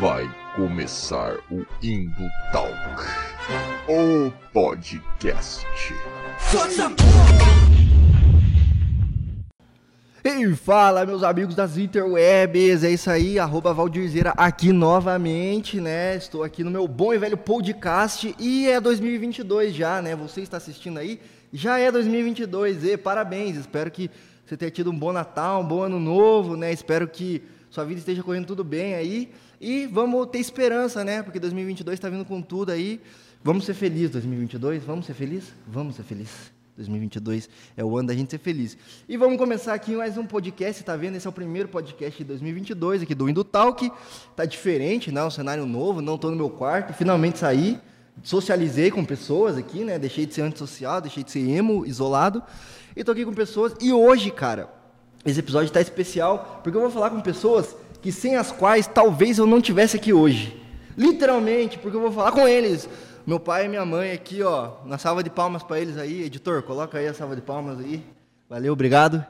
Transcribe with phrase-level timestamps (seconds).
[0.00, 2.74] Vai começar o Indo Talk,
[3.86, 5.66] o podcast.
[10.24, 16.16] E fala, meus amigos das interwebs, é isso aí, arroba Valdirzeira aqui novamente, né?
[16.16, 20.16] Estou aqui no meu bom e velho podcast e é 2022 já, né?
[20.16, 21.20] Você está assistindo aí,
[21.52, 24.10] já é 2022 e parabéns, espero que
[24.46, 26.72] você tenha tido um bom Natal, um bom ano novo, né?
[26.72, 29.30] Espero que sua vida esteja correndo tudo bem aí
[29.64, 31.22] e vamos ter esperança, né?
[31.22, 33.00] Porque 2022 está vindo com tudo aí.
[33.42, 34.84] Vamos ser felizes 2022?
[34.84, 35.54] Vamos ser felizes?
[35.66, 36.52] Vamos ser felizes.
[36.76, 38.76] 2022 é o ano da gente ser feliz.
[39.08, 41.16] E vamos começar aqui mais um podcast, tá vendo?
[41.16, 43.90] Esse é o primeiro podcast de 2022 aqui do Indo Talk.
[44.36, 45.24] Tá diferente, né?
[45.24, 47.80] Um cenário novo, não tô no meu quarto, finalmente saí,
[48.22, 49.98] socializei com pessoas aqui, né?
[49.98, 52.42] Deixei de ser antissocial, deixei de ser emo, isolado.
[52.94, 54.68] E tô aqui com pessoas e hoje, cara,
[55.24, 59.38] esse episódio tá especial, porque eu vou falar com pessoas que sem as quais talvez
[59.38, 60.54] eu não tivesse aqui hoje.
[60.94, 62.86] Literalmente, porque eu vou falar com eles
[63.26, 66.24] meu pai e minha mãe aqui, ó, na salva de palmas para eles aí.
[66.24, 68.04] Editor, coloca aí a salva de palmas aí.
[68.46, 69.24] Valeu, obrigado.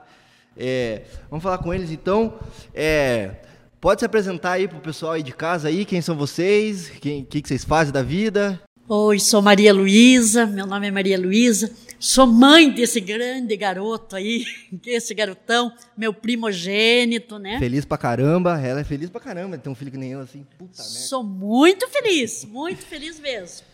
[0.57, 2.35] É, vamos falar com eles então.
[2.75, 3.37] É,
[3.81, 7.23] pode se apresentar aí pro pessoal aí de casa aí, quem são vocês, o que,
[7.23, 8.61] que vocês fazem da vida?
[8.89, 11.71] Oi, sou Maria Luísa, meu nome é Maria Luísa,
[12.05, 14.45] sou mãe desse grande garoto aí,
[14.87, 17.59] esse garotão, meu primogênito, né?
[17.59, 20.45] Feliz pra caramba, ela é feliz pra caramba, tem um filho que nem eu assim,
[20.59, 20.83] puta merda.
[20.83, 23.67] Sou muito feliz, muito feliz mesmo.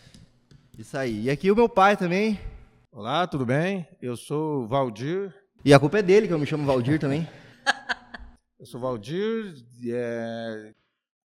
[0.77, 1.23] Isso aí.
[1.23, 2.39] E aqui o meu pai também.
[2.91, 3.85] Olá, tudo bem?
[4.01, 5.33] Eu sou Valdir.
[5.63, 7.27] E a culpa é dele, que eu me chamo Valdir também.
[8.57, 9.53] eu sou Valdir.
[9.85, 10.73] É...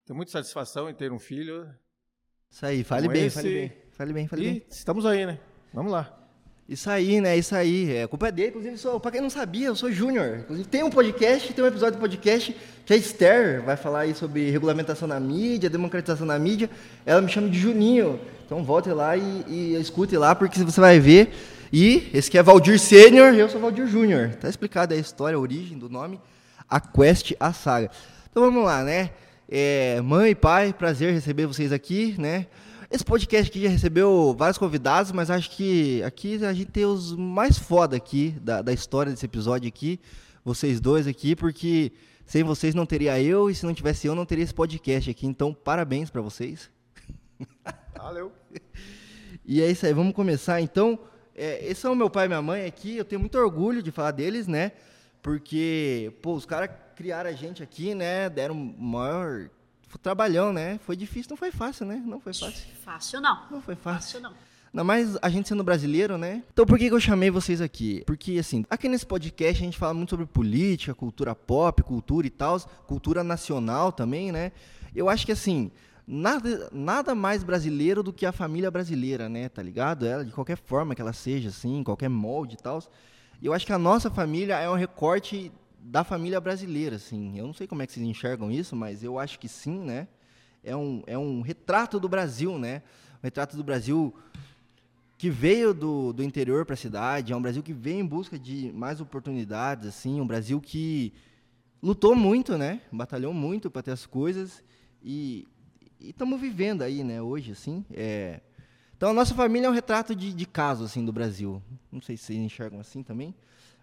[0.06, 1.68] Tenho muita satisfação em ter um filho.
[2.52, 3.36] Isso aí, fale bem, esse...
[3.36, 3.74] fale bem.
[3.92, 4.66] Fale bem, fale e bem.
[4.70, 5.40] Estamos aí, né?
[5.74, 6.19] Vamos lá.
[6.70, 7.36] Isso aí, né?
[7.36, 7.92] Isso aí.
[7.92, 8.50] É, culpa é dele.
[8.50, 10.42] Inclusive, pra quem não sabia, eu sou Júnior.
[10.42, 14.14] Inclusive, tem um podcast, tem um episódio do podcast que a Esther vai falar aí
[14.14, 16.70] sobre regulamentação na mídia, democratização na mídia.
[17.08, 18.20] Ela me chama de Juninho.
[18.46, 21.34] Então volte lá e, e escute lá, porque você vai ver.
[21.74, 24.36] E esse aqui é Valdir Sênior eu sou Valdir Júnior.
[24.36, 26.20] Tá explicada a história, a origem do nome,
[26.70, 27.90] a quest, a saga.
[28.30, 29.10] Então vamos lá, né?
[29.50, 32.46] É, mãe, pai, prazer receber vocês aqui, né?
[32.92, 37.16] Esse podcast aqui já recebeu vários convidados, mas acho que aqui a gente tem os
[37.16, 40.00] mais foda aqui da, da história desse episódio aqui,
[40.44, 41.92] vocês dois aqui, porque
[42.26, 45.28] sem vocês não teria eu e se não tivesse eu não teria esse podcast aqui.
[45.28, 46.72] Então, parabéns para vocês.
[47.96, 48.32] Valeu.
[49.46, 50.98] e é isso aí, vamos começar então.
[51.36, 53.92] É, esse é o meu pai e minha mãe aqui, eu tenho muito orgulho de
[53.92, 54.72] falar deles, né?
[55.22, 58.32] Porque, pô, os caras criaram a gente aqui, né?
[58.32, 59.52] Deram maior
[59.98, 60.80] trabalhão, né?
[60.86, 62.02] Foi difícil, não foi fácil, né?
[62.06, 62.68] Não foi fácil.
[62.84, 63.40] Fácil não.
[63.50, 64.20] Não foi fácil.
[64.20, 64.50] Fácil não.
[64.72, 66.44] Ainda mais a gente sendo brasileiro, né?
[66.54, 68.04] Então por que, que eu chamei vocês aqui?
[68.06, 72.30] Porque, assim, aqui nesse podcast a gente fala muito sobre política, cultura pop, cultura e
[72.30, 74.52] tal, cultura nacional também, né?
[74.96, 75.72] Eu acho que, assim,
[76.06, 79.50] nada, nada mais brasileiro do que a família brasileira, né?
[79.50, 80.06] Tá ligado?
[80.06, 82.80] Ela, de qualquer forma que ela seja, assim, qualquer molde e tal.
[83.42, 85.52] E eu acho que a nossa família é um recorte
[85.82, 87.38] da família brasileira, assim.
[87.38, 90.08] Eu não sei como é que vocês enxergam isso, mas eu acho que sim, né?
[90.64, 92.82] É um, é um retrato do Brasil, né?
[93.20, 94.14] Um retrato do Brasil
[95.18, 98.40] que veio do, do interior para a cidade, é um Brasil que veio em busca
[98.40, 101.14] de mais oportunidades, assim, um Brasil que
[101.84, 102.82] lutou muito, né?
[102.90, 104.64] Batalhou muito para ter as coisas
[105.04, 105.46] e
[106.00, 107.22] estamos vivendo aí, né?
[107.22, 108.40] Hoje, assim, é...
[108.96, 111.62] Então, a nossa família é um retrato de, de caso, assim, do Brasil.
[111.90, 113.34] Não sei se vocês enxergam assim também.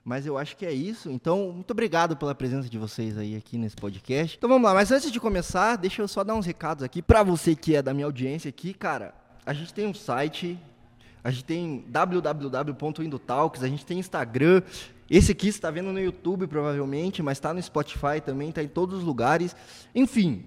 [0.07, 1.11] Mas eu acho que é isso.
[1.11, 4.37] Então, muito obrigado pela presença de vocês aí aqui nesse podcast.
[4.37, 7.25] Então vamos lá, mas antes de começar, deixa eu só dar uns recados aqui para
[7.25, 9.13] você que é da minha audiência aqui, cara.
[9.45, 10.57] A gente tem um site,
[11.25, 14.63] a gente tem www.indotalks, a gente tem Instagram.
[15.11, 19.01] Esse aqui está vendo no YouTube provavelmente, mas está no Spotify também, está em todos
[19.01, 19.57] os lugares.
[19.93, 20.45] Enfim,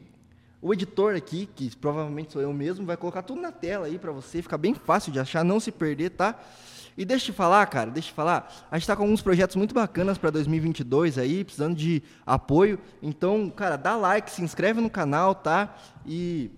[0.62, 4.14] o editor aqui, que provavelmente sou eu mesmo, vai colocar tudo na tela aí para
[4.14, 6.40] você, ficar bem fácil de achar, não se perder, tá?
[7.00, 8.54] E deixa eu te falar, cara, deixa eu te falar.
[8.70, 12.78] A gente está com alguns projetos muito bacanas para 2022 aí, precisando de apoio.
[13.02, 15.78] Então, cara, dá like, se inscreve no canal, tá?
[16.06, 16.52] E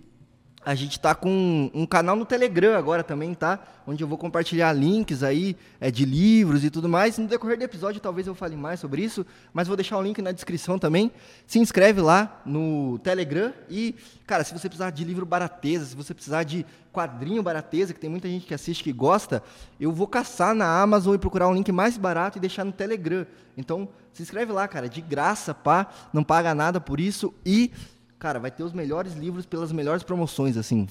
[0.64, 3.58] a gente está com um canal no Telegram agora também, tá?
[3.86, 7.18] Onde eu vou compartilhar links aí é, de livros e tudo mais.
[7.18, 10.22] No decorrer do episódio, talvez eu fale mais sobre isso, mas vou deixar o link
[10.22, 11.10] na descrição também.
[11.46, 16.14] Se inscreve lá no Telegram e, cara, se você precisar de livro barateza, se você
[16.14, 19.42] precisar de quadrinho barateza, que tem muita gente que assiste que gosta,
[19.80, 23.26] eu vou caçar na Amazon e procurar um link mais barato e deixar no Telegram.
[23.56, 27.72] Então, se inscreve lá, cara, de graça, pá, não paga nada por isso e
[28.22, 30.86] cara, vai ter os melhores livros pelas melhores promoções, assim.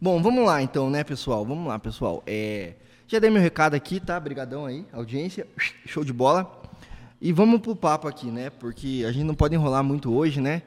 [0.00, 1.44] Bom, vamos lá então, né, pessoal?
[1.44, 2.22] Vamos lá, pessoal.
[2.26, 2.76] É...
[3.06, 4.18] Já dei meu recado aqui, tá?
[4.18, 5.46] Brigadão aí, audiência.
[5.84, 6.62] Show de bola.
[7.20, 8.48] E vamos pro papo aqui, né?
[8.48, 10.62] Porque a gente não pode enrolar muito hoje, né?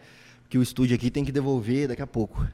[0.49, 2.45] que o estúdio aqui tem que devolver daqui a pouco.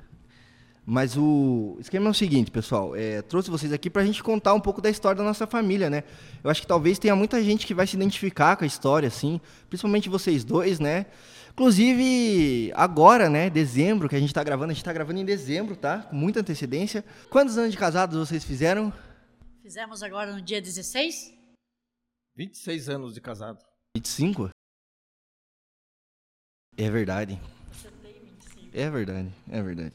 [0.85, 2.95] Mas o esquema é o seguinte, pessoal.
[2.95, 5.89] É, trouxe vocês aqui para a gente contar um pouco da história da nossa família,
[5.89, 6.03] né?
[6.43, 9.41] Eu acho que talvez tenha muita gente que vai se identificar com a história, assim,
[9.67, 11.07] principalmente vocês dois, né?
[11.55, 15.73] Inclusive, agora, né, dezembro, que a gente está gravando, a gente está gravando em dezembro,
[15.77, 15.99] tá?
[15.99, 17.01] Com muita antecedência.
[17.29, 18.91] Quantos anos de casados vocês fizeram?
[19.61, 21.33] Fizemos agora no dia 16?
[22.35, 23.63] 26 anos de casado.
[23.95, 24.49] 25?
[26.77, 27.39] É verdade.
[28.73, 29.93] É verdade, é verdade.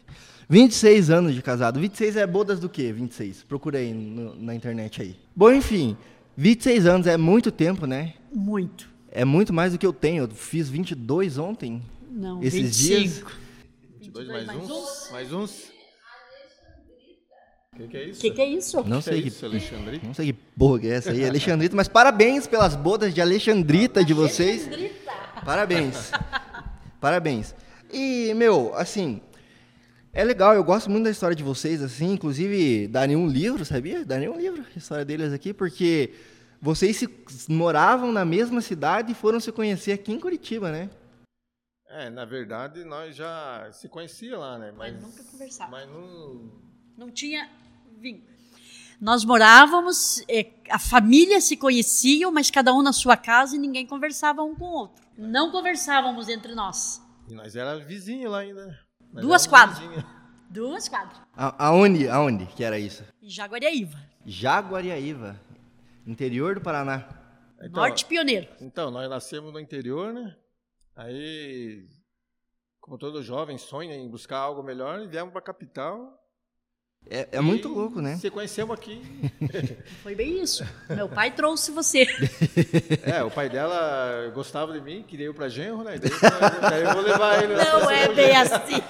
[0.48, 1.78] 26 anos de casado.
[1.78, 2.90] 26 é bodas do quê?
[2.90, 3.42] 26.
[3.42, 5.20] Procura aí no- na internet aí.
[5.36, 5.94] Bom, enfim,
[6.38, 8.14] 26 anos é muito tempo, né?
[8.34, 8.89] Muito.
[9.10, 10.24] É muito mais do que eu tenho.
[10.24, 11.82] Eu fiz 22 ontem.
[12.10, 13.30] Não, Esses 25.
[14.00, 15.10] 22 22 mais, mais uns.
[15.10, 15.70] Mais uns.
[17.72, 18.20] O que, que é O isso?
[18.20, 18.76] que, que é isso?
[18.78, 20.00] Não que é sei que, isso, Alexandre?
[20.04, 24.04] não sei que porra que é essa aí, Alexandrita, mas parabéns pelas bodas de Alexandrita
[24.04, 24.68] de vocês.
[25.44, 26.10] Parabéns.
[27.00, 27.54] Parabéns.
[27.90, 29.20] E, meu, assim,
[30.12, 34.04] é legal, eu gosto muito da história de vocês, assim, inclusive daria um livro, sabia?
[34.04, 36.10] Daria um livro, a história deles aqui, porque
[36.60, 37.08] vocês se,
[37.48, 40.90] moravam na mesma cidade e foram se conhecer aqui em Curitiba, né?
[41.88, 44.72] É, na verdade, nós já se conhecia lá, né?
[44.76, 45.70] Mas, Mas nunca conversava.
[45.72, 46.50] Mas não...
[46.96, 47.48] Não tinha
[47.98, 48.30] vínculo.
[49.00, 53.86] Nós morávamos, eh, a família se conheciam, mas cada um na sua casa e ninguém
[53.86, 55.02] conversava um com o outro.
[55.16, 57.00] Não conversávamos entre nós.
[57.28, 58.78] E nós era vizinho lá ainda.
[59.12, 59.78] Nós Duas quadras.
[59.78, 60.04] vizinho.
[60.50, 61.18] Duas quadras.
[61.34, 63.02] A- aonde, aonde que era isso?
[63.22, 63.98] Em Jaguariaíva.
[64.26, 65.40] Jaguariaíva,
[66.06, 67.08] interior do Paraná.
[67.62, 68.48] Então, Norte Pioneiro.
[68.60, 70.34] Então, nós nascemos no interior, né?
[70.96, 71.86] Aí,
[72.80, 76.16] como todo jovem sonha em buscar algo melhor, viemos para a capital.
[77.08, 78.16] É, é muito e ou né?
[78.16, 79.00] Se conhecemos aqui.
[80.02, 80.64] Foi bem isso.
[80.90, 82.06] Meu pai trouxe você.
[83.02, 85.98] É, o pai dela gostava de mim, queria eu para genro, né?
[85.98, 86.10] Daí,
[86.60, 87.54] daí eu vou levar ele.
[87.54, 88.54] Não é meu bem genro.
[88.54, 88.82] assim.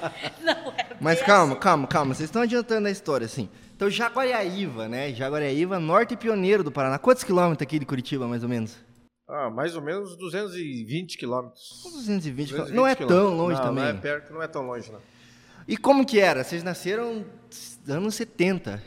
[0.43, 1.61] Não é Mas bem calma, assim.
[1.63, 2.15] calma, calma.
[2.15, 3.49] Vocês estão adiantando a história, assim.
[3.81, 5.11] Então, Jaguariaíva, né?
[5.15, 6.99] Jaguariaíva, norte pioneiro do Paraná.
[6.99, 8.77] Quantos quilômetros aqui de Curitiba, mais ou menos?
[9.27, 11.81] Ah, mais ou menos 220 quilômetros.
[11.85, 12.75] 220 quilômetros.
[12.75, 13.85] 220 Não é tão longe não, também.
[13.85, 15.01] Não é perto, não é tão longe, não.
[15.67, 16.45] E como que era?
[16.45, 17.25] Vocês nasceram
[17.89, 18.83] anos 70.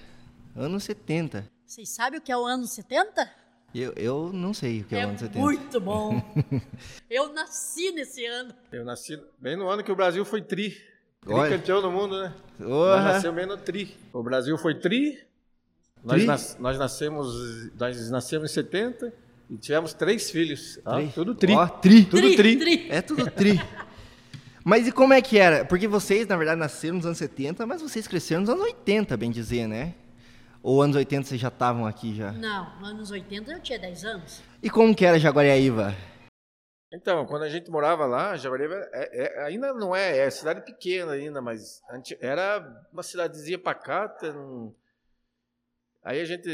[0.55, 1.49] Anos 70.
[1.65, 3.31] Vocês sabem o que é o ano 70?
[3.73, 5.39] Eu, eu não sei o que é, o ano 70.
[5.39, 6.21] muito bom.
[7.09, 8.53] Eu nasci nesse ano.
[8.71, 10.92] Eu nasci bem no ano que o Brasil foi tri.
[11.27, 11.49] Olha.
[11.49, 12.33] Tricampeão do mundo, né?
[12.59, 13.95] Nós nascemos bem no tri.
[14.11, 15.19] O Brasil foi tri.
[16.03, 16.25] Nós, Tri?
[16.27, 19.13] nas- nós nascemos, nós nascemos em 70
[19.49, 20.79] e tivemos três filhos.
[20.85, 21.11] Ah, Tri.
[21.15, 21.53] tudo tri.
[21.55, 22.03] Ó, tri.
[22.05, 22.87] Tudo tri.
[22.89, 23.59] É tudo tri.
[24.65, 25.63] Mas e como é que era?
[25.65, 29.29] Porque vocês, na verdade, nasceram nos anos 70, mas vocês cresceram nos anos 80, bem
[29.31, 29.93] dizer, né?
[30.61, 32.31] Ou anos 80 vocês já estavam aqui já?
[32.31, 34.41] Não, nos anos 80 eu tinha 10 anos.
[34.61, 35.93] E como que era Jaguariaíva?
[36.93, 38.89] Então, quando a gente morava lá, Jaguaribe é,
[39.39, 41.81] é- ainda não é, é cidade pequena ainda, mas
[42.21, 44.31] era uma cidadezinha pacata.
[44.31, 44.73] não-
[46.03, 46.49] Aí a gente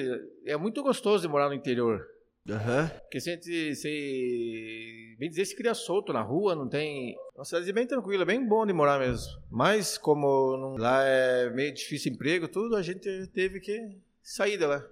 [0.45, 2.07] é muito gostoso de morar no interior,
[2.47, 2.87] Aham.
[3.01, 7.73] porque a gente se bem dizer se cria solto na rua, não tem uma cidadezinha
[7.73, 9.27] bem tranquila, bem bom de morar mesmo.
[9.49, 14.65] Mas como não- lá é meio difícil emprego, tudo a gente teve que sair de
[14.65, 14.85] lá.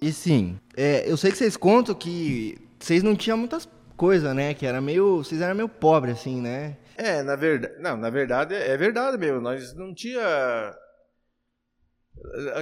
[0.00, 4.54] E sim, é, eu sei que vocês contam que vocês não tinham muitas coisas, né?
[4.54, 5.18] Que era meio.
[5.18, 6.76] Vocês eram meio pobres, assim, né?
[6.96, 9.40] É, na verdade, não, na verdade é verdade mesmo.
[9.40, 10.74] Nós não tinha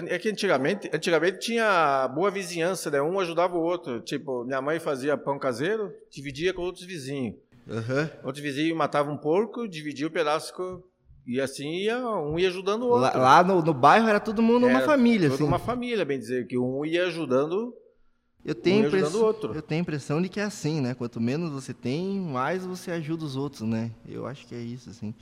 [0.09, 3.01] é que antigamente, antigamente tinha boa vizinhança, né?
[3.01, 4.01] Um ajudava o outro.
[4.01, 7.37] Tipo, minha mãe fazia pão caseiro, dividia com outros vizinhos.
[7.69, 8.11] Aham.
[8.25, 10.83] Outro vizinho matava um porco, dividia o pedaço com...
[11.27, 13.19] e assim ia, um ia ajudando o outro.
[13.19, 15.45] Lá, lá no, no bairro era todo mundo uma Era família, toda assim.
[15.45, 17.73] uma família, bem dizer, que um ia ajudando.
[18.45, 19.15] Eu tenho, um impress...
[19.15, 20.95] eu tenho a impressão de que é assim, né?
[20.95, 23.93] Quanto menos você tem, mais você ajuda os outros, né?
[24.09, 25.15] Eu acho que é isso, assim.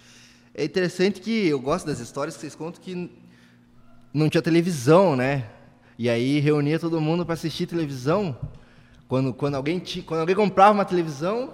[0.55, 3.11] É interessante que eu gosto das histórias que vocês contam que
[4.13, 5.49] não tinha televisão, né?
[5.99, 8.37] E aí reunia todo mundo para assistir televisão.
[9.07, 11.53] Quando, quando, alguém ti- quando alguém comprava uma televisão,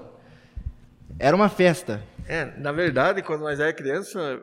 [1.19, 2.03] era uma festa.
[2.29, 4.41] É, na verdade, quando nós era criança,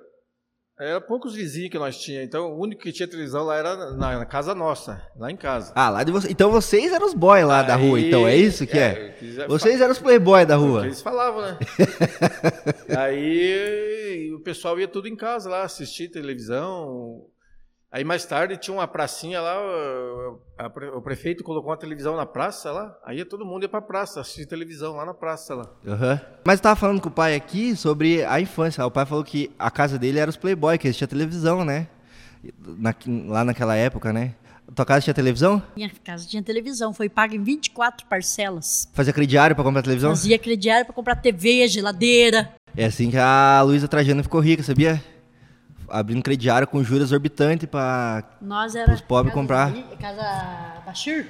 [0.80, 2.28] era poucos vizinhos que nós tínhamos.
[2.28, 5.72] Então, o único que tinha televisão lá era na, na casa nossa, lá em casa.
[5.76, 6.30] Ah, lá de você.
[6.32, 9.16] Então vocês eram os boys lá da rua, Aí- então é isso que é?
[9.40, 10.86] é, Vocês eram os playboy da que rua.
[10.86, 11.58] eles falavam, né?
[12.98, 17.26] Aí o pessoal ia tudo em casa lá, assistir televisão.
[17.94, 22.16] Aí mais tarde tinha uma pracinha lá, o- a pre- o prefeito colocou uma televisão
[22.16, 25.70] na praça lá, aí todo mundo ia pra praça, assistir televisão lá na praça lá.
[25.86, 26.20] Aham.
[26.44, 28.84] Mas eu tava falando com o pai aqui sobre a infância.
[28.84, 31.88] O pai falou que a casa dele era os playboy, que eles tinham televisão, né?
[32.58, 32.96] Na-
[33.28, 34.34] lá naquela época, né?
[34.74, 35.62] Tua casa tinha televisão?
[35.76, 38.90] Minha casa tinha televisão, foi paga em 24 parcelas.
[38.94, 40.10] Fazia crediário pra comprar televisão?
[40.10, 42.52] Fazia crediário para comprar TV, geladeira.
[42.76, 45.00] É assim que a Luísa Trajano ficou rica, sabia?
[45.94, 47.70] Abrindo crediário com juros exorbitantes
[48.76, 49.72] era Os pobres comprar.
[50.00, 51.28] Casa Bashir.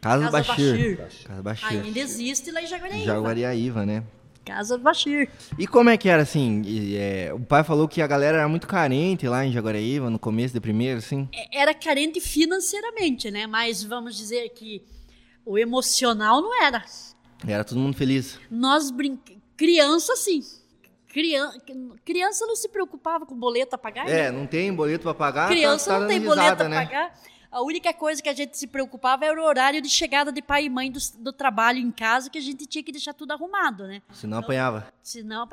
[0.00, 0.96] Casa, Casa Bashir.
[0.98, 1.26] Bashir.
[1.26, 1.82] Casa Bashir.
[1.84, 3.04] Ainda existe lá em Jaguariúna.
[3.04, 4.04] Jaguariaíva, né?
[4.44, 5.28] Casa Bashir.
[5.58, 6.62] E como é que era, assim?
[6.64, 10.18] e, é, o pai falou que a galera era muito carente lá em Jaguariaíva, no
[10.18, 11.28] começo de primeiro, assim.
[11.32, 13.48] É- Era carente financeiramente, né?
[13.48, 14.82] Mas vamos dizer que
[15.44, 16.84] o emocional não era.
[17.44, 18.38] Era todo mundo feliz.
[18.48, 19.42] Nós brincamos.
[19.56, 20.40] Criança, sim.
[21.14, 21.60] Criança,
[22.04, 24.08] criança não se preocupava com boleto a pagar.
[24.08, 24.30] É, né?
[24.32, 26.84] não tem boleto pra pagar, Criança tá, tá não tem risada, boleto a né?
[26.84, 27.14] pagar.
[27.52, 30.64] A única coisa que a gente se preocupava era o horário de chegada de pai
[30.64, 33.86] e mãe do, do trabalho em casa, que a gente tinha que deixar tudo arrumado,
[33.86, 34.02] né?
[34.12, 34.92] Senão apanhava.
[35.04, 35.48] Senão,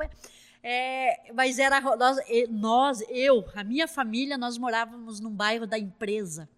[0.64, 2.16] é, mas era nós,
[2.50, 6.48] nós, eu, a minha família, nós morávamos num bairro da empresa.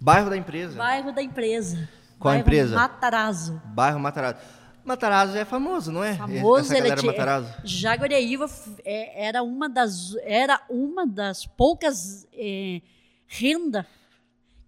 [0.00, 0.78] Bairro da empresa.
[0.78, 1.76] Bairro da empresa.
[2.18, 2.74] Qual bairro empresa?
[2.74, 3.60] Matarazzo.
[3.66, 4.40] Bairro Matarazzo.
[4.84, 6.14] Matarazzo é famoso, não é?
[6.16, 7.54] Famoso, Essa ele galera tinha- Matarazzo.
[7.64, 12.80] Jaguariúna f- é, era uma das era uma das poucas é,
[13.26, 13.86] renda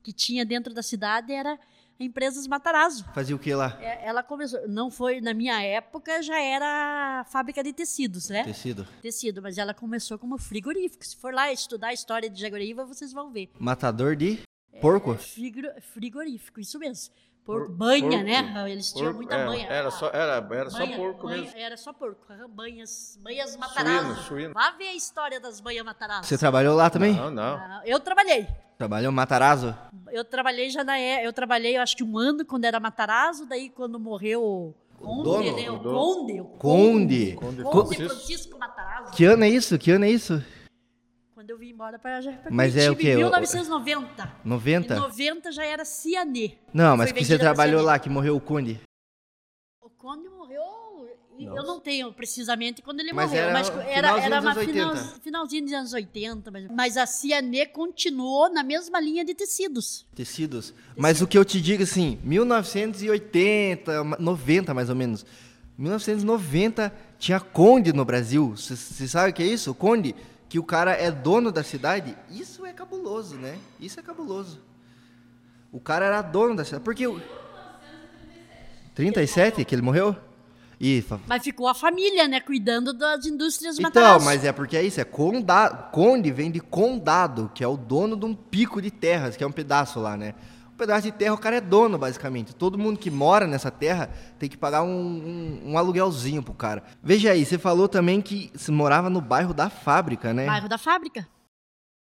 [0.03, 1.59] que tinha dentro da cidade era
[1.99, 3.05] empresas Matarazzo.
[3.15, 3.77] Fazia o que lá?
[3.81, 8.45] É, Ela começou, não foi na minha época, já era fábrica de tecidos, né?
[8.45, 8.87] Tecido.
[9.03, 11.05] Tecido, mas ela começou como frigorífico.
[11.07, 13.51] Se for lá estudar a história de Jaguariúna, vocês vão ver.
[13.59, 14.39] Matador de
[14.81, 15.15] porco?
[15.15, 17.13] Frigor- frigorífico, isso mesmo.
[17.47, 18.25] Porco, Por- banha, porco.
[18.25, 18.71] né?
[18.73, 19.67] Eles tinham Porco, muita é, banha.
[19.69, 21.57] Era só, era, era só Banha- porco banha- mesmo.
[21.59, 22.27] Era só porco.
[22.49, 24.23] Banhas, banhas matarazzo.
[24.25, 24.53] suíno.
[24.53, 26.25] Vá ver a história das banhas matarazzo.
[26.29, 27.15] Você trabalhou lá também?
[27.15, 27.85] Não, não.
[27.85, 28.49] Eu trabalhei.
[28.77, 29.75] Trabalhou Matarazzo?
[30.13, 33.71] Eu trabalhei já na eu trabalhei eu acho que um ano quando era Matarazzo, daí
[33.71, 35.57] quando morreu o Conde, dono?
[35.57, 35.71] né?
[35.71, 35.97] O, O dono.
[35.99, 37.37] Conde, o Conde.
[37.37, 38.09] Conde Conde Francisco.
[38.17, 39.13] Francisco Matarazzo.
[39.13, 39.79] Que ano é isso?
[39.79, 40.45] Que ano é isso?
[41.37, 43.11] Quando eu vim embora para já Mas é o quê?
[43.11, 44.33] Em O- 1990.
[44.43, 44.95] 90?
[44.95, 46.53] Em 90 já era Cianê.
[46.73, 48.81] Não, mas que você trabalhou lá, que morreu o Conde.
[49.83, 50.63] O Conde morreu.
[51.39, 51.67] e Eu Nossa.
[51.67, 54.73] não tenho precisamente quando ele Mas morreu, era mas era, era dos uma anos 80.
[54.97, 56.51] final- finalzinho dos anos 80.
[56.51, 60.07] Mas, mas a Cianê continuou na mesma linha de tecidos.
[60.15, 60.73] Tecidos.
[60.97, 65.27] Mas o que eu te digo assim, 1980, 90 mais ou menos.
[65.77, 68.57] 1990 tinha Conde no Brasil.
[68.57, 69.75] Você sabe o que é isso?
[69.75, 70.15] Conde,
[70.49, 72.17] que o cara é dono da cidade.
[72.31, 73.59] Isso é cabuloso, né?
[73.81, 74.61] Isso é cabuloso.
[75.73, 76.85] O cara era dono da cidade.
[76.85, 77.21] Porque o
[78.95, 80.17] 37 que ele morreu?
[80.79, 82.39] E Mas ficou a família, né?
[82.39, 84.25] Cuidando das indústrias então, Matarazzo.
[84.27, 85.91] mas é porque é isso, é condado.
[85.91, 89.47] Conde vem de condado, que é o dono de um pico de terras, que é
[89.47, 90.35] um pedaço lá, né?
[90.77, 92.55] Um pedaço de terra o cara é dono, basicamente.
[92.55, 96.83] Todo mundo que mora nessa terra tem que pagar um, um, um aluguelzinho pro cara.
[97.03, 100.45] Veja aí, você falou também que você morava no bairro da fábrica, né?
[100.45, 101.27] Bairro da fábrica.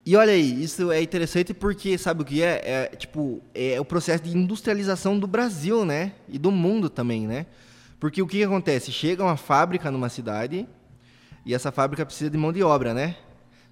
[0.07, 2.63] E olha aí, isso é interessante porque, sabe o que é?
[2.65, 6.15] É, tipo, é o processo de industrialização do Brasil, né?
[6.27, 7.45] E do mundo também, né?
[8.01, 8.91] Porque o que, que acontece?
[8.91, 10.67] Chega uma fábrica numa cidade
[11.45, 13.17] e essa fábrica precisa de mão de obra, né?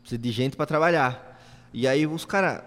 [0.00, 1.40] Precisa de gente para trabalhar.
[1.72, 2.62] E aí os cara,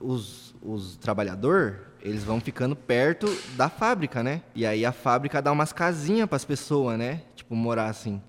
[0.00, 3.26] os, os trabalhadores, eles vão ficando perto
[3.56, 4.42] da fábrica, né?
[4.54, 7.22] E aí a fábrica dá umas casinhas para as pessoas, né?
[7.34, 8.20] Tipo, morar assim.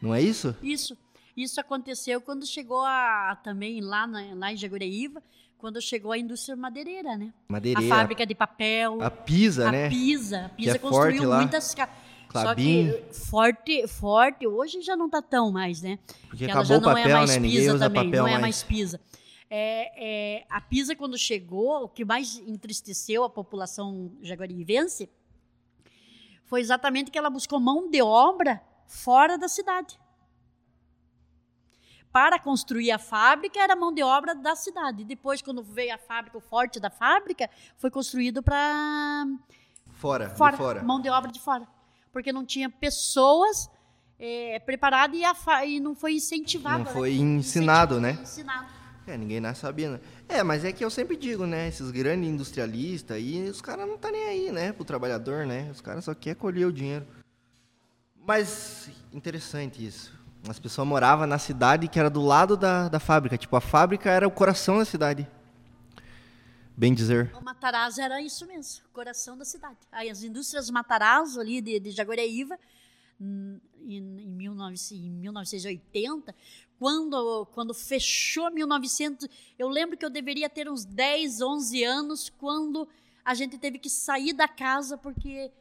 [0.00, 0.54] Não é isso?
[0.62, 0.96] Isso.
[1.36, 5.22] Isso aconteceu quando chegou a também lá, na, lá em Jaguariúna,
[5.56, 7.32] quando chegou a indústria madeireira, né?
[7.48, 7.94] Madeireira.
[7.94, 9.00] A fábrica de papel.
[9.00, 9.88] A Pisa, a né?
[9.88, 10.46] Pisa.
[10.46, 11.94] A Pisa é construiu muitas casas.
[12.32, 12.90] Só Clabin.
[12.90, 15.98] que forte, forte, hoje já não tá tão mais, né?
[16.28, 17.38] Porque ela acabou já o não papel, é mais né?
[17.38, 18.42] Ninguém usa também, papel não é mais.
[18.42, 19.00] mais Pisa.
[19.54, 19.92] É,
[20.38, 25.10] é, a Pisa, quando chegou, o que mais entristeceu a população jaguarivense
[26.46, 30.00] foi exatamente que ela buscou mão de obra fora da cidade.
[32.10, 35.04] Para construir a fábrica, era mão de obra da cidade.
[35.04, 39.26] Depois, quando veio a fábrica, o forte da fábrica, foi construído para
[39.90, 40.82] Fora, fora, fora.
[40.82, 41.68] mão de obra de fora.
[42.10, 43.70] Porque não tinha pessoas
[44.64, 46.78] preparadas e, e não foi incentivado.
[46.78, 46.92] Não né?
[46.92, 48.12] foi ensinado, né?
[48.12, 48.81] Ensinado.
[49.06, 50.00] É, ninguém nasce sabendo.
[50.28, 51.68] É, mas é que eu sempre digo, né?
[51.68, 54.72] Esses grandes industrialistas aí, os caras não tá nem aí, né?
[54.72, 55.68] Pro trabalhador, né?
[55.70, 57.06] Os caras só querem colher o dinheiro.
[58.24, 60.12] Mas interessante isso.
[60.48, 63.36] As pessoas moravam na cidade que era do lado da, da fábrica.
[63.36, 65.28] Tipo, a fábrica era o coração da cidade.
[66.76, 67.32] Bem dizer.
[67.36, 69.76] O Matarazzo era isso mesmo, coração da cidade.
[69.90, 72.58] Aí as indústrias Matarazzo ali de, de Jaguariúna,
[73.20, 76.34] hum, em, em, 19, em 1980,
[76.82, 82.88] quando, quando fechou 1900, eu lembro que eu deveria ter uns 10, 11 anos, quando
[83.24, 85.52] a gente teve que sair da casa porque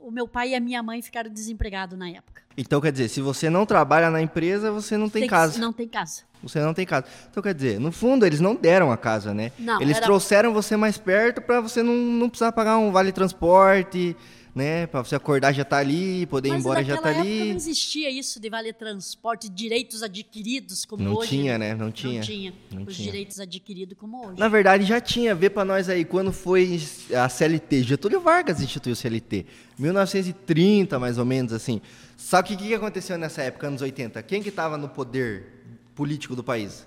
[0.00, 2.40] o meu pai e a minha mãe ficaram desempregados na época.
[2.56, 5.60] Então, quer dizer, se você não trabalha na empresa, você não tem, que- casa.
[5.60, 6.22] Não tem casa.
[6.42, 7.04] Você não tem casa.
[7.30, 9.52] Então, quer dizer, no fundo, eles não deram a casa, né?
[9.58, 13.12] Não, eles era- trouxeram você mais perto para você não, não precisar pagar um vale
[13.12, 14.16] transporte,
[14.54, 14.86] né?
[14.86, 17.50] Pra você acordar já tá ali, poder ir Mas embora já tá época não ali.
[17.50, 21.28] existia isso de vale transporte, direitos adquiridos como Não hoje.
[21.30, 21.74] tinha, né?
[21.74, 22.14] Não tinha.
[22.14, 23.10] Não tinha Não os tinha.
[23.10, 24.38] direitos adquiridos como hoje.
[24.38, 25.34] Na verdade, já tinha.
[25.34, 26.80] Vê pra nós aí, quando foi
[27.16, 27.82] a CLT.
[27.82, 29.46] Getúlio Vargas instituiu o CLT.
[29.78, 31.80] 1930, mais ou menos, assim.
[32.16, 34.22] Só que o que que aconteceu nessa época, anos 80?
[34.24, 35.46] Quem que estava no poder
[35.94, 36.86] político do país?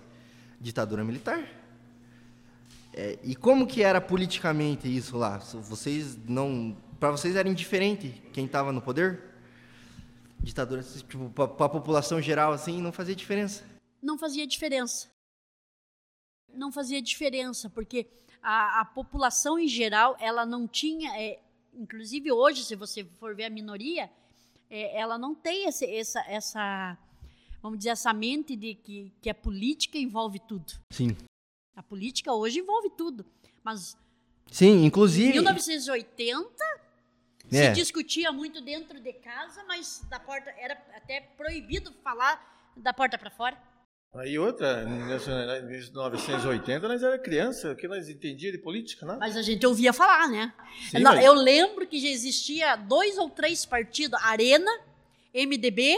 [0.60, 1.39] Ditadura militar.
[2.94, 5.38] É, e como que era politicamente isso lá?
[5.38, 6.75] Vocês não...
[7.01, 9.24] Para vocês era indiferente quem estava no poder?
[10.39, 13.65] Ditadura, tipo, para a população geral, assim, não fazia diferença.
[14.00, 15.10] Não fazia diferença.
[16.53, 18.05] Não fazia diferença, porque
[18.39, 21.10] a, a população em geral, ela não tinha.
[21.20, 21.39] é,
[21.74, 24.08] inclusive hoje, se você for ver a minoria,
[24.70, 26.96] é, ela não tem esse, essa, essa,
[27.63, 30.72] vamos dizer, essa mente de que, que a política envolve tudo.
[30.91, 31.17] Sim.
[31.75, 33.25] A política hoje envolve tudo.
[33.63, 33.98] Mas
[34.51, 35.31] Sim, em inclusive...
[35.31, 36.81] 1980
[37.58, 37.74] É.
[37.74, 42.41] se discutia muito dentro de casa, mas da porta era até proibido falar
[42.77, 43.58] da porta para fora.
[44.13, 45.03] Aí outra, em
[45.70, 49.20] 1980 nós era criança, o que nós entendíamos de política, nada.
[49.20, 50.53] Mas a gente ouvia falar, né?
[50.89, 54.70] Sim, Não, mas- Eu lembro que já existia dois ou três partidos, Arena,
[55.34, 55.98] MDB,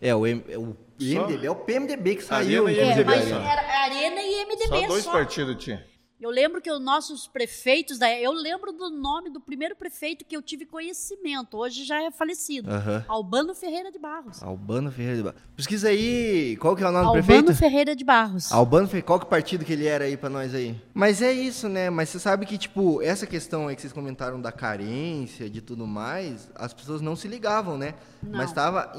[0.00, 2.68] É, o, M- o PMDB, é o PMDB que Arena saiu.
[2.68, 3.28] e é, inclusive, MDB, mas aí.
[3.32, 3.40] só.
[3.40, 4.86] era Arena e MDB Só só.
[4.86, 5.84] dois partidos tinha.
[6.20, 10.36] Eu lembro que os nossos prefeitos, da, eu lembro do nome do primeiro prefeito que
[10.36, 13.04] eu tive conhecimento, hoje já é falecido, Aham.
[13.06, 14.42] Albano Ferreira de Barros.
[14.42, 15.40] Albano Ferreira de Barros.
[15.54, 17.54] Pesquisa aí, qual que é o nome do Albano prefeito?
[17.54, 18.50] Ferreira de Barros.
[18.50, 20.74] Albano Ferreira, qual que partido que ele era aí pra nós aí?
[20.92, 21.88] Mas é isso, né?
[21.88, 25.86] Mas você sabe que, tipo, essa questão aí que vocês comentaram da carência, de tudo
[25.86, 27.94] mais, as pessoas não se ligavam, né?
[28.24, 28.38] Não.
[28.38, 28.92] Mas estava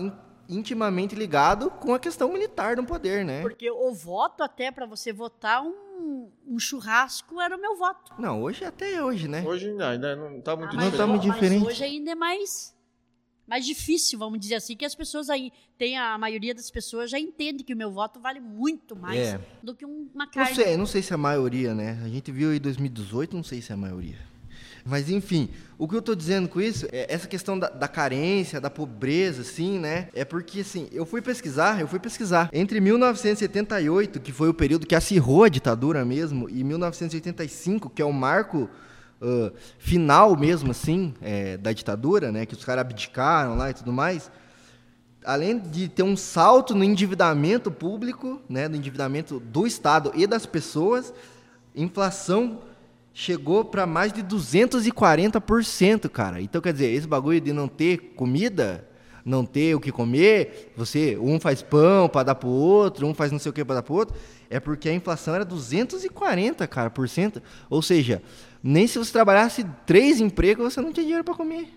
[0.50, 3.42] intimamente ligado com a questão militar no poder, né?
[3.44, 8.12] Porque o voto, até para você votar, um, um churrasco era o meu voto.
[8.20, 9.44] Não, hoje até hoje, né?
[9.46, 11.66] Hoje ainda, ainda não está muito Ah, Não mas tá muito mas diferente.
[11.68, 12.76] hoje ainda é mais,
[13.46, 17.20] mais difícil, vamos dizer assim, que as pessoas aí, tem a maioria das pessoas já
[17.20, 19.40] entende que o meu voto vale muito mais É.
[19.62, 20.56] do que um- uma Não carne.
[20.56, 22.02] sei, não sei se é a maioria, né?
[22.04, 24.28] A gente viu aí 2018, não sei se é a maioria.
[24.90, 28.60] Mas enfim, o que eu tô dizendo com isso é essa questão da, da carência,
[28.60, 30.10] da pobreza, assim, né?
[30.14, 32.50] É porque, assim, eu fui pesquisar, eu fui pesquisar.
[32.52, 38.06] Entre 1978, que foi o período que acirrou a ditadura mesmo, e 1985, que é
[38.06, 38.68] o marco
[39.22, 42.48] ah, final mesmo, assim, é, da ditadura, né?
[42.48, 44.32] Que os caras abdicaram lá e tudo mais
[45.26, 50.46] além de ter um salto no endividamento público, né, no endividamento do Estado e das
[50.46, 51.14] pessoas,
[51.76, 52.62] inflação
[53.14, 56.42] chegou para mais de 240%, cara.
[56.42, 58.88] Então, quer dizer, esse bagulho de não ter comida,
[59.26, 63.32] não ter o que comer, você, um faz pão para dar pro outro, um faz
[63.32, 64.16] não sei o que para dar pro outro,
[64.50, 67.42] é porque a inflação era 240, cara, por cento.
[67.70, 68.22] Ou seja,
[68.64, 71.72] nem se você trabalhasse três empregos, você não tinha dinheiro para comer.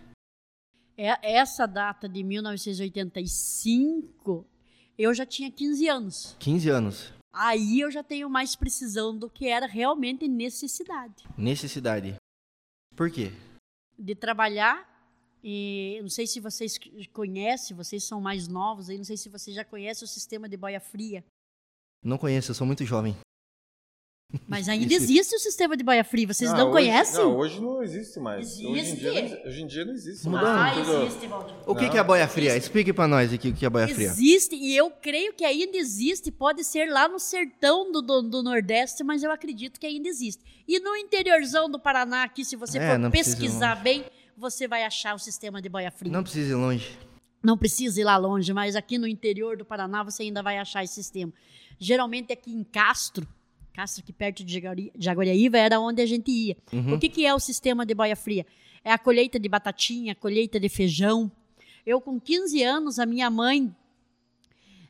[0.96, 4.46] É, essa data de 1985,
[4.98, 6.36] eu já tinha 15 anos.
[6.38, 7.12] 15 anos.
[7.32, 12.16] Aí eu já tenho mais precisão do que era realmente necessidade Necessidade.
[12.94, 13.32] Por quê?
[13.98, 14.90] de trabalhar.
[15.44, 16.78] E não sei se vocês
[17.12, 20.56] conhecem, vocês são mais novos aí, não sei se vocês já conhecem o sistema de
[20.56, 21.24] boia fria.
[22.04, 23.16] Não conheço, eu sou muito jovem.
[24.48, 27.20] Mas ainda existe o sistema de boia fria, vocês Ah, não hoje- conhecem?
[27.24, 28.48] Não, hoje não existe mais.
[28.58, 28.96] Hoje em, Existe.
[29.00, 30.78] dia, não- hoje em dia não existe Mudou, mais.
[30.78, 31.54] Ah, Tudo- existe, Valdir.
[31.66, 31.90] O que, Não.
[31.90, 32.56] que é a boia fria?
[32.56, 34.06] Explique pra nós aqui o que é a boia fria.
[34.08, 38.42] Existe, e eu creio que ainda existe, pode ser lá no sertão do, do, do
[38.42, 40.42] Nordeste, mas eu acredito que ainda existe.
[40.66, 44.04] E no interiorzão do Paraná, aqui, se você É, for não pesquisar bem,
[44.36, 46.10] você vai achar o sistema de boia fria.
[46.10, 46.98] Não precisa ir longe.
[47.42, 50.82] Não precisa ir lá longe, mas aqui no interior do Paraná você ainda vai achar
[50.84, 51.32] esse sistema.
[51.78, 53.26] Geralmente aqui em Castro,
[53.72, 56.56] Castro aqui perto de Jaguari- Jaguariaíva, era onde a gente ia.
[56.72, 56.94] Uhum.
[56.94, 58.46] O que, que é o sistema de boia fria?
[58.84, 61.30] É a colheita de batatinha, a colheita de feijão.
[61.86, 63.74] Eu, com 15 anos, a minha mãe.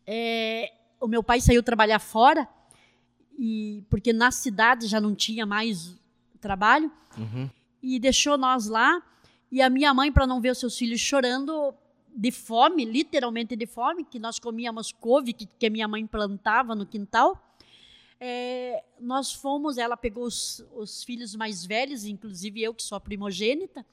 [0.07, 2.49] é, o meu pai saiu trabalhar fora,
[3.39, 5.97] e porque na cidade já não tinha mais
[6.41, 7.49] trabalho, Uhum.
[7.83, 9.03] e deixou nós lá.
[9.51, 11.75] E a minha mãe, para não ver os seus filhos chorando
[12.15, 16.75] de fome, literalmente de fome, que nós comíamos couve que, que a minha mãe plantava
[16.75, 17.52] no quintal,
[18.25, 23.01] é, nós fomos, ela pegou os, os filhos mais velhos, inclusive eu que sou a
[23.01, 23.85] primogênita,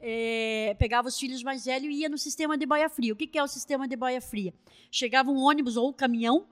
[0.00, 3.12] é, pegava os filhos mais velhos e ia no sistema de boia fria.
[3.12, 4.54] O que, que é o sistema de boia fria?
[4.90, 6.46] Chegava um ônibus ou um caminhão,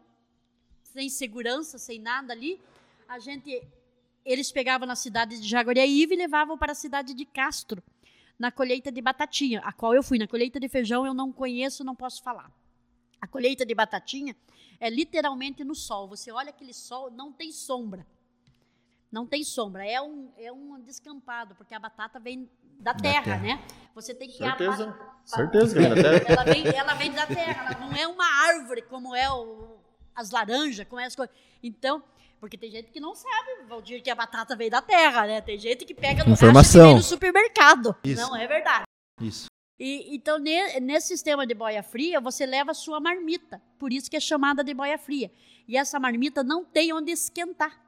[0.82, 2.60] sem segurança, sem nada ali,
[3.08, 3.66] a gente,
[4.22, 7.82] eles pegavam na cidade de Jaguariaíva e levavam para a cidade de Castro,
[8.38, 10.18] na colheita de batatinha, a qual eu fui.
[10.18, 12.52] Na colheita de feijão eu não conheço, não posso falar.
[13.20, 14.36] A colheita de batatinha
[14.78, 16.06] é literalmente no sol.
[16.08, 18.06] Você olha aquele sol, não tem sombra.
[19.10, 23.38] Não tem sombra, é um, é um descampado, porque a batata vem da terra, terra.
[23.42, 23.64] né?
[23.94, 24.90] Você tem que Certeza.
[24.90, 26.24] apa- Certeza que vem da terra.
[26.32, 29.78] ela vem, ela vem da terra, ela não é uma árvore como é o-
[30.14, 31.34] as laranjas, como é as coisas.
[31.62, 32.02] Então,
[32.40, 35.40] porque tem gente que não sabe, Valdir, que a batata veio da terra, né?
[35.40, 36.86] Tem gente que pega no acha que Informação.
[36.88, 37.96] vem no supermercado.
[38.04, 38.20] Isso.
[38.20, 38.84] Não, é verdade.
[39.22, 39.46] Isso.
[39.78, 43.60] E, então, ne- nesse sistema de boia fria, você leva a sua marmita.
[43.78, 45.30] Por isso que é chamada de boia fria.
[45.68, 47.78] E essa marmita não tem onde esquentar.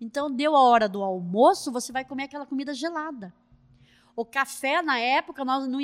[0.00, 3.32] Então, deu a hora do almoço, você vai comer aquela comida gelada.
[4.16, 5.78] O café, na época, nós não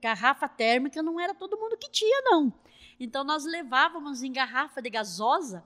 [0.00, 2.52] garrafa térmica não era todo mundo que tinha, não.
[3.00, 5.64] Então, nós levávamos em garrafa de gasosa.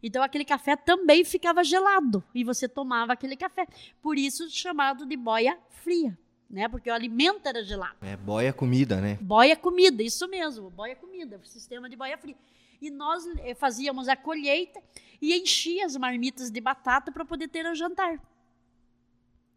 [0.00, 2.22] Então, aquele café também ficava gelado.
[2.32, 3.66] E você tomava aquele café.
[4.00, 6.16] Por isso, chamado de boia fria.
[6.50, 6.68] Né?
[6.68, 7.96] Porque o alimento era gelado.
[8.02, 9.18] É boia comida, né?
[9.20, 12.36] Boia comida, isso mesmo, boia comida, sistema de boia fria.
[12.80, 14.80] E nós eh, fazíamos a colheita
[15.20, 18.20] e enchia as marmitas de batata para poder ter o jantar.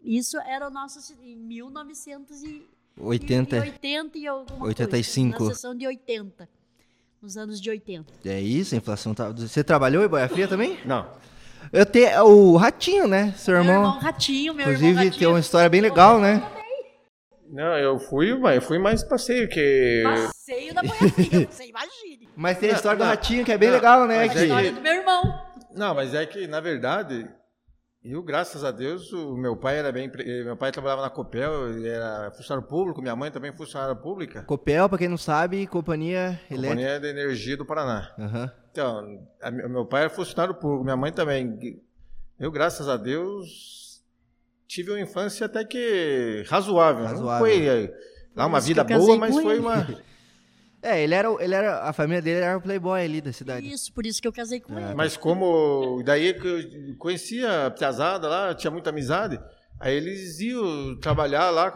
[0.01, 4.17] Isso era o nosso em 1980 80.
[4.17, 5.37] e alguma 85.
[5.37, 6.49] coisa, na sessão de 80,
[7.21, 8.13] nos anos de 80.
[8.25, 9.29] É isso, a inflação tá.
[9.31, 10.79] Você trabalhou em boia fria também?
[10.85, 11.07] Não.
[11.71, 13.33] Eu tenho o Ratinho, né?
[13.33, 13.83] Seu Meu irmão.
[13.83, 16.41] irmão Ratinho, meu Inclusive, irmão tem uma história bem legal, né?
[17.49, 20.03] Não, eu fui, mas eu fui mais passeio, que.
[20.03, 22.29] Passeio da boia fria, você imagine.
[22.35, 24.23] Mas tem a história do Não, Ratinho que é bem não, legal, né?
[24.23, 25.23] A que- é história do meu irmão.
[25.75, 27.27] Não, mas é que, na verdade,
[28.03, 30.11] eu, graças a Deus, o meu pai era bem.
[30.43, 34.43] Meu pai trabalhava na Copel, ele era funcionário público, minha mãe também funcionária pública.
[34.43, 36.55] Copel, pra quem não sabe, companhia elétrica.
[36.69, 38.13] Companhia de Energia do Paraná.
[38.19, 38.51] Aham.
[38.71, 41.57] Então, a meu pai era funcionário público, minha mãe também.
[42.39, 43.86] Eu, graças a Deus,
[44.67, 47.03] tive uma infância até que razoável.
[47.03, 47.39] Não Razoável.
[47.47, 47.93] foi eh,
[48.35, 49.59] lá uma vida boa, mas foi ele.
[49.59, 49.87] uma.
[50.79, 51.79] É, ele era, o- ele era.
[51.79, 53.67] A família dele era o playboy ali da cidade.
[53.67, 54.93] Isso, por isso que eu casei com ele.
[54.93, 56.01] Mas como.
[56.05, 59.39] Daí que eu conhecia a Piazada lá, tinha muita amizade.
[59.79, 61.71] Aí eles iam trabalhar lá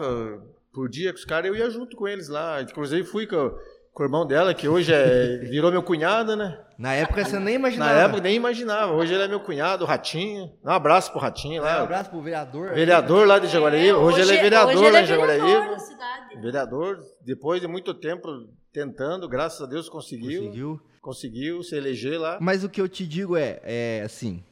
[0.71, 2.61] por dia com os caras, eu ia junto com eles lá.
[2.61, 3.51] Inclusive fui com,
[3.91, 6.59] com o irmão dela, que hoje é, virou meu cunhado, né?
[6.81, 7.99] Na época você nem Na imaginava.
[7.99, 8.91] época nem imaginava.
[8.93, 10.51] Hoje ele é meu cunhado, o Ratinho.
[10.63, 11.83] Um abraço pro Ratinho Um lá.
[11.83, 12.73] abraço pro vereador.
[12.73, 13.93] Vereador lá de Jaguaribe.
[13.93, 15.45] Hoje, ele é vereador hoje ele lá é em Jaguaribe.
[15.45, 16.41] vereador da cidade.
[16.41, 18.27] Vereador, depois de muito tempo
[18.73, 20.41] tentando, graças a Deus conseguiu.
[20.41, 20.81] Conseguiu.
[21.01, 22.39] Conseguiu se eleger lá.
[22.41, 24.43] Mas o que eu te digo é, é assim.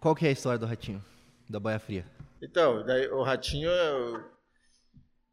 [0.00, 1.04] Qual que é a história do Ratinho?
[1.46, 2.06] Da Boia Fria?
[2.42, 3.92] Então, daí o Ratinho, é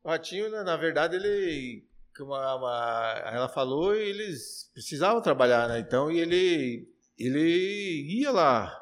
[0.03, 1.86] o Ratinho, na na verdade, ele,
[2.17, 5.79] como a, a- ela falou, eles precisavam trabalhar, né?
[5.79, 8.81] Então, e ele, ele ia lá.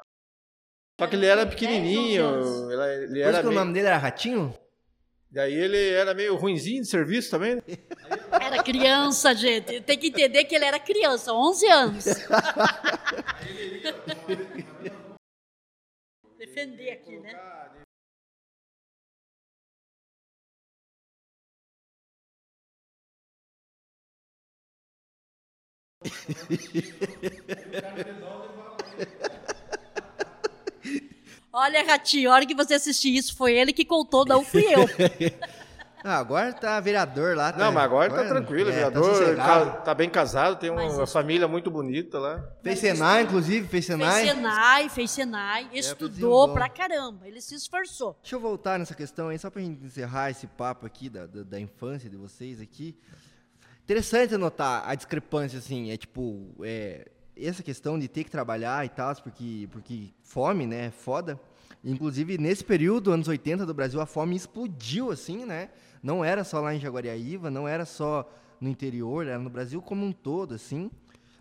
[0.98, 3.86] Só que ele era pequenininho, ele, ele Por era isso que o meio- nome dele
[3.88, 4.58] era Ratinho?
[5.28, 7.56] daí ele era meio ruinzinho de serviço também.
[7.56, 7.62] né?
[8.40, 9.80] Era criança, gente.
[9.82, 12.04] Tem que entender que ele era criança, 11 anos.
[16.38, 17.34] Defender aqui, né?
[31.52, 34.86] Olha, Ratinho, a hora que você assistir isso, foi ele que contou, não fui eu.
[36.08, 37.50] Ah, agora tá vereador lá.
[37.58, 39.84] Não, mas agora tá tranquilo, é, vereador, Tá ca- sossegado.
[39.84, 42.44] tá, bem casado, tem Mas uma isso- família muito bonita lá.
[42.62, 44.24] Fez Senai, inclusive, fez Fez Senai.
[44.28, 46.54] Senai, fez Senai, produziu estudou bom.
[46.54, 48.16] pra caramba, ele se esforçou.
[48.22, 51.42] Deixa eu voltar nessa questão aí, só pra gente encerrar esse papo aqui da, da,
[51.42, 52.96] da infância de vocês aqui.
[53.86, 58.88] Interessante notar a discrepância, assim, é tipo, é, essa questão de ter que trabalhar e
[58.88, 61.40] tal, porque, porque fome, né, é foda.
[61.84, 65.70] Inclusive, nesse período, anos 80 do Brasil, a fome explodiu, assim, né?
[66.02, 68.28] Não era só lá em Jaguariaíva, não era só
[68.60, 70.90] no interior, era no Brasil como um todo, assim.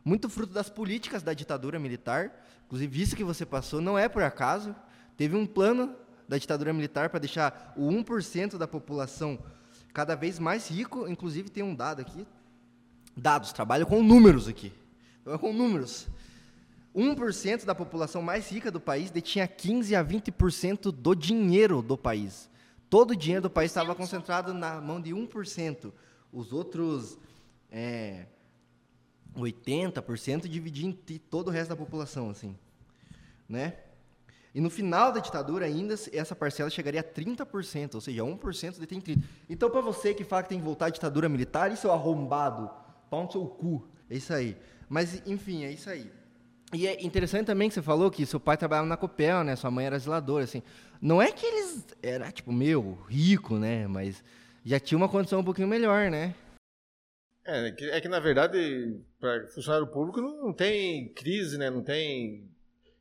[0.04, 2.46] Muito fruto das políticas da ditadura militar.
[2.68, 4.76] Inclusive, isso que você passou não é por acaso.
[5.18, 5.96] Teve um plano
[6.30, 9.40] da ditadura militar para deixar o 1% da população
[9.96, 11.08] cada vez mais rico.
[11.08, 12.28] Inclusive, tem um dado aqui.
[13.16, 14.74] Dados, trabalho com números aqui.
[15.24, 16.08] Trabalho com números.
[16.94, 22.50] 1% da população mais rica do país detinha 15 a 20% do dinheiro do país.
[22.90, 25.94] Todo o dinheiro do país estava concentrado na mão de 1%.
[26.32, 27.18] Os outros
[27.72, 28.26] é,
[29.38, 32.56] 80% dividiam entre todo o resto da população, assim,
[33.48, 33.78] né?
[34.56, 39.02] E no final da ditadura ainda essa parcela chegaria a 30%, ou seja, 1% detém
[39.02, 39.22] 30%.
[39.50, 42.72] Então, para você que fala que tem que voltar à ditadura militar, isso é arrombado,
[43.10, 44.56] pau no seu cu, é isso aí.
[44.88, 46.10] Mas, enfim, é isso aí.
[46.74, 49.58] E é interessante também que você falou que seu pai trabalhava na Copel, né?
[49.58, 50.64] Sua mãe era zeladora, assim.
[51.02, 53.86] Não é que eles era tipo meu rico, né?
[53.88, 54.24] Mas
[54.64, 56.34] já tinha uma condição um pouquinho melhor, né?
[57.46, 61.70] É, é que, é na verdade, para funcionário público não, não tem crise, né?
[61.70, 62.50] Não tem.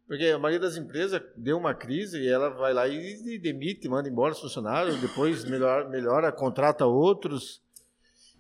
[0.07, 4.09] Porque a maioria das empresas deu uma crise e ela vai lá e demite, manda
[4.09, 7.63] embora os funcionários, depois melhora, melhora contrata outros.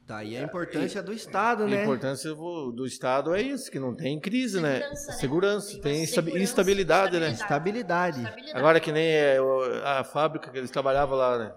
[0.06, 1.78] Daí a importância do Estado, né?
[1.78, 4.80] A importância do Estado é isso, que não tem crise, né?
[4.80, 5.18] Segurança, né?
[5.18, 7.30] Segurança, Tem tem segurança, instabilidade, né?
[7.30, 8.18] Estabilidade.
[8.18, 8.58] Estabilidade.
[8.58, 9.38] Agora que nem é,
[9.82, 11.54] a fábrica que eles trabalhavam lá, né?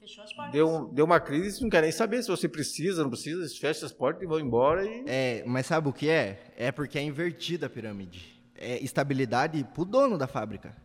[0.00, 0.52] Fechou as portas.
[0.52, 3.58] Deu, deu uma crise, eles não querem nem saber se você precisa, não precisa, eles
[3.58, 5.04] fecham as portas e vão embora e...
[5.06, 6.54] É, mas sabe o que é?
[6.56, 8.39] É porque é invertida a pirâmide.
[8.60, 10.76] É estabilidade pro dono da fábrica.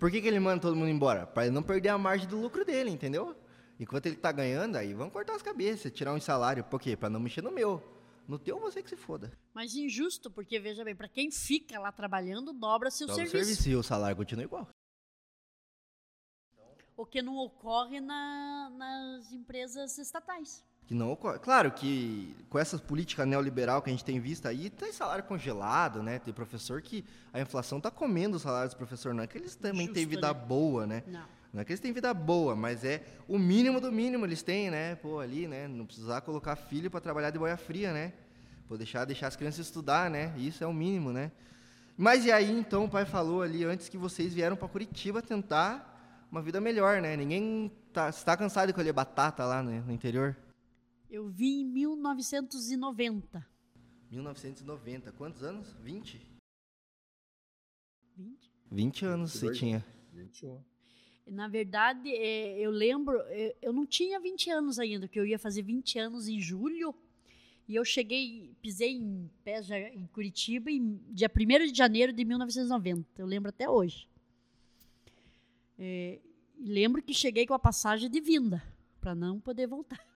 [0.00, 1.26] Por que, que ele manda todo mundo embora?
[1.26, 3.34] Para ele não perder a margem do lucro dele, entendeu?
[3.78, 6.64] Enquanto ele tá ganhando, aí vão cortar as cabeças, tirar um salário.
[6.64, 6.96] Por quê?
[6.96, 7.82] Pra não mexer no meu.
[8.26, 9.30] No teu, você que se foda.
[9.52, 13.46] Mas injusto, porque veja bem, para quem fica lá trabalhando, dobra-se o Dobra o serviço.
[13.54, 14.68] serviço e o salário continua igual.
[16.96, 20.64] O que não ocorre na- nas empresas estatais.
[20.86, 21.38] Que não ocorre.
[21.38, 26.02] Claro que com essas políticas neoliberal que a gente tem visto aí, tem salário congelado,
[26.02, 26.18] né?
[26.18, 29.16] Tem professor que a inflação tá comendo o salário dos professores.
[29.16, 30.34] Não é que eles também têm Justo, vida né?
[30.34, 31.02] boa, né?
[31.06, 31.24] Não.
[31.54, 34.70] Não é que eles têm vida boa, mas é o mínimo do mínimo eles têm,
[34.70, 34.96] né?
[34.96, 35.68] Pô, ali, né?
[35.68, 38.12] Não precisar colocar filho para trabalhar de boia fria, né?
[38.68, 40.34] Pô, deixar, deixar as crianças estudar, né?
[40.36, 41.30] Isso é o mínimo, né?
[41.96, 46.26] Mas e aí, então, o pai falou ali antes que vocês vieram para Curitiba tentar
[46.30, 47.16] uma vida melhor, né?
[47.16, 50.36] Ninguém tá, você tá cansado de colher batata lá né, no interior?
[51.14, 53.46] Eu vim em 1990.
[54.10, 55.12] 1990.
[55.12, 55.72] Quantos anos?
[55.74, 56.20] 20?
[58.16, 58.50] 20?
[58.72, 59.86] 20 anos você 22, tinha.
[60.12, 60.60] 21.
[61.28, 65.38] Na verdade, é, eu lembro, é, eu não tinha 20 anos ainda, que eu ia
[65.38, 66.92] fazer 20 anos em julho.
[67.68, 72.24] E eu cheguei, pisei em pé já em Curitiba em dia 1 de janeiro de
[72.24, 73.22] 1990.
[73.22, 74.08] Eu lembro até hoje.
[75.78, 76.18] É,
[76.58, 78.60] e lembro que cheguei com a passagem de vinda,
[79.00, 80.13] para não poder voltar.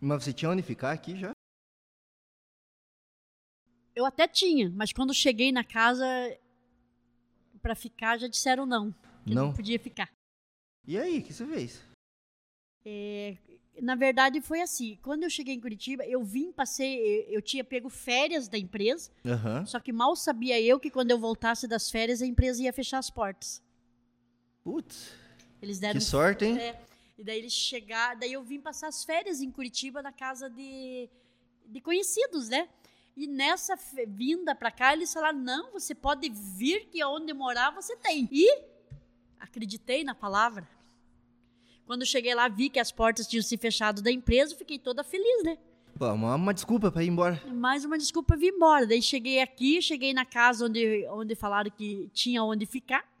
[0.00, 1.32] Mas você tinha onde ficar aqui já?
[3.94, 6.06] Eu até tinha, mas quando cheguei na casa
[7.60, 8.90] para ficar, já disseram não.
[9.24, 9.52] Que não Não.
[9.54, 10.10] podia ficar.
[10.86, 11.82] E aí, o que você fez?
[12.84, 13.36] É,
[13.80, 14.98] na verdade, foi assim.
[15.02, 19.10] Quando eu cheguei em Curitiba, eu vim, passei, eu, eu tinha pego férias da empresa,
[19.24, 19.64] Aham.
[19.66, 22.98] só que mal sabia eu que quando eu voltasse das férias, a empresa ia fechar
[22.98, 23.62] as portas.
[24.64, 25.14] Putz,
[25.60, 26.00] Eles deram.
[26.00, 26.58] que sorte, hein?
[26.58, 26.80] É,
[27.22, 31.08] e daí eles chegaram, daí eu vim passar as férias em Curitiba na casa de,
[31.64, 32.68] de conhecidos, né?
[33.16, 37.94] E nessa vinda pra cá, eles falaram: não, você pode vir, que onde morar você
[37.96, 38.28] tem.
[38.32, 38.64] E
[39.38, 40.68] acreditei na palavra.
[41.86, 45.44] Quando cheguei lá, vi que as portas tinham se fechado da empresa, fiquei toda feliz,
[45.44, 45.56] né?
[45.96, 47.40] Pô, uma, uma desculpa pra ir embora.
[47.54, 48.84] Mais uma desculpa vir embora.
[48.84, 53.11] Daí cheguei aqui, cheguei na casa onde, onde falaram que tinha onde ficar.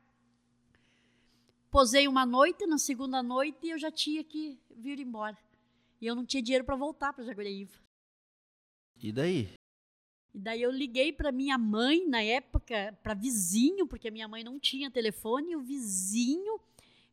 [1.72, 5.38] Posei uma noite, na segunda noite eu já tinha que vir embora.
[6.02, 7.70] E eu não tinha dinheiro para voltar para Jaguariúna.
[9.02, 9.48] E daí?
[10.34, 14.44] E daí eu liguei para minha mãe na época, para vizinho, porque a minha mãe
[14.44, 16.60] não tinha telefone, e o vizinho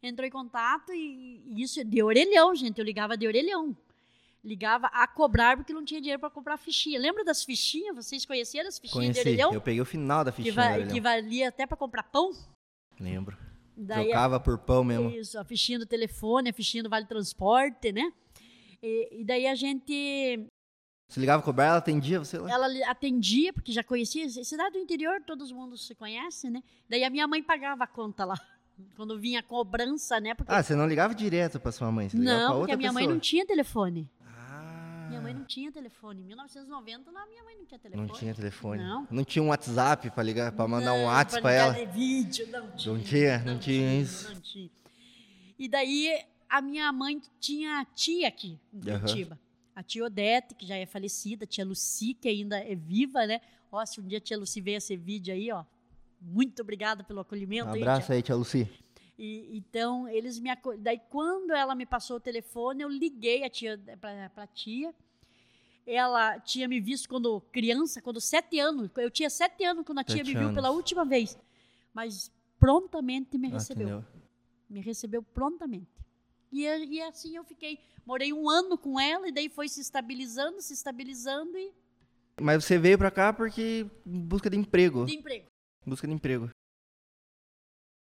[0.03, 3.75] entrou em contato e, e isso é de orelhão, gente, eu ligava de orelhão.
[4.43, 6.99] Ligava a cobrar porque não tinha dinheiro para comprar fichinha.
[6.99, 7.95] Lembra das fichinhas?
[7.95, 9.29] Vocês conheceram as fichinhas de Conheci.
[9.29, 9.53] orelhão?
[9.53, 10.53] Eu peguei o final da que, fichinha.
[10.53, 10.93] va- do orelhão.
[10.93, 12.31] que valia até para comprar pão.
[12.99, 13.37] Lembro.
[13.81, 15.09] Daí, Trocava por pão mesmo.
[15.09, 18.11] Isso, a fichinha do telefone, a fichinha do Vale Transporte, né?
[18.83, 20.45] E, e daí a gente,
[21.07, 22.49] Você ligava cobrar, ela atendia você lá?
[22.51, 26.61] ela atendia, porque já conhecia, cidade do interior, todo mundo se conhece, né?
[26.89, 28.35] Daí a minha mãe pagava a conta lá,
[28.95, 30.33] quando vinha a cobrança, né?
[30.33, 33.03] Porque, Ah, você não ligava direto pra sua mãe, você não, porque a minha mãe
[33.03, 33.13] pessoa.
[33.13, 34.09] não tinha telefone.
[35.09, 36.21] Minha mãe não tinha telefone.
[36.21, 38.07] Em 1990, não, minha mãe não tinha telefone.
[38.07, 38.83] não tinha telefone.
[38.83, 39.23] Não.
[39.23, 41.85] tinha um WhatsApp pra ligar, pra mandar um Não, WhatsApp pra ligar ela.
[41.85, 42.93] de vídeo, não tinha.
[42.93, 44.33] Não tinha, não tinha isso.
[44.33, 44.69] Não tinha.
[45.57, 48.79] E daí a minha mãe tinha tia aqui em.
[48.81, 49.39] Curitiba.
[49.75, 53.41] A tia Odete, que já é falecida, a tia Luci, que ainda é viva, né?
[53.71, 55.63] Ó, se um dia a tia Luci ver esse vídeo aí, ó.
[56.21, 57.69] Muito obrigada pelo acolhimento.
[57.69, 58.15] Um aí, abraço tia.
[58.15, 58.69] aí, tia Luci.
[59.21, 60.81] E, então, eles me acolheram.
[60.81, 64.95] Daí, quando ela me passou o telefone, eu liguei a tia para a tia.
[65.85, 68.89] Ela tinha me visto quando criança, quando sete anos.
[68.95, 70.77] Eu tinha sete anos quando a tia Sete me viu pela anos.
[70.77, 71.37] última vez.
[71.93, 73.87] Mas prontamente me Ah, recebeu.
[73.87, 74.05] entendeu?
[74.69, 75.89] Me recebeu prontamente.
[76.51, 77.77] E, e assim eu fiquei.
[78.05, 81.73] Morei um ano com ela e daí foi se estabilizando, se estabilizando e
[82.39, 85.05] Mas você veio pra cá porque busca de emprego.
[85.05, 85.47] de emprego.
[85.85, 86.49] Em busca de emprego.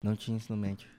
[0.04, 0.90] Não tinha ensino médio.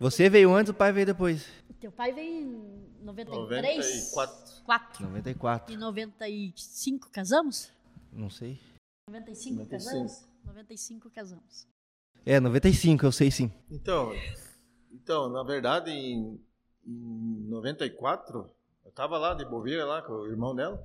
[0.00, 1.46] Você veio antes, o pai veio depois.
[1.78, 4.12] Teu pai veio em 93?
[4.14, 4.64] 94.
[4.64, 5.04] 4.
[5.06, 5.74] 94.
[5.74, 7.70] Em 95 casamos?
[8.10, 8.58] Não sei.
[9.10, 9.70] 95, 95.
[9.70, 10.24] casamos?
[10.46, 11.66] 95 casamos.
[12.24, 13.52] É, 95, eu sei sim.
[13.70, 14.12] Então,
[14.90, 16.40] então, na verdade, em,
[16.86, 18.50] em 94,
[18.86, 20.82] eu tava lá de bobeira lá com o irmão dela,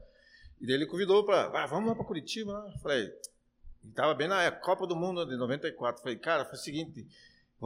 [0.60, 2.51] e daí ele convidou para, ah, vamos lá para Curitiba.
[2.51, 3.10] lá." Eu falei,
[3.82, 6.01] E tava bem na Copa do Mundo de 94.
[6.01, 7.08] Falei, cara, foi o seguinte,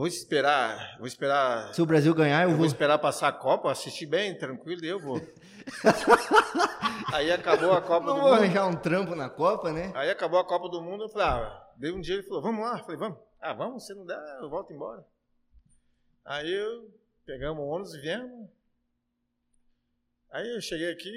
[0.00, 1.74] vou esperar, vou esperar.
[1.74, 2.58] Se o Brasil ganhar, eu, Eu vou.
[2.58, 5.20] vou esperar passar a Copa, assistir bem, tranquilo, eu vou.
[7.12, 8.42] Aí acabou a Copa Não do vou Mundo.
[8.42, 9.92] arranjar um trampo na Copa, né?
[9.94, 12.64] Aí acabou a Copa do Mundo, eu falei, ah, dei um dia, ele falou, vamos
[12.64, 12.78] lá.
[12.78, 13.18] Eu falei, vamos.
[13.40, 15.04] Ah, vamos, se não der, eu volto embora.
[16.24, 16.88] Aí eu
[17.26, 18.48] pegamos o ônibus e viemos.
[20.32, 21.12] Aí eu cheguei aqui,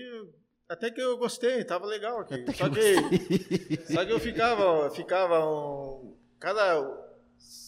[0.67, 2.45] até que eu gostei, tava legal aqui.
[2.53, 7.02] Só que, só que eu ficava, ficava um, cada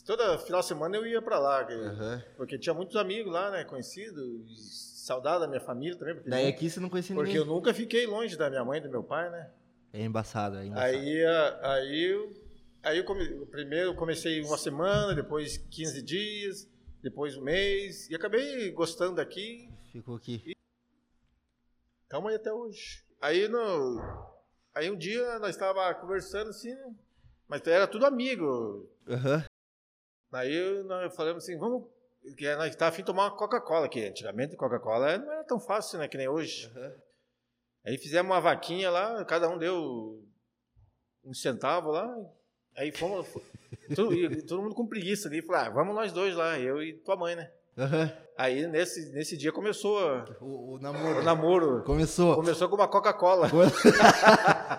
[0.06, 2.24] toda final de semana eu ia pra lá, Aham.
[2.38, 6.70] porque tinha muitos amigos lá, né, conhecidos, saudade da minha família também, porque, Daí aqui
[6.70, 7.48] você não conhecia porque ninguém.
[7.48, 9.52] eu nunca fiquei longe da minha mãe e do meu pai, né?
[9.94, 10.98] É embaçado, é embaçado.
[10.98, 12.34] Aí, a- aí, eu,
[12.84, 16.68] aí eu come, primeiro eu comecei uma semana, depois 15 dias,
[17.02, 20.54] depois um mês, e acabei gostando daqui, Ficou aqui.
[22.04, 23.04] estamos aí até hoje.
[23.22, 24.00] Aí, no,
[24.74, 26.94] aí um dia nós estávamos conversando assim, né?
[27.48, 28.90] mas era tudo amigo.
[29.08, 29.44] Aham.
[30.36, 31.84] Aí nós falamos assim, vamos,
[32.38, 36.00] que nós estávamos afim de tomar uma Coca-Cola, que antigamente Coca-Cola não era tão fácil,
[36.00, 36.71] né, que nem hoje.
[37.86, 40.24] Aí fizemos uma vaquinha lá, cada um deu
[41.24, 42.08] um centavo lá.
[42.76, 43.28] Aí fomos.
[43.95, 45.41] todo, todo mundo com preguiça ali.
[45.41, 47.52] Falei, ah, vamos nós dois lá, eu e tua mãe, né?
[47.78, 48.12] Aham.
[48.38, 49.98] Aí nesse, nesse dia começou
[50.41, 51.24] O, o o namoro.
[51.24, 51.84] namoro.
[51.84, 52.36] Começou.
[52.36, 53.50] Começou com uma Coca-Cola.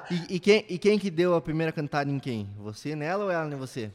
[0.09, 2.49] E, e quem, e quem que deu a primeira cantada em quem?
[2.59, 3.91] Você nela ou ela em você?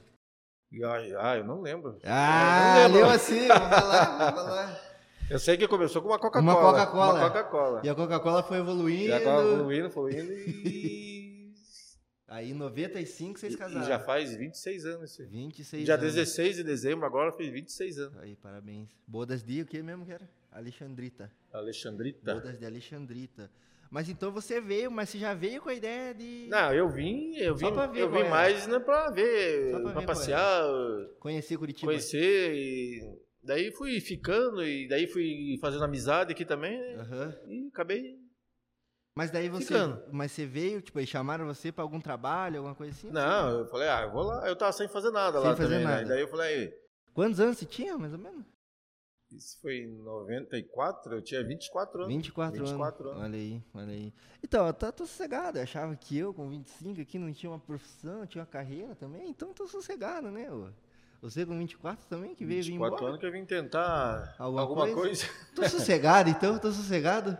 [0.71, 0.83] E,
[1.17, 1.99] Ah, eu não lembro.
[2.03, 3.15] Ah, eu não leu lembro.
[3.15, 3.47] assim.
[3.47, 4.79] Vai lá, vai lá.
[5.29, 6.41] Eu sei que começou com uma Coca-Cola.
[6.53, 7.13] Uma Coca-Cola.
[7.19, 7.81] Uma Coca-Cola.
[7.83, 9.07] E a Coca-Cola foi evoluindo.
[9.07, 11.21] Já agora evoluindo, evoluindo e.
[12.27, 13.85] Aí em 95 vocês e casaram.
[13.85, 15.27] já faz 26 anos isso aí.
[15.27, 16.13] 26 Dia anos.
[16.13, 18.17] 16 de dezembro, agora fez 26 anos.
[18.19, 18.89] Aí, parabéns.
[19.05, 20.29] Bodas de o que mesmo que era?
[20.49, 21.29] Alexandrita.
[21.51, 22.33] Alexandrita.
[22.35, 23.51] Bodas de Alexandrita.
[23.91, 27.35] Mas então você veio, mas você já veio com a ideia de Não, eu vim,
[27.35, 28.29] eu vim, eu vim era.
[28.29, 30.63] mais né, pra ver, Só pra pra, qual passear,
[31.19, 31.91] conhecer Curitiba.
[31.91, 33.01] conhecer e
[33.43, 37.35] daí fui ficando e daí fui fazendo amizade aqui também né, Aham.
[37.49, 38.15] e acabei.
[39.13, 40.01] Mas daí você, Ficando.
[40.09, 43.11] mas você veio, tipo, eles chamaram você pra algum trabalho, alguma coisa assim?
[43.11, 45.69] Não, eu falei, ah, eu vou lá, eu tava sem fazer nada Sem lá fazer
[45.79, 46.01] também, nada.
[46.03, 46.07] né?
[46.07, 46.73] Daí eu falei,
[47.13, 48.45] Quantos anos você tinha, mais ou menos?
[49.31, 52.13] Isso foi em 94, eu tinha 24 anos.
[52.15, 53.17] 24, 24 anos.
[53.23, 53.29] anos.
[53.29, 54.13] Olha aí, olha aí.
[54.43, 55.57] Então, eu tô, tô sossegado.
[55.57, 59.29] Eu achava que eu, com 25 aqui, não tinha uma profissão, tinha uma carreira também.
[59.29, 60.47] Então, tô sossegado, né?
[61.21, 63.09] Você com 24 também, que veio vir 24 embora?
[63.11, 65.25] anos que eu vim tentar Alguma alguma, coisa?
[65.25, 65.25] coisa.
[65.55, 67.37] Tô sossegado, então, tô sossegado.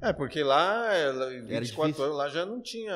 [0.00, 2.04] É, porque lá, ela- 24 difícil.
[2.04, 2.94] anos, lá já não tinha.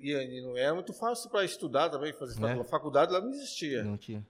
[0.00, 2.54] E, e- não era muito fácil para estudar também, fazer Né?
[2.56, 3.82] facu- faculdade lá não existia.
[3.82, 4.24] Não tinha.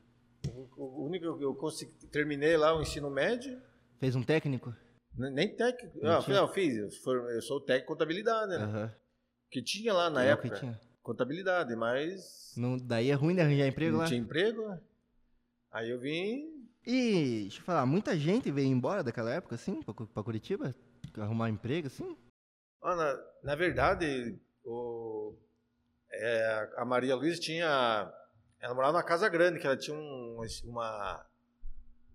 [0.77, 3.61] O, único que eu consegui, terminei lá o ensino médio,
[3.99, 4.75] Fez um técnico?
[5.15, 5.99] ne- nem técnico.
[6.01, 6.37] Não Não, tinha?
[6.41, 8.65] não fiz, eu, sou técnico contabilidade, né?
[8.65, 8.95] Aham.
[9.51, 10.61] Que tinha lá na É o que época.
[10.61, 10.81] tinha.
[11.03, 14.07] Contabilidade, mas Não, daí é ruim de arranjar emprego não lá.
[14.07, 14.81] tinha emprego, né?
[15.73, 16.69] Aí eu vim.
[16.87, 20.75] E, deixa eu falar, muita gente veio embora daquela época, assim, pra, Cu- pra Curitiba?
[21.17, 22.17] Arrumar emprego, assim?
[22.83, 25.35] Ah, na, na verdade, o,
[26.13, 28.13] é, a Maria Luísa tinha.
[28.61, 31.25] Ela morava numa casa grande, que ela tinha um- uma,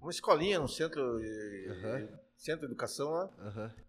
[0.02, 2.10] uma escolinha no centro, de- Aham.
[2.36, 3.30] centro de educação lá.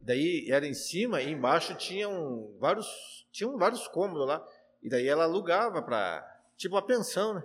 [0.00, 4.46] Daí era em cima e embaixo tinham vários, tinham vários cômodos lá.
[4.82, 6.24] E daí ela alugava para
[6.56, 7.42] tipo uma pensão, né?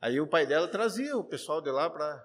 [0.00, 2.24] Aí o pai dela trazia o pessoal de lá para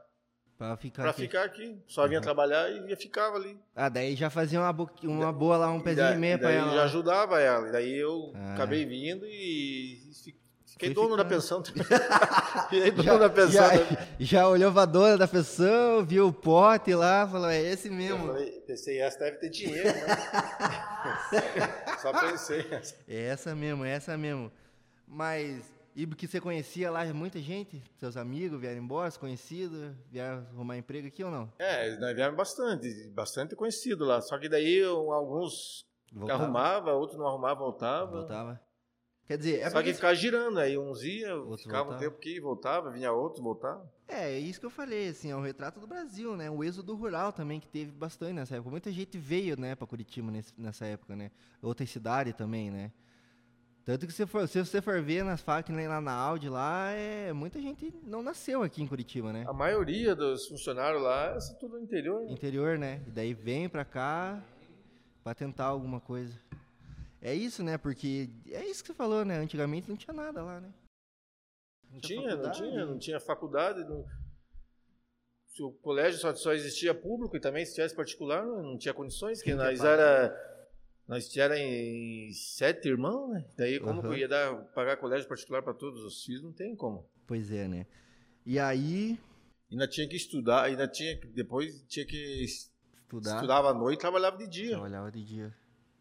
[0.58, 1.22] Pra ficar para aqui.
[1.22, 1.82] ficar aqui.
[1.88, 2.24] Só vinha Uhum.
[2.24, 3.58] trabalhar e ficava ali.
[3.74, 6.36] Ah, daí já fazia uma, bo- uma boa lá, um E pezinho da- e meia
[6.36, 6.74] e pra daí ela.
[6.74, 7.70] já ajudava ela.
[7.70, 8.54] E daí eu Ah.
[8.56, 10.02] acabei vindo e
[10.72, 11.42] fiquei dono da ficando.
[11.42, 11.64] pensão.
[12.70, 13.52] Fiquei dono da pensão.
[13.52, 13.98] já, também.
[14.20, 18.28] já olhou pra dona da pessoa, viu o pote lá, falou, é esse Eu mesmo.
[18.28, 19.94] falei, pensei, essa deve ter dinheiro, né?
[22.02, 22.66] Só pensei.
[23.08, 24.52] É essa mesmo, é essa mesmo.
[25.08, 25.64] Mas,
[25.96, 27.82] e que você conhecia lá muita gente?
[28.00, 31.52] Seus amigos vieram embora, conhecidos, vieram arrumar emprego aqui ou não?
[31.58, 34.22] É, nós viemos bastante, bastante conhecido lá.
[34.22, 36.44] Só que daí eu- alguns Voltava?
[36.44, 38.12] arrumava, outros não arrumava, voltava.
[38.12, 38.62] Voltava.
[39.30, 42.00] Quer dizer, é Só que ficava girando, aí uns ia, Outros ficava um voltavam.
[42.10, 43.88] tempo que voltava, vinha outro, voltava.
[44.08, 46.50] É, é isso que eu falei, assim, é um retrato do Brasil, né?
[46.50, 48.72] O êxodo rural também, que teve bastante nessa época.
[48.72, 51.30] Muita gente veio, né, pra Curitiba nesse- nessa época, né?
[51.62, 52.92] Outras cidades também, né?
[53.86, 56.90] Tanto que se, for, se você for ver nas facas nem lá na Audi, lá,
[56.92, 59.46] é, muita gente não nasceu aqui em Curitiba, né?
[59.48, 62.22] A maioria dos funcionários lá, é tudo no interior.
[62.26, 62.32] né?
[62.32, 63.00] Interior, né?
[63.06, 64.44] E daí vem pra cá
[65.24, 66.34] pra tentar alguma coisa.
[67.22, 67.78] É isso, né?
[67.78, 69.38] Porque é isso que você falou, né?
[69.38, 70.74] Antigamente não tinha nada lá, né?
[71.92, 73.84] Não Tinha não tinha, não tinha faculdade.
[73.84, 74.06] Não...
[75.48, 79.42] Se o colégio só, só existia público e também se tivesse particular, não tinha condições,
[79.42, 80.34] que nós era
[81.08, 83.46] Nós era em sete irmãos, né?
[83.58, 86.44] Daí como que eu ia dar, pagar colégio particular para todos os filhos?
[86.44, 87.10] Não tem como.
[87.28, 87.86] Pois é, né?
[88.46, 89.20] E aí,
[89.72, 92.72] Ainda tinha que estudar, ainda tinha que, depois tinha que es-
[93.04, 94.72] estudar, estudava à noite e trabalhava de dia.
[94.72, 95.56] trabalhava de dia.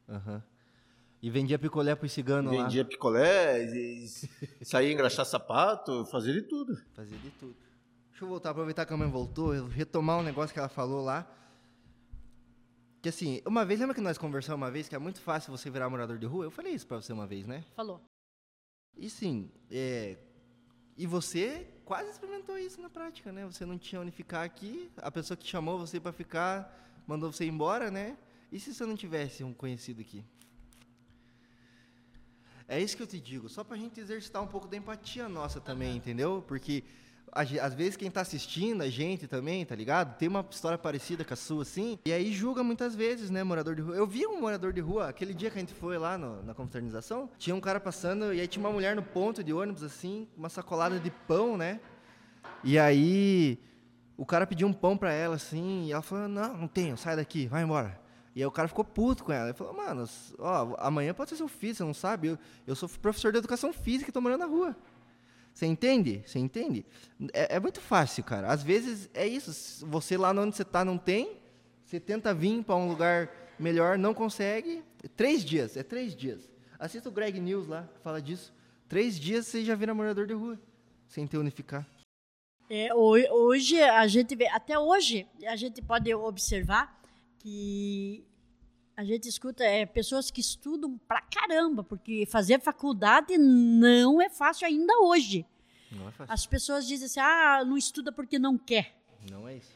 [0.09, 0.43] Aham.
[1.21, 2.63] E vendia picolé pro cigano lá.
[2.65, 4.09] Vendia picolé, e- e
[4.65, 6.81] saía engraxar sapato, fazia de tudo.
[6.95, 7.57] Fazia de tudo.
[8.11, 11.03] Deixa eu voltar, aproveitar que a mãe voltou, eu retomar um negócio que ela falou
[11.05, 11.27] lá.
[13.03, 15.71] Que assim, uma vez, lembra que nós conversamos uma vez que é muito fácil você
[15.71, 16.45] virar morador de rua?
[16.45, 17.65] Eu falei isso pra você uma vez, né?
[17.77, 18.01] Falou.
[18.97, 20.17] E sim, é,
[20.97, 23.47] e você quase experimentou isso na prática, né?
[23.47, 27.45] Você não tinha onde ficar aqui, a pessoa que chamou você pra ficar mandou você
[27.47, 28.19] embora, né?
[28.51, 30.25] E se você não tivesse um conhecido aqui?
[32.69, 35.59] É isso que eu te digo, só pra gente exercitar um pouco da empatia nossa
[35.61, 36.45] também, entendeu?
[36.47, 36.85] Porque
[37.33, 40.17] a às vezes quem tá assistindo, a gente também, tá ligado?
[40.19, 43.75] Tem uma história parecida com a sua, assim, e aí julga muitas vezes, né, morador
[43.75, 43.97] de rua.
[43.97, 46.53] Eu vi um morador de rua, aquele dia que a gente foi lá no- na
[46.55, 50.29] confraternização, tinha um cara passando, e aí tinha uma mulher no ponto de ônibus, assim,
[50.37, 51.81] uma sacolada de pão, né?
[52.63, 53.59] E aí
[54.17, 57.17] o cara pediu um pão pra ela, assim, e ela falou, não, não tenho, sai
[57.17, 57.99] daqui, vai embora.
[58.35, 59.47] E aí o cara ficou puto com ela.
[59.49, 60.05] Ele falou, mano,
[60.39, 62.29] ó, amanhã pode ser seu filho, você não sabe?
[62.29, 64.77] Eu, eu sou professor de educação física e tô morando na rua.
[65.53, 66.23] Você entende?
[66.25, 66.87] Você entende?
[67.33, 68.49] É, é muito fácil, cara.
[68.49, 69.85] Às vezes é isso.
[69.87, 71.37] Você lá onde você tá não tem,
[71.85, 74.85] você tenta vir para um lugar melhor, não consegue.
[75.17, 76.49] Três dias, é três dias.
[76.79, 78.55] Assista o Greg News lá, fala disso.
[78.89, 80.59] Três dias você já vira morador de rua,
[81.09, 81.85] sem ter onde ficar.
[82.71, 83.17] É, ho-
[83.49, 86.98] hoje a gente vê, até hoje a gente pode observar
[87.39, 88.27] que
[88.97, 94.67] a gente escuta é, pessoas que estudam pra caramba, porque fazer faculdade não é fácil
[94.67, 95.47] ainda hoje.
[95.93, 96.35] Não é fácil.
[96.35, 99.01] As pessoas dizem assim, ah, não estuda porque não quer.
[99.31, 99.73] Não é isso.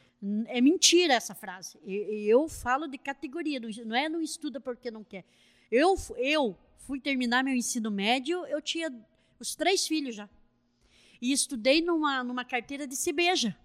[0.47, 1.79] É mentira essa frase.
[1.85, 5.25] Eu falo de categoria, não é não estuda porque não quer.
[5.71, 8.93] Eu, eu fui terminar meu ensino médio, eu tinha
[9.39, 10.29] os três filhos já.
[11.21, 13.57] E estudei numa, numa carteira de cibeja,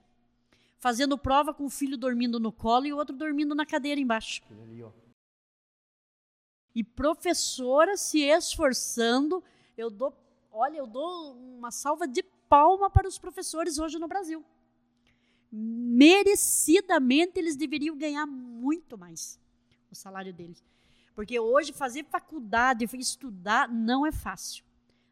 [0.79, 4.41] fazendo prova com o filho dormindo no colo e o outro dormindo na cadeira embaixo.
[6.75, 9.43] E professora se esforçando,
[9.75, 10.13] eu dou,
[10.51, 14.45] olha, eu dou uma salva de palma para os professores hoje no Brasil
[15.51, 19.39] merecidamente eles deveriam ganhar muito mais
[19.89, 20.63] o salário deles.
[21.15, 24.63] Porque hoje fazer faculdade, estudar, não é fácil.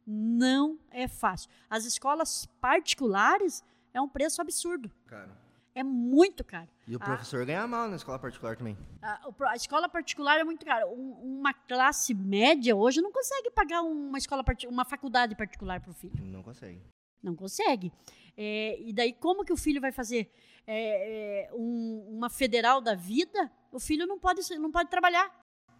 [0.05, 1.49] Não é fácil.
[1.67, 3.63] As escolas particulares
[3.93, 4.91] é um preço absurdo.
[5.07, 5.44] Cara.
[5.75, 6.69] É muito caro.
[6.87, 7.05] E o Ah.
[7.05, 8.77] professor ganha mal na escola particular também.
[9.01, 10.87] A, o pro- a escola particular é muito cara.
[10.87, 15.93] Um- uma classe média hoje não consegue pagar uma escola uma faculdade particular para o
[15.93, 16.13] filho.
[16.23, 16.81] Não consegue.
[17.21, 17.91] Não consegue.
[18.37, 20.31] É, e daí, como que o filho vai fazer
[20.67, 23.51] é, é, um- uma federal da vida?
[23.71, 25.29] O filho não pode, não pode trabalhar,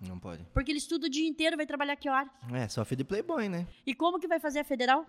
[0.01, 0.43] Não pode.
[0.53, 2.29] porque ele estuda o dia inteiro, vai trabalhar que horas?
[2.53, 3.65] É, só filho de playboy, né?
[3.85, 5.05] E como que vai fazer a federal?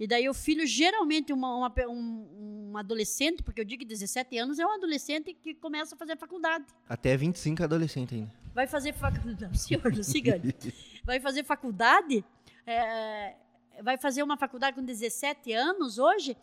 [0.00, 4.36] E daí o filho, geralmente, uma, uma um, um adolescente, porque eu digo que 17
[4.38, 6.66] anos é um adolescente que começa a fazer faculdade.
[6.88, 8.32] Até 25 é adolescente ainda.
[8.54, 9.42] Vai fazer faculdade.
[9.48, 10.54] Não, senhor, não se engane.
[11.04, 12.22] Vai fazer faculdade,
[12.66, 13.34] é,
[13.82, 16.36] vai fazer uma faculdade com 17 anos hoje,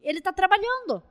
[0.00, 1.02] ele está trabalhando.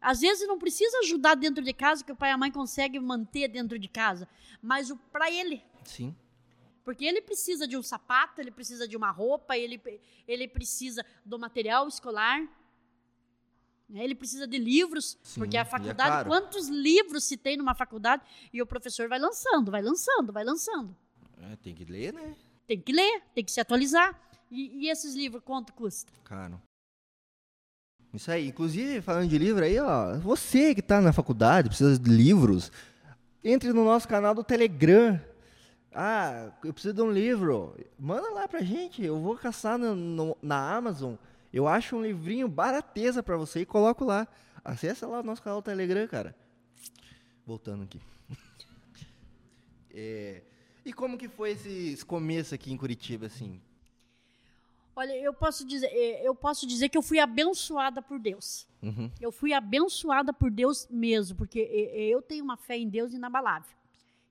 [0.00, 2.98] Às vezes não precisa ajudar dentro de casa, que o pai e a mãe conseguem
[2.98, 4.26] manter dentro de casa,
[4.62, 5.62] mas para ele.
[5.84, 6.16] Sim.
[6.84, 9.80] Porque ele precisa de um sapato, ele precisa de uma roupa, ele,
[10.28, 12.46] ele precisa do material escolar?
[13.92, 16.28] Ele precisa de livros, Sim, porque e é a faculdade, caro.
[16.28, 18.22] quantos livros se tem numa faculdade?
[18.52, 20.96] E o professor vai lançando, vai lançando, vai lançando.
[21.42, 22.34] É, tem que ler, né?
[22.66, 24.18] Tem que ler, tem que se atualizar.
[24.50, 26.12] E, e esses livros, quanto custa?
[26.24, 26.60] Caro.
[28.12, 28.48] Isso aí.
[28.48, 30.16] Inclusive, falando de livro aí, ó.
[30.18, 32.70] Você que tá na faculdade, precisa de livros,
[33.42, 35.20] entre no nosso canal do Telegram.
[35.92, 37.76] Ah, eu preciso de um livro.
[37.98, 39.02] Manda lá pra gente.
[39.04, 41.14] Eu vou caçar no- no- na Amazon.
[41.54, 44.26] Eu acho um livrinho barateza pra você e coloco lá.
[44.64, 46.36] Acessa lá o nosso canal do Telegram, cara.
[47.46, 48.00] Voltando aqui.
[49.96, 50.42] É,
[50.84, 53.60] e como que foi esse, começo aqui em Curitiba, assim?
[54.96, 58.66] Olha, eu posso dizer, eh, eu posso dizer que eu fui abençoada por Deus.
[58.82, 59.08] Uhum.
[59.20, 63.76] Eu fui abençoada por Deus mesmo, porque eh, eu tenho uma fé em Deus inabalável.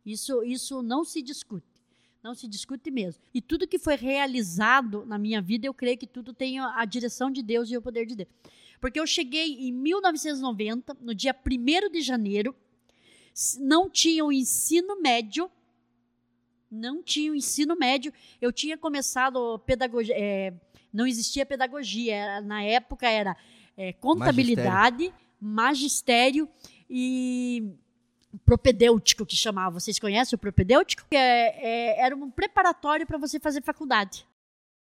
[0.05, 1.72] Isso, isso não se discute.
[2.23, 3.21] Não se discute mesmo.
[3.33, 7.29] E tudo que foi realizado na minha vida, eu creio que tudo tem a direção
[7.29, 8.29] de Deus e o poder de Deus.
[8.79, 12.55] Porque eu cheguei em 1990, no dia 1 de janeiro,
[13.59, 15.51] não tinha o ensino médio,
[16.71, 18.13] não tinha o ensino médio.
[18.41, 20.53] Eu tinha começado pedagogia, é,
[20.93, 23.35] não existia pedagogia, era- na época era
[23.75, 26.47] é, contabilidade, magistério,
[26.89, 27.73] e
[28.45, 29.79] propedêutico que chamava.
[29.79, 31.03] Vocês conhecem o propedêutico?
[31.11, 34.25] É, é, era um preparatório para você fazer faculdade.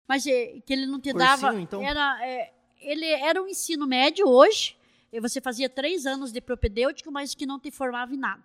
[0.09, 1.61] Mas é, que ele não te Cursinho, dava.
[1.61, 1.82] então?
[1.82, 4.76] Era, é, ele era um ensino médio hoje.
[5.12, 8.44] e Você fazia três anos de propedêutico, mas que não te formava em nada.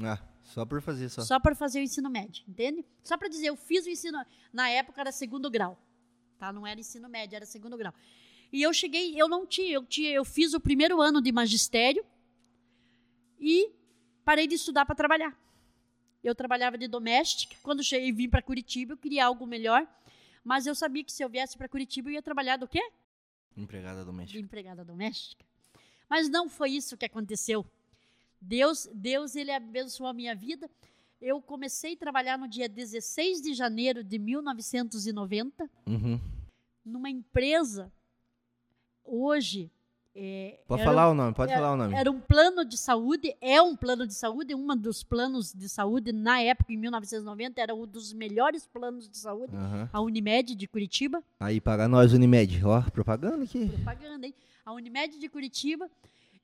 [0.00, 1.22] Ah, só por fazer só.
[1.22, 2.84] Só para fazer o ensino médio, entende?
[3.04, 4.18] Só para dizer, eu fiz o ensino.
[4.52, 5.78] Na época era segundo grau.
[6.38, 6.52] Tá?
[6.52, 7.94] Não era ensino médio, era segundo grau.
[8.52, 12.04] E eu cheguei, eu não tinha, eu tinha, eu fiz o primeiro ano de magistério
[13.42, 13.70] e
[14.24, 15.36] parei de estudar para trabalhar.
[16.22, 17.56] Eu trabalhava de doméstica.
[17.62, 19.84] Quando cheguei vim para Curitiba, eu queria algo melhor,
[20.44, 22.80] mas eu sabia que se eu viesse para Curitiba eu ia trabalhar do quê?
[23.56, 24.38] Empregada De doméstica.
[24.40, 25.44] empregada doméstica.
[26.08, 27.66] Mas não foi isso que aconteceu.
[28.40, 30.70] Deus, Deus ele abençoou a minha vida.
[31.20, 36.20] Eu comecei a trabalhar no dia 16 de janeiro de 1990 Uhum.
[36.84, 37.92] numa empresa.
[39.04, 39.70] Hoje
[40.14, 41.94] é, Pode era- falar o nome, pode era- falar o nome.
[41.94, 46.12] Era um plano de saúde, é um plano de saúde, um dos planos de saúde
[46.12, 49.88] na época, em 1990, era um dos melhores planos de saúde, Aham.
[49.92, 51.22] a Unimed de Curitiba.
[51.40, 52.62] Aí, paga nós, Unimed.
[52.64, 53.68] Ó, propaganda aqui.
[53.68, 54.34] propaganda, hein?
[54.64, 55.90] A Unimed de Curitiba.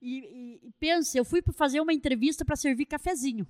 [0.00, 0.18] E,
[0.62, 3.46] e, e pensa, eu fui fazer uma entrevista para servir cafezinho.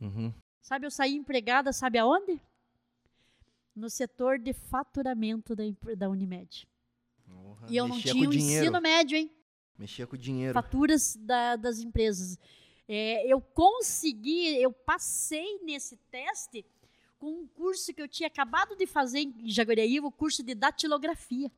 [0.00, 0.32] Uhum.
[0.62, 2.40] Sabe, eu saí empregada, sabe aonde?
[3.74, 5.64] No setor de faturamento da,
[5.96, 6.66] da Unimed.
[7.26, 8.64] Porra, E eu não tinha o dinheiro.
[8.64, 9.30] ensino médio, hein?
[9.78, 10.52] Mexia com o dinheiro.
[10.54, 12.38] Faturas da- das empresas.
[12.88, 16.64] É, eu consegui, eu passei nesse teste
[17.18, 21.50] com um curso que eu tinha acabado de fazer em Jaguariúna, o curso de datilografia.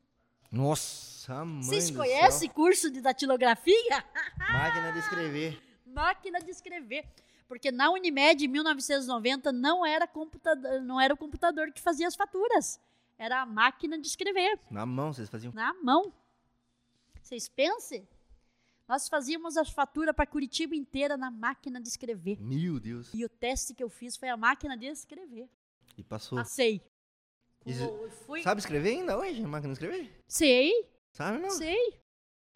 [0.51, 3.75] Nossa, mãe Vocês conhecem curso de datilografia?
[3.89, 4.03] céu.
[4.53, 5.62] Máquina de escrever.
[5.87, 7.05] máquina de escrever.
[7.47, 12.14] Porque na Unimed, em 1990, não era, computador, não era o computador que fazia as
[12.16, 12.81] faturas.
[13.18, 15.53] Era a máquina de escrever, Na mão, vocês faziam.
[15.53, 16.12] na mão.
[17.23, 18.09] Vocês pensem?
[18.89, 22.41] Nós fazíamos as faturas para Curitiba inteira na máquina de escrever.
[22.41, 23.12] Meu Deus.
[23.14, 25.49] E o teste que eu fiz foi a máquina de escrever.
[25.97, 26.37] E passou.
[26.39, 26.83] Passei.
[27.64, 28.43] Eu fui...
[28.43, 29.43] Sabe escrever ainda hoje?
[29.43, 30.11] Máquina de escrever?
[30.27, 30.73] Sei,
[31.12, 31.51] Sabe não?
[31.51, 32.01] sei.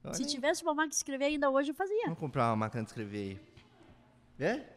[0.03, 2.05] Olha Se tivesse uma máquina de escrever ainda hoje, eu fazia.
[2.05, 3.39] Vamos comprar uma máquina de escrever
[4.39, 4.47] aí.
[4.47, 4.77] É?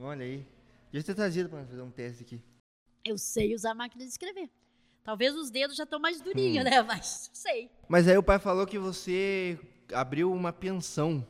[0.00, 0.46] Olha aí.
[0.90, 2.42] Devia ter trazido nós fazer um teste aqui.
[3.04, 4.50] Eu sei usar a máquina de escrever.
[5.04, 6.70] Talvez os dedos já estão mais durinhos, Hum.
[6.70, 6.82] né?
[6.82, 7.70] Mas sei.
[7.88, 9.58] Mas aí o pai falou que você
[9.92, 11.24] abriu uma pensão.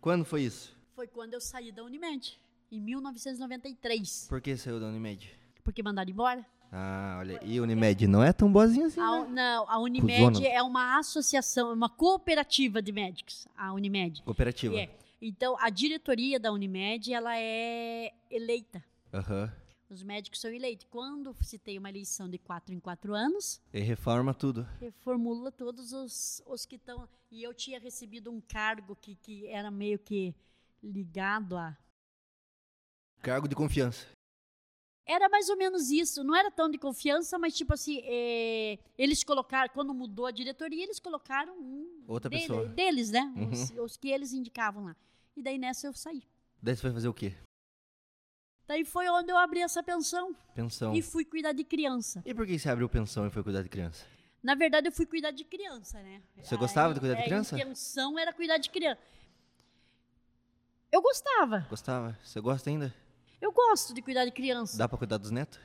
[0.00, 0.76] Quando foi isso?
[0.94, 2.38] Foi quando eu saí da Unimed,
[2.70, 4.26] em 1993.
[4.28, 5.30] Por que saiu da Unimed?
[5.62, 6.44] Porque mandaram embora.
[6.70, 7.38] Ah, olha.
[7.42, 9.28] E Unimed não é tão boazinha assim, A, né?
[9.30, 10.46] não, a Unimed Cusona.
[10.46, 14.22] é uma associação, é uma cooperativa de médicos, a Unimed.
[14.24, 14.74] Cooperativa.
[14.76, 14.90] É.
[15.22, 18.84] Então, a diretoria da Unimed, ela é eleita.
[19.12, 19.50] Aham.
[19.94, 20.86] Os médicos são eleitos.
[20.90, 24.64] Quando se tem uma eleição de quatro em quatro anos, E reforma tudo.
[24.80, 27.08] reformula todos os, os que estão.
[27.30, 30.34] E eu tinha recebido um cargo que, que era meio que
[30.82, 31.76] ligado a.
[33.22, 34.06] Cargo de confiança.
[35.06, 36.24] Era mais ou menos isso.
[36.24, 40.82] Não era tão de confiança, mas tipo assim, é, eles colocaram, quando mudou a diretoria,
[40.82, 42.66] eles colocaram um Outra dele- pessoa.
[42.68, 43.32] deles, né?
[43.36, 43.50] Uhum.
[43.52, 44.96] Os, os que eles indicavam lá.
[45.36, 46.22] E daí nessa eu saí.
[46.62, 47.34] Daí você vai fazer o quê?
[48.66, 50.94] Daí foi onde eu abri essa pensão Pensão.
[50.94, 52.22] e fui cuidar de criança.
[52.24, 54.04] E por que você abriu pensão e foi cuidar de criança?
[54.42, 56.22] Na verdade, eu fui cuidar de criança, né?
[56.42, 57.56] Você gostava de cuidar de a criança?
[57.56, 59.00] A intenção era cuidar de criança.
[60.92, 61.66] Eu gostava.
[61.68, 62.18] Gostava?
[62.22, 62.94] Você gosta ainda?
[63.40, 64.76] Eu gosto de cuidar de criança.
[64.76, 65.58] Dá pra cuidar dos netos?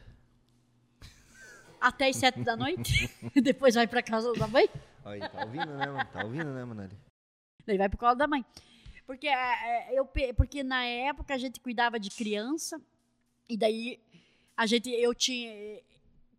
[1.80, 3.10] Até as sete da noite.
[3.41, 4.70] Depois vai pra casa da mãe.
[5.06, 6.10] Aí, tá ouvindo, né, mano?
[6.12, 6.97] Tá ouvindo, né, Manali?
[7.66, 8.45] Daí vai pro colo da mãe.
[9.06, 9.32] Porque, é,
[9.91, 12.82] é, eu, porque na época a gente cuidava de criança.
[13.50, 14.00] E daí
[14.56, 15.82] a gente, eu tinha.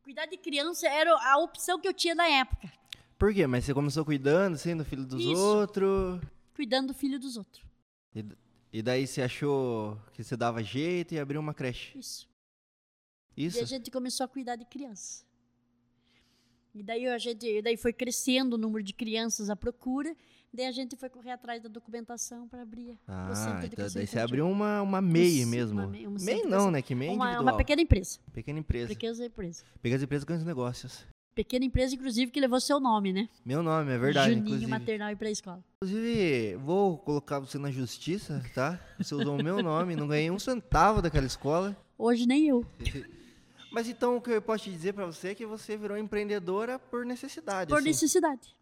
[0.03, 2.73] Cuidar de criança era a opção que eu tinha na época.
[3.19, 3.47] Por quê?
[3.47, 5.37] Mas você começou cuidando, sendo filho dos Isso.
[5.37, 6.21] outros.
[6.55, 7.65] Cuidando do filho dos outros.
[8.15, 8.25] E,
[8.73, 11.99] e daí você achou que você dava jeito e abriu uma creche.
[11.99, 12.29] Isso.
[13.37, 13.59] Isso?
[13.59, 15.25] E a gente começou a cuidar de criança.
[16.75, 20.17] E daí a gente, daí foi crescendo o número de crianças à procura.
[20.53, 24.49] Daí a gente foi correr atrás da documentação para abrir Ah, então daí você abriu
[24.49, 25.81] uma, uma MEI mesmo.
[25.81, 26.83] uma MEI, um MEI não, né?
[26.83, 27.43] Que MEI uma, individual.
[27.45, 28.19] uma pequena empresa.
[28.33, 28.89] Pequena empresa.
[28.89, 29.65] Pequena empresa.
[29.81, 31.07] Pequenas empresas, grandes negócios.
[31.33, 33.29] Pequena empresa, inclusive, que levou seu nome, né?
[33.45, 34.71] Meu nome, é verdade, Juninho inclusive.
[34.71, 35.65] Maternal e Pré-Escola.
[35.77, 38.79] Inclusive, vou colocar você na justiça, tá?
[38.99, 41.77] Você usou o meu nome, não ganhei um centavo daquela escola.
[41.97, 42.67] Hoje nem eu.
[43.71, 46.77] Mas então o que eu posso te dizer pra você é que você virou empreendedora
[46.79, 47.69] por necessidade.
[47.69, 47.87] Por assim.
[47.87, 48.55] necessidade.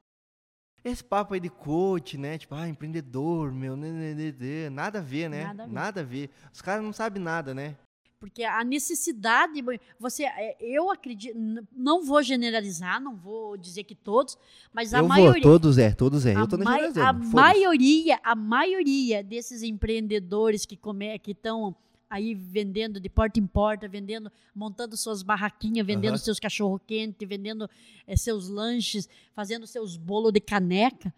[0.84, 2.38] Esse papo aí de coach, né?
[2.38, 5.52] Tipo, ah, empreendedor, meu, né, né, né, né, nada a ver, né?
[5.68, 6.30] Nada a ver.
[6.52, 7.76] Os caras não sabem nada, né?
[8.20, 9.62] Porque a necessidade,
[9.98, 11.36] você, é, eu acredito,
[11.72, 14.36] não vou generalizar, não vou dizer que todos,
[14.72, 16.34] mas a eu maioria, vou, todos é, todos é.
[16.34, 17.00] a, Eu tô generalizando.
[17.00, 21.76] a maioria, a maioria desses empreendedores que come, que estão
[22.10, 26.18] aí vendendo de porta em porta, vendendo, montando suas barraquinhas, vendendo Aham.
[26.18, 27.68] seus cachorro quente, vendendo
[28.06, 31.12] eh, seus lanches, fazendo seus bolos de caneca,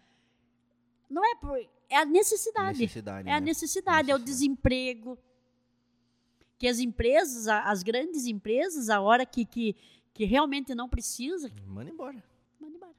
[1.09, 1.57] não é por,
[1.89, 2.79] é a necessidade.
[2.79, 3.45] Necessidade, É a né?
[3.47, 4.23] necessidade, é o Necessidade.
[4.25, 5.17] desemprego.
[6.57, 9.75] Que as empresas, as grandes empresas, a hora que, que,
[10.13, 12.23] que realmente não precisa, Manda embora.
[12.59, 12.91] manda embora.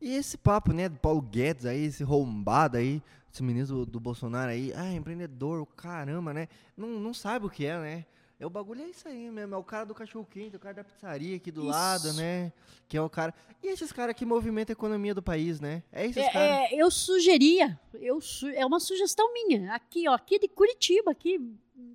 [0.00, 3.02] E esse papo, né, do Paulo Guedes aí, esse rombado aí,
[3.34, 6.46] esse ministro do, Bolsonaro aí, ah, empreendedor, o caramba, né?
[6.76, 8.06] Não, não sabe o que é, né?
[8.38, 10.74] É o bagulho é isso aí mesmo, é o cara do cachorro quente, o cara
[10.74, 11.70] da pizzaria aqui do Isso.
[11.70, 12.52] lado, né?
[12.88, 13.34] Que é o cara.
[13.62, 15.82] E esses caras que movimentam a economia do país, né?
[15.90, 16.70] É esses caras.
[16.70, 21.10] É, é, eu sugeria, eu su- é uma sugestão minha, aqui, ó, aqui de Curitiba,
[21.12, 21.40] aqui,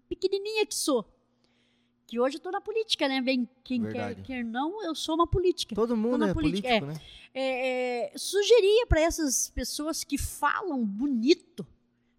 [0.09, 1.05] pequenininha que sou.
[2.09, 3.21] Que hoje eu tô na política, né?
[3.21, 4.21] Bem, quem quer, Verdade.
[4.23, 5.75] quer não, eu sou uma política.
[5.75, 7.01] Todo mundo é política, político, né?
[7.33, 11.65] É, é, sugeria para essas pessoas que falam bonito,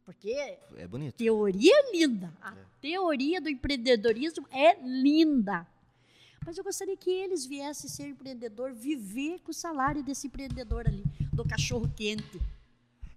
[0.05, 0.30] porque
[0.76, 1.16] É bonito.
[1.16, 2.32] teoria é linda.
[2.41, 5.66] A teoria do empreendedorismo é linda.
[6.47, 11.03] Mas eu gostaria que eles viessem ser empreendedor, viver com o salário desse empreendedor ali,
[11.32, 12.41] do cachorro quente.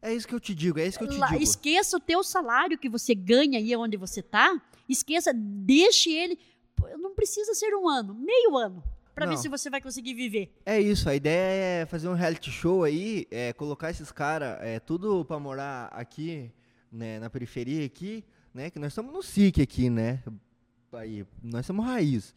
[0.01, 1.41] É isso que eu te digo, é isso que eu te Lá- digo.
[1.43, 4.59] esqueça o teu salário que você ganha aí onde você está.
[4.89, 6.37] Esqueça, deixe ele.
[6.83, 8.83] Pô, Não precisa ser um ano, meio ano,
[9.15, 10.53] para ver se você vai conseguir viver.
[10.65, 14.79] É isso, a ideia é fazer um reality show aí, é, colocar esses caras é,
[14.79, 16.51] tudo pra morar aqui,
[16.91, 18.23] né, na periferia aqui,
[18.53, 20.21] né, que nós estamos no SIC aqui, né,
[20.93, 22.35] aí, nós somos raiz.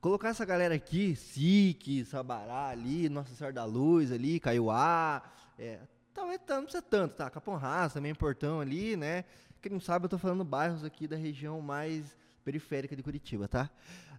[0.00, 5.22] Colocar essa galera aqui, SIC, Sabará ali, Nossa Senhora da Luz ali, Caiuá,
[5.58, 5.80] é,
[6.14, 9.24] talvez não precisa tanto, tá, Capão Raça também, Portão ali, né,
[9.60, 12.16] quem não sabe eu tô falando bairros aqui da região mais
[12.48, 13.70] periférica de Curitiba, tá?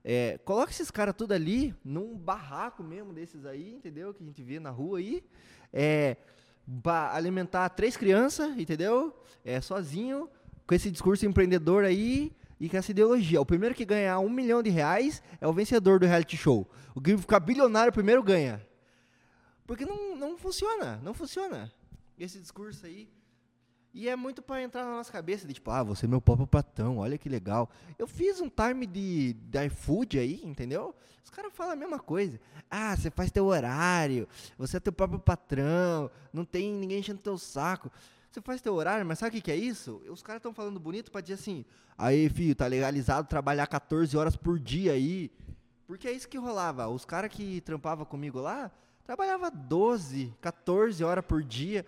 [0.03, 4.13] É, coloca esses caras tudo ali, num barraco mesmo desses aí, entendeu?
[4.13, 5.23] Que a gente vê na rua aí.
[5.73, 6.15] É,
[7.11, 9.19] alimentar três crianças, entendeu?
[9.43, 10.29] É, sozinho,
[10.67, 13.41] com esse discurso empreendedor aí e com essa ideologia.
[13.41, 16.69] O primeiro que ganhar um milhão de reais é o vencedor do reality show.
[16.93, 18.63] O que ficar bilionário primeiro ganha.
[19.65, 21.73] Porque não, não funciona, não funciona.
[22.15, 23.09] Esse discurso aí.
[23.93, 26.45] E é muito pra entrar na nossa cabeça, de tipo, ah, você é meu próprio
[26.45, 27.69] patrão, olha que legal.
[27.97, 30.95] Eu fiz um time de, de iFood aí, entendeu?
[31.23, 32.39] Os caras falam a mesma coisa.
[32.69, 34.27] Ah, você faz teu horário,
[34.57, 37.91] você é teu próprio patrão, não tem ninguém enchendo teu saco.
[38.31, 40.03] Você faz teu horário, mas sabe o que, que é isso?
[40.07, 41.65] Os caras estão falando bonito pra dizer assim,
[41.97, 45.31] aí, filho, tá legalizado trabalhar 14 horas por dia aí.
[45.87, 46.87] Porque é isso que rolava.
[46.87, 48.71] Os caras que trampavam comigo lá,
[49.03, 51.83] trabalhava 12, 14 horas por dia,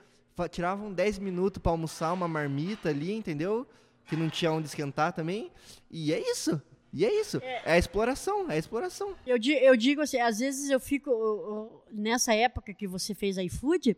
[0.50, 3.68] tiravam 10 minutos pra almoçar uma marmita ali, entendeu?
[4.06, 5.52] Que não tinha onde esquentar também.
[5.90, 6.62] E é isso.
[6.94, 7.38] E é isso.
[7.38, 9.16] É, a exploração, é a exploração.
[9.26, 13.38] Eu, eu digo assim, às vezes eu fico eu- eu- nessa época que você fez
[13.38, 13.96] iFood,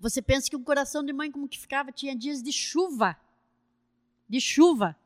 [0.00, 3.16] você pensa que um coração de mãe como que ficava tinha dias de chuva,
[4.28, 4.96] de chuva,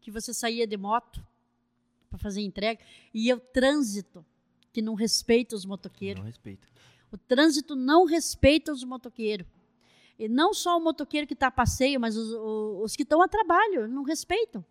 [0.00, 1.24] que você saía de moto
[2.08, 2.80] para fazer entrega
[3.12, 4.24] e o trânsito
[4.72, 6.20] que não respeita os motoqueiros.
[6.20, 6.66] Não respeita.
[7.12, 9.46] O trânsito não respeita os motoqueiros.
[10.18, 12.30] E não só o motoqueiro que está a passeio, mas os,
[12.82, 14.64] os que estão a trabalho, não respeitam.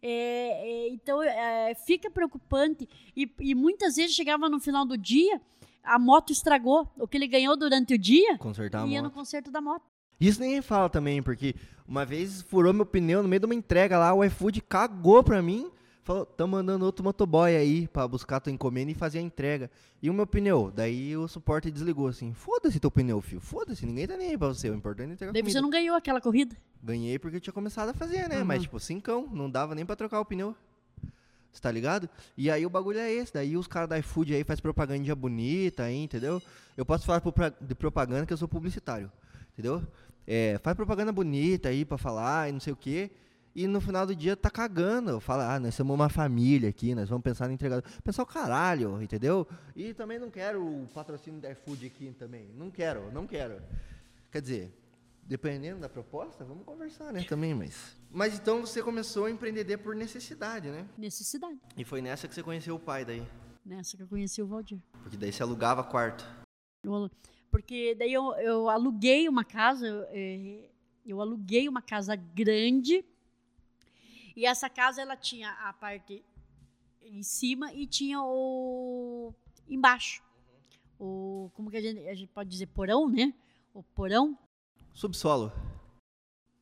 [0.00, 2.88] É, é, então, é, fica preocupante.
[3.16, 5.40] E, e muitas vezes chegava no final do dia,
[5.82, 6.88] a moto estragou.
[6.96, 9.84] O que ele ganhou durante o dia Consertar ia no conserto da moto.
[10.20, 11.54] Isso ninguém fala também, porque
[11.86, 15.42] uma vez furou meu pneu no meio de uma entrega lá, o iFood cagou pra
[15.42, 15.70] mim.
[16.06, 19.68] Falou, tá mandando outro motoboy aí pra buscar tua encomenda e fazer a entrega.
[20.00, 20.72] E o meu pneu?
[20.72, 22.32] Daí o suporte desligou assim.
[22.32, 23.40] Foda-se teu pneu, filho.
[23.40, 24.70] Foda-se, ninguém tá nem aí pra você.
[24.70, 26.56] O importante é entregar Daí você não ganhou aquela corrida.
[26.80, 28.38] Ganhei porque eu tinha começado a fazer, né?
[28.38, 28.44] Uhum.
[28.44, 29.28] Mas, tipo, cincão.
[29.32, 30.54] Não dava nem pra trocar o pneu.
[31.52, 32.08] Você tá ligado?
[32.36, 33.34] E aí o bagulho é esse.
[33.34, 36.40] Daí os caras da iFood aí faz propaganda bonita aí, entendeu?
[36.76, 37.20] Eu posso falar
[37.60, 39.10] de propaganda que eu sou publicitário.
[39.54, 39.82] Entendeu?
[40.24, 43.10] É, faz propaganda bonita aí pra falar e não sei o quê.
[43.56, 45.18] E no final do dia tá cagando.
[45.18, 47.90] Fala, ah, nós somos uma família aqui, nós vamos pensar no entregador.
[48.04, 49.48] Pensar o caralho, entendeu?
[49.74, 52.50] E também não quero o patrocínio da iFood aqui também.
[52.54, 53.62] Não quero, não quero.
[54.30, 54.78] Quer dizer,
[55.22, 57.96] dependendo da proposta, vamos conversar, né, também, mas...
[58.10, 60.86] Mas então você começou a empreender por necessidade, né?
[60.98, 61.58] Necessidade.
[61.78, 63.26] E foi nessa que você conheceu o pai daí.
[63.64, 64.78] Nessa que eu conheci o Valdir.
[65.02, 66.26] Porque daí você alugava quarto.
[67.50, 70.68] Porque daí eu, eu aluguei uma casa, eu, eh,
[71.06, 73.02] eu aluguei uma casa grande.
[74.36, 76.22] E essa casa ela tinha a parte
[77.00, 79.34] em cima e tinha o
[79.66, 80.22] embaixo.
[81.00, 83.32] O como que a gente, a gente pode dizer porão, né?
[83.72, 84.38] O porão
[84.92, 85.52] Subsolo.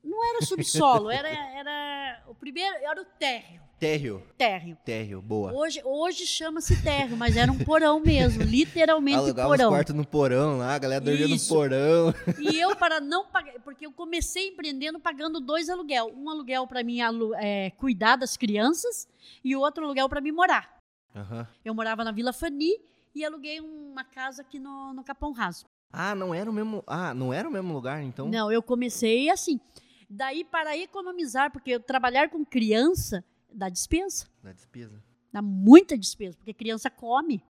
[0.04, 3.62] Não era subsolo, era era o primeiro era o térreo.
[3.78, 4.22] Térreo.
[4.38, 4.78] Térreo.
[4.84, 5.52] Térreo, boa.
[5.52, 9.70] Hoje, hoje chama-se térreo, mas era um porão mesmo, literalmente Alugava os porão.
[9.70, 12.14] quartos no porão lá, a galera dormia no porão.
[12.38, 16.12] E eu, para não pagar, porque eu comecei empreendendo pagando dois aluguel.
[16.16, 16.98] Um aluguel para mim
[17.36, 19.08] é, cuidar das crianças
[19.42, 20.78] e o outro aluguel para mim morar.
[21.14, 21.46] Aham.
[21.64, 22.80] Eu morava na Vila Fani
[23.14, 25.64] e aluguei uma casa aqui no, no Capão Raso.
[25.92, 26.82] Ah, não era o mesmo.
[26.86, 28.28] Ah, não era o mesmo lugar, então?
[28.28, 29.60] Não, eu comecei assim.
[30.08, 34.26] Daí, para economizar, porque trabalhar com criança dá despesa.
[34.42, 35.02] Da despesa.
[35.32, 37.42] Dá muita despesa, porque criança come.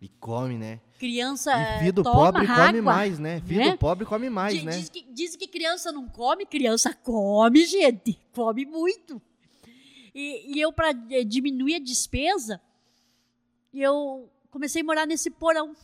[0.00, 0.80] E come, né?
[0.98, 2.82] Criança E eh, do toma pobre come água.
[2.82, 3.42] mais, né?
[3.46, 3.72] Né?
[3.72, 4.72] do pobre come mais, Di- né?
[4.72, 8.18] Diz que, diz que criança não come, criança come, gente.
[8.32, 9.20] Come muito.
[10.14, 12.60] E, e eu, para diminuir a despesa,
[13.74, 15.76] eu comecei a morar nesse porão.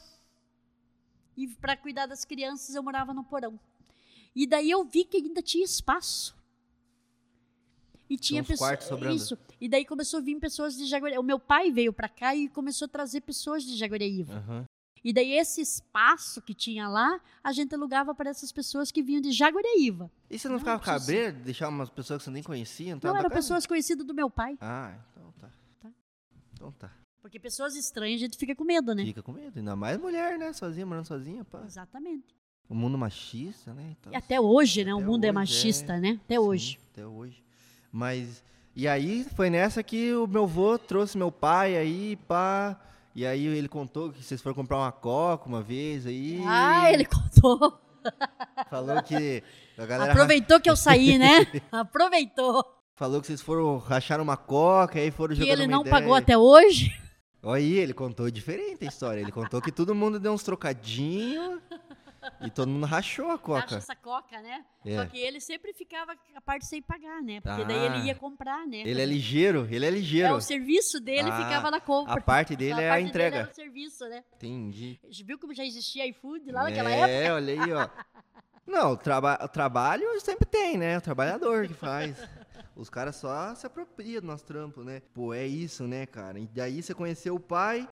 [1.36, 3.60] E para cuidar das crianças, eu morava no porão.
[4.36, 6.36] E daí eu vi que ainda tinha espaço.
[8.08, 8.78] E tinha pessoas.
[9.14, 9.38] Isso.
[9.58, 11.22] E daí começou a vir pessoas de Jaguareíva.
[11.22, 14.34] O meu pai veio para cá e começou a trazer pessoas de Jaguareíva.
[14.34, 14.64] Aham.
[15.02, 19.22] E daí esse espaço que tinha lá, a gente alugava para essas pessoas que vinham
[19.22, 20.10] de Jaguareíva.
[20.28, 22.94] E você não Não, ficava cabreiro de deixar umas pessoas que você nem conhecia?
[22.94, 24.58] Não, Não, eram pessoas conhecidas do meu pai.
[24.60, 25.50] Ah, então tá.
[25.80, 25.90] Tá.
[26.52, 26.92] Então tá.
[27.22, 29.04] Porque pessoas estranhas a gente fica com medo, né?
[29.04, 29.58] Fica com medo.
[29.58, 30.52] Ainda mais mulher, né?
[30.52, 31.62] Sozinha, morando sozinha, pá.
[31.64, 32.34] Exatamente.
[32.68, 33.94] O mundo machista, né?
[33.98, 34.92] Então, E até hoje, né?
[34.92, 36.00] o Até mundo é machista, é.
[36.00, 36.18] né?
[36.24, 36.78] Até sim, hoje.
[36.92, 37.42] Até hoje.
[37.92, 38.42] Mas.
[38.74, 42.78] E aí foi nessa que o meu avô trouxe meu pai aí, pá.
[43.14, 46.42] E aí ele contou que vocês foram comprar uma coca uma vez aí.
[46.46, 47.80] Ah, ele contou.
[48.68, 49.42] Falou que
[49.78, 51.46] a galera Aproveitou que eu saí, né?
[51.72, 52.64] Aproveitou.
[52.94, 55.94] falou que vocês foram rachar uma coca, aí foram Que jogando ele uma não ideia.
[55.96, 56.94] pagou até hoje.
[57.42, 59.20] Olha aí, ele contou diferente a história.
[59.20, 61.60] Ele contou que todo mundo deu uns trocadinhos
[62.40, 63.76] e todo mundo rachou a coca.
[63.76, 64.64] essa coca, né?
[64.84, 64.96] É.
[64.96, 67.40] Só que ele sempre ficava a parte sem pagar, né?
[67.40, 68.04] Porque daí ele Ah.
[68.06, 68.78] ia comprar, né?
[68.78, 70.28] Ele é ligeiro, ele é ligeiro.
[70.28, 72.14] É, o serviço dele Ah, ficava na compra.
[72.14, 73.36] A parte dele é a parte dele entrega.
[73.38, 74.24] era o serviço, né?
[74.34, 75.00] Entendi.
[75.24, 77.10] Viu como já existia iFood lá naquela época?
[77.10, 77.88] É, olha aí, ó.
[78.66, 80.98] Não, o, traba o trabalho sempre tem, né?
[80.98, 82.16] O trabalhador que faz.
[82.74, 85.00] Os caras só se apropriam do nosso trampo, né?
[85.14, 86.38] Pô, é isso, né, cara?
[86.38, 87.88] E daí você conheceu o pai.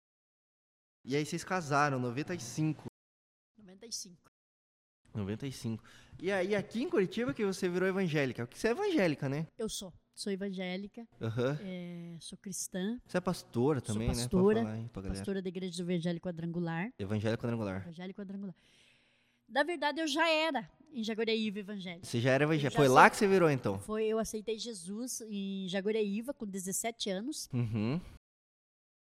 [1.04, 2.89] E aí vocês casaram, 95.
[3.70, 4.16] 95.
[5.14, 5.82] 95.
[6.22, 8.46] E aí aqui em Curitiba que você virou evangélica.
[8.46, 9.46] Porque você é evangélica, né?
[9.58, 9.92] Eu sou.
[10.14, 11.58] Sou evangélica, Aham.
[11.62, 14.14] é, sou cristã, Você é pastora Sou também, né?
[14.14, 15.14] pastora, Pode falar galera.
[15.14, 16.92] pastora da Igreja do Evangelho Quadrangular.
[16.98, 17.80] Evangélico quadrangular.
[17.82, 18.54] Evangelho Quadrangular.
[19.48, 22.04] Na verdade, eu já era em Jaguareíva evangélica.
[22.06, 22.70] Você já era evangélica.
[22.70, 23.78] já Foi lá que você virou, então?
[23.78, 27.98] Foi, eu aceitei Jesus em Jaguareíva com 17 anos, Uhum.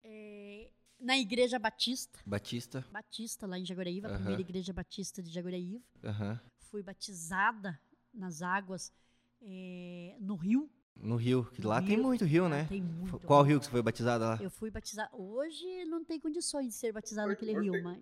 [0.06, 0.70] é,
[1.02, 2.86] na Igreja Batista, Batista.
[2.92, 5.84] Batista lá em Jaguareíva, a primeira Igreja Batista de Jaguareíva.
[6.04, 6.40] Aham.
[6.70, 7.80] Fui batizada
[8.14, 8.94] nas águas
[9.42, 10.70] é, no rio.
[10.96, 11.46] No Rio.
[11.54, 12.04] Que lá tem rio.
[12.04, 12.66] muito rio, né?
[12.70, 13.18] Tem muito.
[13.22, 14.38] Qual rio que você foi batizada lá?
[14.42, 15.10] Eu fui batizada.
[15.14, 18.00] Hoje não tem condições de ser batizado naquele rio, mas.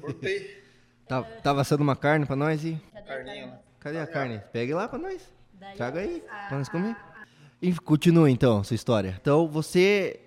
[0.00, 0.62] Cortei.
[1.06, 2.80] Tá, tava assando uma carne pra nós e.
[2.90, 3.62] Cadê a Carninha carne?
[3.78, 4.38] Cadê a carne?
[4.50, 5.22] Pegue lá pra nós.
[5.52, 6.96] Daí Traga aí, a- pra nós comer.
[7.60, 9.14] E continua então sua história.
[9.20, 10.18] Então você.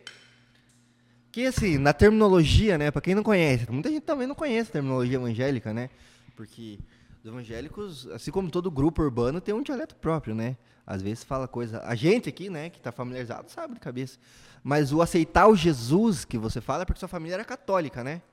[1.38, 2.90] Que assim, na terminologia, né?
[2.90, 5.92] Pra quem não conhece, muita gente também não conhece a terminologia evangélica, né?
[6.36, 6.80] Porque
[7.20, 10.58] os evangélicos, assim como todo grupo urbano, tem um dialeto próprio, né?
[10.84, 11.80] Às vezes fala coisa.
[11.84, 14.18] A gente aqui, né, que tá familiarizado, sabe de cabeça.
[14.64, 18.24] Mas o aceitar o Jesus que você fala é porque sua família era católica, né?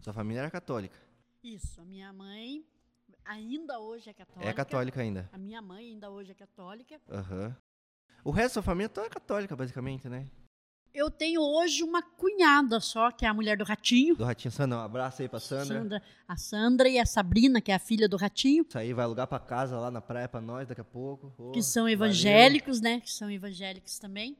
[0.00, 0.98] Sua família era católica.
[1.44, 2.64] Isso, a minha mãe
[3.24, 4.50] ainda hoje é católica.
[4.50, 5.30] É católica ainda.
[5.32, 7.00] A minha mãe ainda hoje é católica.
[7.08, 7.56] Aham.
[8.24, 10.26] O resto da sua família toda é católica, basicamente, né?
[10.92, 14.16] Eu tenho hoje uma cunhada só, que é a mulher do Ratinho.
[14.16, 16.02] Do Ratinho Sandra, um abraço aí pra Sandra.
[16.26, 19.26] A Sandra e a Sabrina, que é a filha do Ratinho, Isso aí vai alugar
[19.28, 21.32] pra casa lá na praia pra nós daqui a pouco.
[21.38, 21.92] Ô, que são valeu.
[21.94, 23.00] evangélicos, né?
[23.00, 24.36] Que são evangélicos também.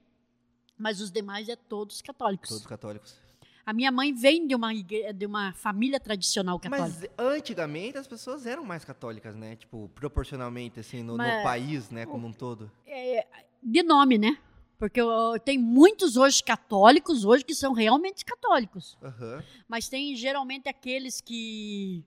[0.76, 2.48] Mas os demais é todos católicos.
[2.48, 3.16] Todos católicos.
[3.64, 6.88] A minha mãe vem de uma, igre- de uma família tradicional católica.
[6.88, 9.54] Mas antigamente as pessoas eram mais católicas, né?
[9.54, 12.72] Tipo, proporcionalmente, assim, no, no Mas- país, né, como um todo.
[12.86, 13.24] É,
[13.62, 14.36] de nome, né?
[14.80, 18.96] Porque eu, tem muitos hoje católicos hoje que são realmente católicos.
[19.02, 19.44] Aham.
[19.68, 22.02] Mas tem geralmente aqueles que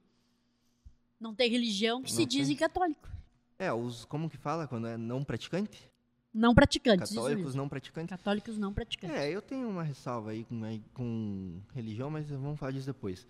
[1.19, 2.39] não têm religião que Não se tem.
[2.39, 3.11] dizem católicos.
[3.59, 5.88] É, os, como que fala quando é não praticante?
[6.34, 7.13] Não praticantes.
[7.13, 8.17] Católicos não praticantes.
[8.17, 9.17] Católicos não praticantes.
[9.17, 13.28] É, eu tenho uma ressalva aí com, aí com religião, mas vamos falar disso depois.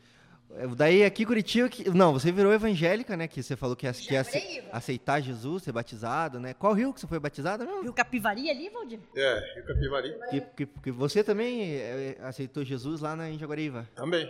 [0.51, 3.27] É, Daí aqui Curitiba, que, não, você virou evangélica, né?
[3.27, 6.53] Que você falou que ia, que ia ace- aceitar Jesus, ser batizado, né?
[6.53, 7.81] Qual rio que você foi batizada mesmo?
[7.83, 8.99] Viu Capivari ali, Valdir?
[9.15, 13.37] É, e o Capivari Que, que, que você também é, aceitou Jesus lá na, em
[13.39, 13.87] Jaguariva.
[13.95, 14.27] também.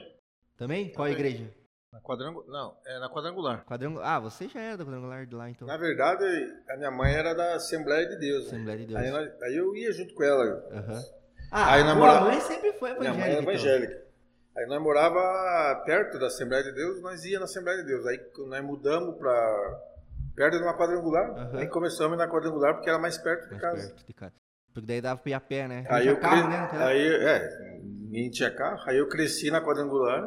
[0.58, 0.90] Também?
[0.94, 1.14] Qual Também.
[1.14, 1.50] igreja?
[1.92, 2.48] Na quadrangular.
[2.48, 3.66] Não, é na quadrangular.
[3.66, 4.08] Quadrangular.
[4.08, 5.68] Ah, você já era do quadrangular de lá, então.
[5.68, 6.24] Na verdade,
[6.70, 8.44] a minha mãe era da Assembleia de Deus.
[8.46, 8.48] né?
[8.52, 9.00] Assembleia de Deus.
[9.00, 10.44] Aí, aí eu ia junto com ela.
[10.72, 11.04] Aham.
[11.52, 13.42] Ah, Aí a tua namorava- mãe sempre foi Minha evangélica.
[13.44, 14.03] mãe era então.
[14.56, 18.06] Aí nós morava perto da Assembleia de Deus, nós ia na Assembleia de Deus.
[18.06, 19.80] Aí nós mudamos para
[20.36, 21.60] perto de uma quadrangular, Aham.
[21.60, 23.88] aí começamos na quadrangular porque era mais perto de Mais casa.
[23.88, 24.34] perto de casa.
[24.74, 25.86] Porque daí dava pra ir a pé, né?
[25.90, 26.84] Aí eu tinha carro, cre- né?
[26.86, 30.24] aí é, ninguém tinha carro, aí eu cresci na quadrangular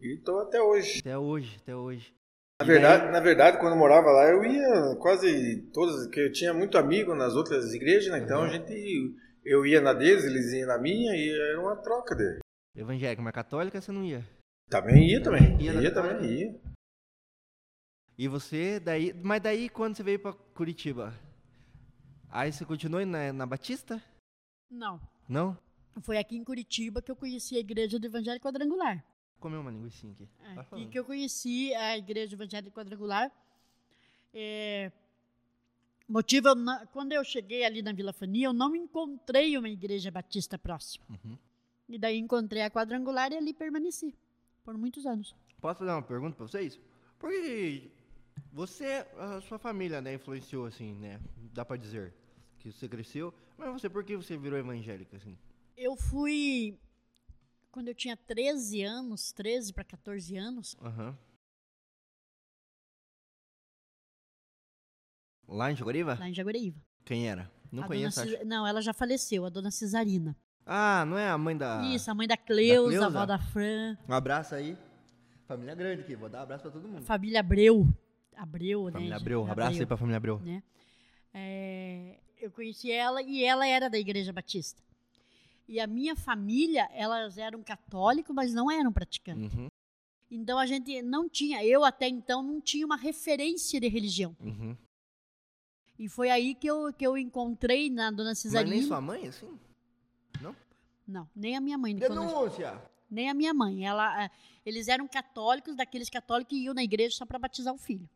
[0.00, 1.00] e tô até hoje.
[1.00, 2.14] Até hoje, até hoje.
[2.60, 6.54] Na verdade, na verdade, quando eu morava lá, eu ia quase todas, que eu tinha
[6.54, 8.18] muito amigo nas outras igrejas, né?
[8.20, 8.46] Então Uhum.
[8.46, 12.38] a gente eu ia na deles, eles iam na minha e era uma troca dele.
[12.74, 14.26] Evangélica, mas católica você não ia.
[14.68, 15.60] Também ia também.
[15.60, 16.60] Ia Ia, também, ia.
[18.16, 19.12] E você, daí.
[19.12, 21.14] Mas daí quando você veio pra Curitiba?
[22.30, 24.02] Aí você continuou na, na Batista?
[24.70, 25.00] Não.
[25.28, 25.56] Não?
[26.02, 29.04] Foi aqui em Curitiba que eu conheci a Igreja do Evangelho Quadrangular.
[29.38, 30.28] Comeu uma linguiça aqui.
[30.42, 30.88] É, aqui falando.
[30.90, 33.30] que eu conheci a Igreja Evangélica Quadrangular.
[34.32, 34.90] É,
[36.08, 40.10] motivo, eu não- quando eu cheguei ali na Vila Fania, eu não encontrei uma igreja
[40.10, 41.04] batista próxima.
[41.10, 41.38] Uhum.
[41.88, 44.14] E daí encontrei a Quadrangular e ali permaneci
[44.64, 45.34] por muitos anos.
[45.60, 46.80] Posso fazer uma pergunta pra vocês?
[47.18, 47.90] Por que
[48.52, 51.20] você, a sua família, né, influenciou assim, né?
[51.52, 52.14] Dá pra dizer
[52.58, 55.36] que você cresceu, mas você, por que você virou evangélica assim?
[55.76, 56.78] Eu fui
[57.70, 61.16] quando eu tinha 13 anos, 13 para 14 anos, Aham.
[65.46, 66.16] Lá em Jaguariva?
[66.18, 66.80] lá em Jaguareíva.
[67.04, 67.50] Quem era?
[67.70, 68.20] Não A conheço.
[68.22, 70.34] Cis- Não, ela já faleceu, a dona Cesarina.
[70.66, 71.82] Ah, não é a mãe da...
[71.82, 73.04] Isso, a mãe da Cleusa, Cleusa?
[73.04, 74.76] a avó da Fran, Um abraço aí.
[75.46, 77.04] Família grande aqui, vou dar um abraço pra todo a mundo.
[77.04, 77.86] família Abreu.
[78.36, 79.16] Abreu, Família né?
[79.16, 80.40] Abreu, abraço aí pra família Abreu.
[80.40, 80.62] né?
[81.32, 84.82] É, eu conheci ela e ela era da Igreja Batista.
[85.68, 89.52] E a minha família, elas eram católicos, mas não eram praticantes.
[89.54, 89.68] Uhum,
[90.30, 94.34] Então a gente não tinha, eu até então não tinha uma referência de religião.
[94.40, 94.76] uhum.
[95.98, 98.74] E foi aí que eu, que eu encontrei na dona Mas Cesarina.
[98.74, 99.48] nem sua mãe, assim?
[101.06, 101.96] Não, nem a minha mãe.
[101.98, 102.82] quando- Denúncia!
[103.10, 103.86] nem a minha mãe.
[103.86, 104.30] Ela, eh,
[104.66, 108.08] eles eram católicos, daqueles católicos que iam na igreja só para batizar o filho.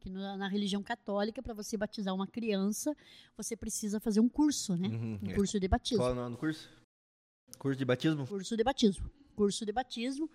[0.00, 2.94] Que no- na religião católica, para você batizar uma criança,
[3.36, 4.88] você precisa fazer um curso, né?
[4.88, 5.34] Uhum, Um é.
[5.34, 6.02] curso de batismo.
[6.02, 6.68] Qual é o nome do curso?
[7.58, 8.26] Curso de batismo?
[8.26, 9.10] Curso de batismo.
[9.36, 10.30] Curso de batismo.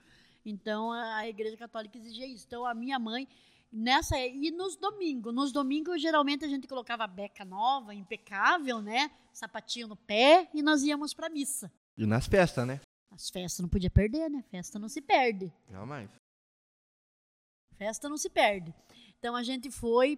[0.46, 2.46] Então a a igreja católica exigia isso.
[2.48, 3.28] Então a minha mãe
[3.76, 9.12] nessa e nos domingos, nos domingos geralmente a gente colocava beca nova, impecável, né?
[9.34, 11.72] Sapatinho no pé e nós íamos para missa.
[11.98, 12.80] E nas festas, né?
[13.12, 14.44] As festas não podia perder, né?
[14.50, 15.52] Festa não se perde.
[15.70, 16.10] Jamais.
[17.78, 18.74] Festa não se perde.
[19.20, 20.18] Então a gente foi.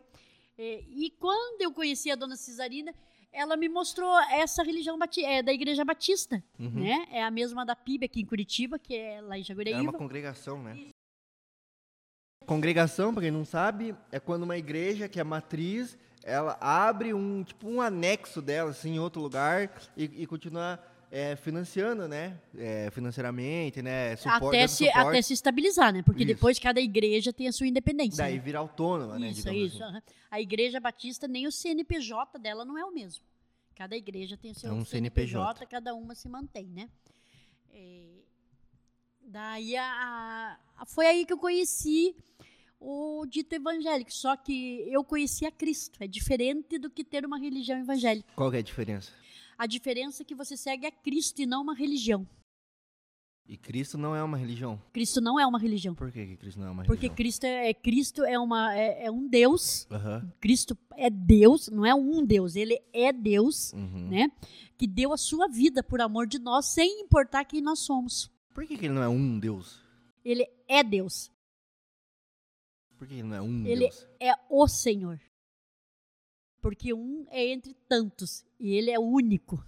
[0.58, 2.94] eh, e quando eu conheci a dona Cesarina,
[3.32, 6.44] ela me mostrou essa religião é, da Igreja Batista.
[6.60, 6.72] Uhum.
[6.82, 7.08] Né?
[7.12, 9.82] É a mesma da PIB aqui em Curitiba, que é lá em É Jaguareíva.
[9.82, 10.92] uma congregação, né?
[12.48, 17.44] Congregação, pra quem não sabe, é quando uma igreja que é matriz, ela abre um
[17.44, 20.80] tipo um anexo dela assim em outro lugar e, e continua
[21.12, 22.40] é, financiando, né?
[22.58, 24.16] É, financeiramente, né?
[24.16, 25.08] Suporte, até, se, suporte.
[25.10, 26.02] até se estabilizar, né?
[26.02, 26.34] Porque Isso.
[26.34, 28.24] depois cada igreja tem a sua independência.
[28.24, 28.40] Daí né?
[28.40, 29.30] vira autônoma, né?
[29.30, 29.84] Isso, isso.
[29.84, 30.02] assim.
[30.32, 33.24] A Igreja Batista, nem o CNPJ dela não é o mesmo.
[33.76, 35.66] Cada igreja tem o seu É um CNPJ, CNPJ.
[35.68, 36.90] cada uma se mantém, né?
[37.74, 38.08] É,
[39.28, 42.16] daí a, a- foi aí que eu conheci
[42.80, 44.12] o dito evangélico.
[44.14, 46.02] Só que eu conheci a Cristo.
[46.02, 48.32] É diferente do que ter uma religião evangélica.
[48.36, 49.12] Qual é a diferença?
[49.58, 52.28] A diferença é que você segue a Cristo e não uma religião.
[53.50, 54.80] E Cristo não é uma religião.
[54.92, 55.96] Cristo não é uma religião.
[55.96, 57.16] Por que, Cristo não é uma Porque religião?
[57.16, 60.30] Cristo é, é- Cristo é, uma, é, é um Deus Aham.
[60.42, 64.10] Cristo é Deus, não é um Deus, ele é Deus, Uhum.
[64.10, 64.30] né?
[64.78, 68.30] Que deu a sua vida por amor de nós, sem importar quem nós somos.
[68.58, 69.80] Por que, que ele não é um Deus?
[70.26, 71.30] Ele é Deus,
[72.98, 74.08] Por que ele não é um Ele- Deus?
[74.20, 75.22] é o Senhor.
[76.60, 79.64] Porque um é entre tantos e ele é único.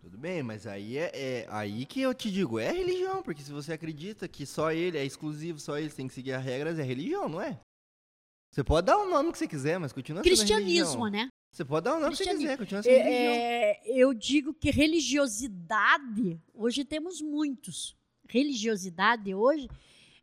[0.00, 3.52] Tudo bem, mas aí é, é- aí que eu te digo, é religião, porque se
[3.52, 6.82] você acredita que só ele é exclusivo, só ele tem que seguir as regras, é
[6.82, 7.60] religião, não é?
[8.50, 11.10] Você pode dar o nome que você quiser, mas continua sendo Cristianismo, religião.
[11.10, 11.28] né?
[11.54, 13.32] Você pode dar o nome que você quiser, continua sendo religião.
[13.32, 17.96] É, é, eu digo que religiosidade, hoje temos muitos.
[18.28, 19.68] Religiosidade hoje,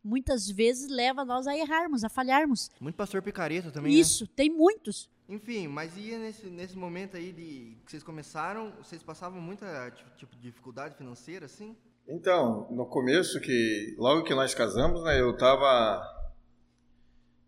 [0.03, 2.69] muitas vezes leva nós a errarmos, a falharmos.
[2.81, 3.97] Muito pastor picareta também, né?
[3.97, 5.09] Isso, tem muitos.
[5.29, 10.35] Enfim, mas e nesse, nesse momento aí de que vocês começaram, vocês passavam muita tipo,
[10.35, 11.77] de dificuldade financeira, assim?
[12.05, 16.03] Então, no começo, que logo que nós casamos, né, eu tava.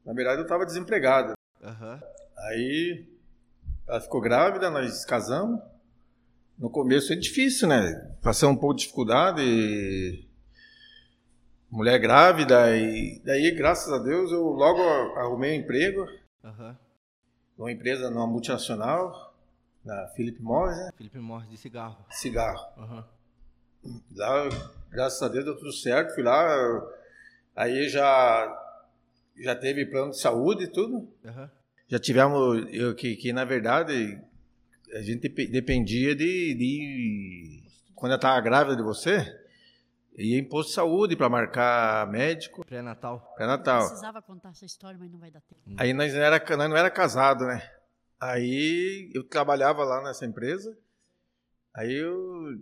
[0.05, 1.33] Na verdade, eu tava desempregado.
[1.61, 2.01] Aham.
[2.37, 3.12] Aí
[3.87, 5.59] ela ficou grávida, nós casamos.
[6.57, 8.15] No começo é difícil, né?
[8.21, 10.27] Passamos um pouco de dificuldade.
[11.69, 14.79] mulher grávida e daí, graças a Deus, eu logo
[15.17, 16.05] arrumei um emprego
[16.43, 16.77] Aham.
[17.57, 19.35] numa empresa, numa multinacional,
[19.83, 20.91] na Philip Morris, né?
[20.95, 22.05] Felipe Morris de cigarro.
[22.11, 22.63] cigarro.
[22.77, 23.05] Aham.
[24.15, 24.49] Lá,
[24.91, 26.13] graças a Deus, deu tudo certo.
[26.13, 26.47] Fui lá,
[27.55, 28.59] aí já
[29.41, 31.09] já teve plano de saúde e tudo.
[31.25, 31.49] Aham.
[31.93, 34.19] Já tivemos, eu, que, que na verdade
[34.95, 37.63] a gente depe- dependia de, de
[37.93, 39.23] quando eu estava grávida de você,
[40.17, 43.31] ia em posto de saúde para marcar médico Pré-natal.
[43.35, 43.85] pré-natal.
[43.85, 45.61] Precisava contar essa história, mas não vai dar tempo.
[45.77, 47.61] Aí nós não era, nós não era casado, né?
[48.19, 50.75] Aí eu trabalhava lá nessa empresa.
[51.75, 52.59] Aí eu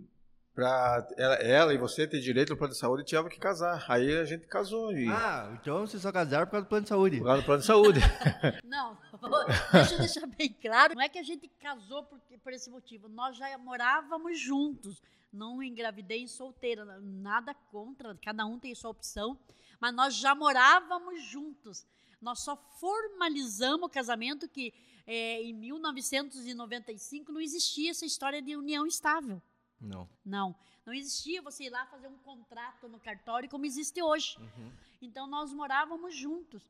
[0.54, 3.84] pra ela, ela e você ter direito ao plano de saúde tinha que casar.
[3.88, 6.88] Aí a gente casou e Ah, então vocês só casaram por causa do plano de
[6.88, 7.18] saúde.
[7.18, 8.00] por causa do plano de saúde.
[8.64, 8.96] Não,
[9.72, 10.94] deixa eu deixar bem claro.
[10.94, 13.08] Não é que a gente casou por, por esse motivo.
[13.08, 15.02] Nós já morávamos juntos.
[15.32, 16.84] Não engravidei solteira.
[17.00, 19.38] Nada contra, cada um tem sua opção.
[19.80, 21.86] Mas nós já morávamos juntos.
[22.20, 24.72] Nós só formalizamos o casamento que
[25.06, 29.42] eh, em 1995 não existia essa história de união estável.
[29.82, 30.08] Não.
[30.24, 30.54] Não.
[30.86, 34.36] Não existia você ir lá fazer um contrato no cartório como existe hoje.
[34.38, 34.70] Uhum.
[35.00, 36.62] Então nós morávamos juntos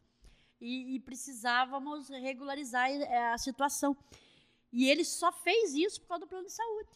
[0.60, 3.96] e, e precisávamos regularizar eh, a situação.
[4.72, 6.88] E ele só fez isso por causa do plano de saúde.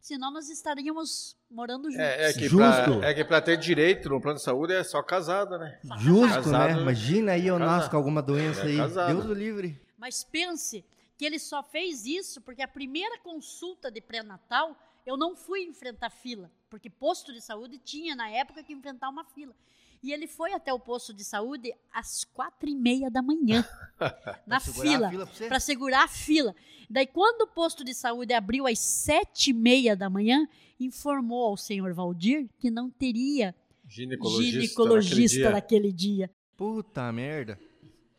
[0.00, 2.06] Senão nós estaríamos morando juntos.
[2.06, 2.98] É, é que Justo.
[3.00, 5.80] pra, é que pra ter direito no plano de saúde é só casado, né?
[5.98, 6.74] Justo, Casado.
[6.76, 6.80] né?
[6.80, 7.76] Imagina aí eu Casado.
[7.76, 8.76] nasço com alguma doença É, aí.
[8.76, 9.12] casado.
[9.14, 9.80] Deus o livre.
[9.96, 10.84] Mas pense
[11.16, 14.76] que ele só fez isso porque a primeira consulta de pré-natal
[15.08, 19.24] eu não fui enfrentar fila, porque posto de saúde tinha na época que enfrentar uma
[19.24, 19.54] fila.
[20.02, 23.66] E ele foi até o posto de saúde às quatro e meia da manhã,
[24.46, 25.10] na fila,
[25.48, 26.54] para segurar a fila.
[26.90, 30.46] Daí, quando o posto de saúde abriu às sete e meia da manhã,
[30.78, 33.54] informou ao senhor Valdir que não teria
[33.86, 34.60] Ginecologista.
[34.60, 36.26] ginecologista naquele dia.
[36.26, 36.30] naquele dia.
[36.54, 37.58] Puta merda.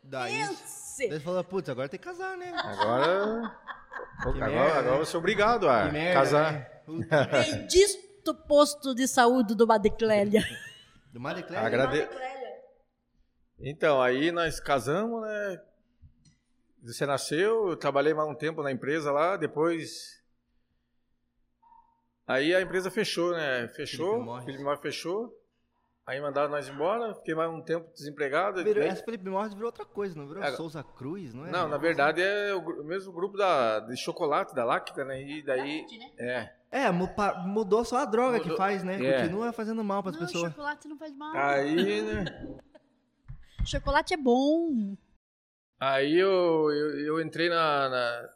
[0.02, 1.08] Daí, Pense!
[1.08, 2.52] daí falou, putz, agora tem que casar, né?
[2.52, 3.56] Agora.
[4.22, 5.00] Agora, agora né?
[5.00, 6.52] eu sou obrigado a merda, casar.
[6.52, 6.79] né?
[6.98, 10.42] Bendito posto de saúde do Badeclélia.
[11.12, 11.58] do Madecler.
[11.58, 12.08] Agrade...
[13.58, 15.62] Então, aí nós casamos, né?
[16.82, 20.22] Você nasceu, eu trabalhei mais um tempo na empresa lá, depois.
[22.26, 23.68] Aí a empresa fechou, né?
[23.68, 24.44] Fechou, Morris.
[24.46, 25.39] Felipe Morris fechou.
[26.10, 28.64] Aí mandaram nós embora, fiquei mais um tempo desempregado.
[28.64, 30.50] Virou, daí- essa Felipe Morris virou outra coisa, não virou É.
[30.50, 31.50] Souza Cruz, não é?
[31.52, 35.22] Não, na verdade é o mesmo grupo da, de chocolate, da Lacta, né?
[35.22, 35.86] E daí.
[36.18, 36.52] É.
[36.72, 39.00] É, mu- pa- mudou só a droga que Mudou- faz, né?
[39.04, 39.20] É.
[39.20, 40.50] Continua fazendo mal pras Não, pessoas.
[40.52, 41.32] chocolate não faz mal.
[41.36, 42.24] Aí, né?
[43.64, 44.96] Chocolate é bom.
[45.78, 48.28] Aí eu, eu, eu entrei na, na-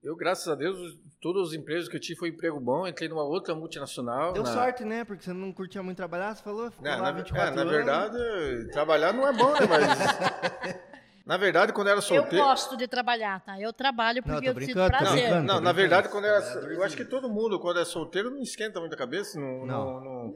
[0.00, 2.86] Eu, graças a Deus, todos os empregos que eu tive foi emprego bom.
[2.86, 4.34] Entrei numa outra multinacional.
[4.34, 4.52] Deu na...
[4.52, 5.04] sorte, né?
[5.04, 7.62] Porque você não curtia muito trabalhar, você falou, ficou É, lá na, 24 é, na
[7.62, 7.72] anos.
[7.72, 9.60] verdade, trabalhar não é bom, né?
[9.66, 9.88] Mas.
[11.24, 12.44] na verdade, quando eu era Eu solteiro.
[12.44, 13.58] gosto de trabalhar, tá?
[13.58, 15.22] Eu trabalho Não, porque tô eu sinto Não, prazer.
[15.22, 15.46] brincando.
[15.46, 16.44] não, na verdade, quando eu era.
[16.70, 19.40] Eu acho que todo mundo, quando é solteiro, não esquenta muito a cabeça.
[19.40, 19.84] Não, Não.
[19.84, 20.34] não- não-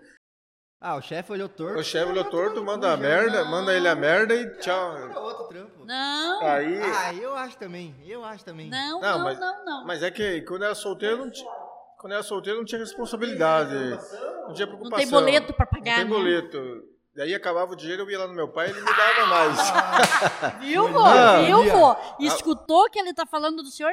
[0.81, 1.81] Ah, o chefe olhou torto.
[1.81, 4.95] O chefe olhou Ah, torto, manda a merda, manda ele a merda e tchau.
[5.17, 5.85] Outro trampo.
[5.85, 6.81] Não, Aí.
[6.83, 7.95] Ah, eu acho também.
[8.07, 8.69] Eu acho também.
[8.71, 9.85] não, Não, não, mas- não, não.
[9.85, 11.51] Mas é que quando era solteiro, não tinha,
[11.99, 13.75] quando era solteiro não tinha responsabilidade.
[13.75, 14.91] Não tinha preocupação.
[14.91, 16.11] Não tem boleto pra pagar, Não tem né?
[16.11, 16.85] boleto.
[17.17, 19.59] Daí acabava o dinheiro, eu ia lá no meu pai e ele me dava mais.
[20.63, 21.03] Viu, vô?
[21.03, 21.97] Não, Viu, vô?
[22.21, 23.93] Escutou o que ele tá falando do senhor?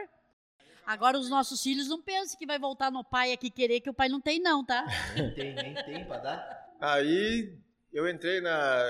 [0.86, 3.94] Agora os nossos filhos não pensam que vai voltar no pai aqui querer que o
[3.94, 4.86] pai não tem, não, tá?
[5.16, 6.65] Nem tem, nem tem pra dar.
[6.80, 7.58] Aí
[7.94, 8.84] eu entrei na.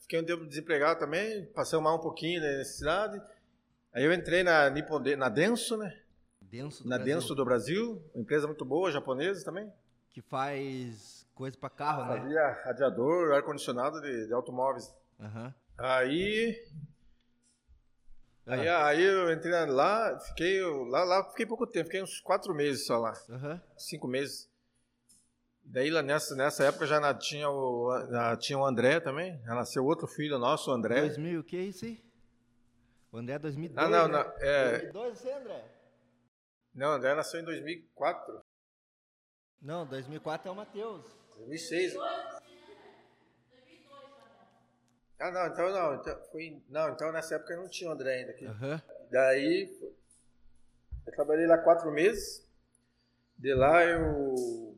[0.00, 3.20] Fiquei um tempo desempregado também, passei mal um pouquinho na necessidade.
[3.92, 4.70] Aí eu entrei na
[5.16, 5.98] na Denso, né?
[6.40, 9.72] Denso do Na Brasil, Denso do Brasil, uma empresa muito boa, japonesa também.
[10.10, 12.20] Que faz coisa pra carro, né?
[12.20, 14.94] Fazia radiador, ar-condicionado de, de automóveis.
[15.18, 15.54] Aham.
[15.78, 16.62] Aí
[18.46, 22.52] Ah, Aí, aí eu entrei lá, fiquei lá, lá fiquei pouco tempo, fiquei uns quatro
[22.54, 23.62] meses só lá, Aham.
[23.78, 24.50] cinco meses.
[25.64, 29.84] Daí nessa, nessa época já na- tinha o, já tinha o André também, já nasceu
[29.84, 31.00] outro filho nosso, o André.
[31.00, 32.02] 2000, o que é isso aí?
[33.10, 34.12] O André é 2002, Ah, não, né?
[34.24, 35.64] não, é, 2002 você, André?
[36.74, 38.42] não, o André nasceu em 2004,
[39.60, 41.04] Não, 2004 é o Matheus.
[41.36, 41.94] 2006.
[45.18, 48.32] Ah, não, então não, então, foi, não, então nessa época não tinha o André ainda
[48.32, 48.44] aqui.
[48.46, 48.82] Aham.
[49.10, 49.70] Daí
[51.06, 52.44] eu trabalhei lá quatro meses.
[53.38, 54.71] De lá eu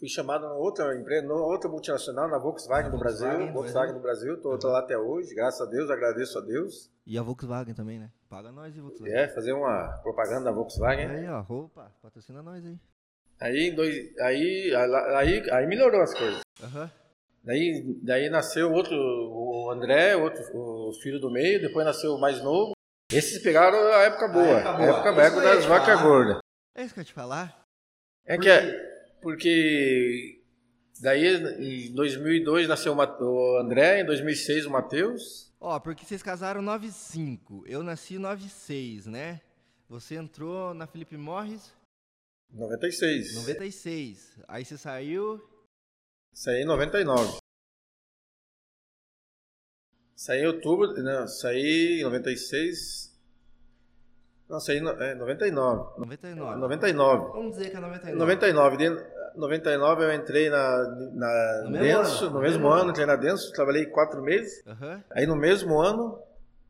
[0.00, 3.28] fui chamado numa outra empresa, numa outra multinacional, na Volkswagen do Brasil.
[3.28, 6.90] Volkswagen do Volkswagen do Brasil, estou lá até hoje, graças a Deus, agradeço a Deus.
[7.06, 8.10] E a Volkswagen também, né?
[8.28, 9.14] Paga nós e Volkswagen.
[9.14, 11.06] É, fazer uma propaganda da Volkswagen.
[11.06, 12.78] Aí, ó, roupa, patrocina nós aí.
[13.38, 14.74] Aí, em dois, aí,
[15.16, 16.40] aí, aí melhorou as coisas.
[16.62, 16.90] Aham.
[17.44, 22.42] Daí, daí nasceu outro, o André, outro, o filho do meio, depois nasceu o mais
[22.42, 22.72] novo.
[23.12, 24.88] Esses pegaram a época boa, a época, boa.
[24.88, 26.38] época, a época das vacas gordas.
[26.74, 27.64] É isso que eu ia te falar?
[28.26, 28.50] É porque...
[28.50, 28.89] que é,
[29.20, 30.42] porque
[31.00, 35.52] daí em 2002 nasceu o André, em 2006 o Matheus.
[35.60, 39.40] Ó, porque vocês casaram 95, eu nasci 96, né?
[39.88, 41.72] Você entrou na Felipe Morris
[42.52, 43.34] 96.
[43.34, 44.38] 96.
[44.48, 45.40] Aí você saiu
[46.32, 47.38] Saí em 99.
[50.14, 53.09] Saí em outubro, não, saí em 96.
[54.50, 56.00] Não, saí em é, 99.
[56.00, 56.58] 99.
[56.58, 57.32] 99.
[57.32, 58.18] Vamos dizer que é 99.
[58.18, 58.76] 99.
[58.76, 60.78] De 99 eu entrei na,
[61.12, 62.34] na no Denso, ano.
[62.34, 64.60] no mesmo ano, ano, entrei na Denso, trabalhei quatro meses.
[64.66, 65.00] Uhum.
[65.12, 66.18] Aí no mesmo ano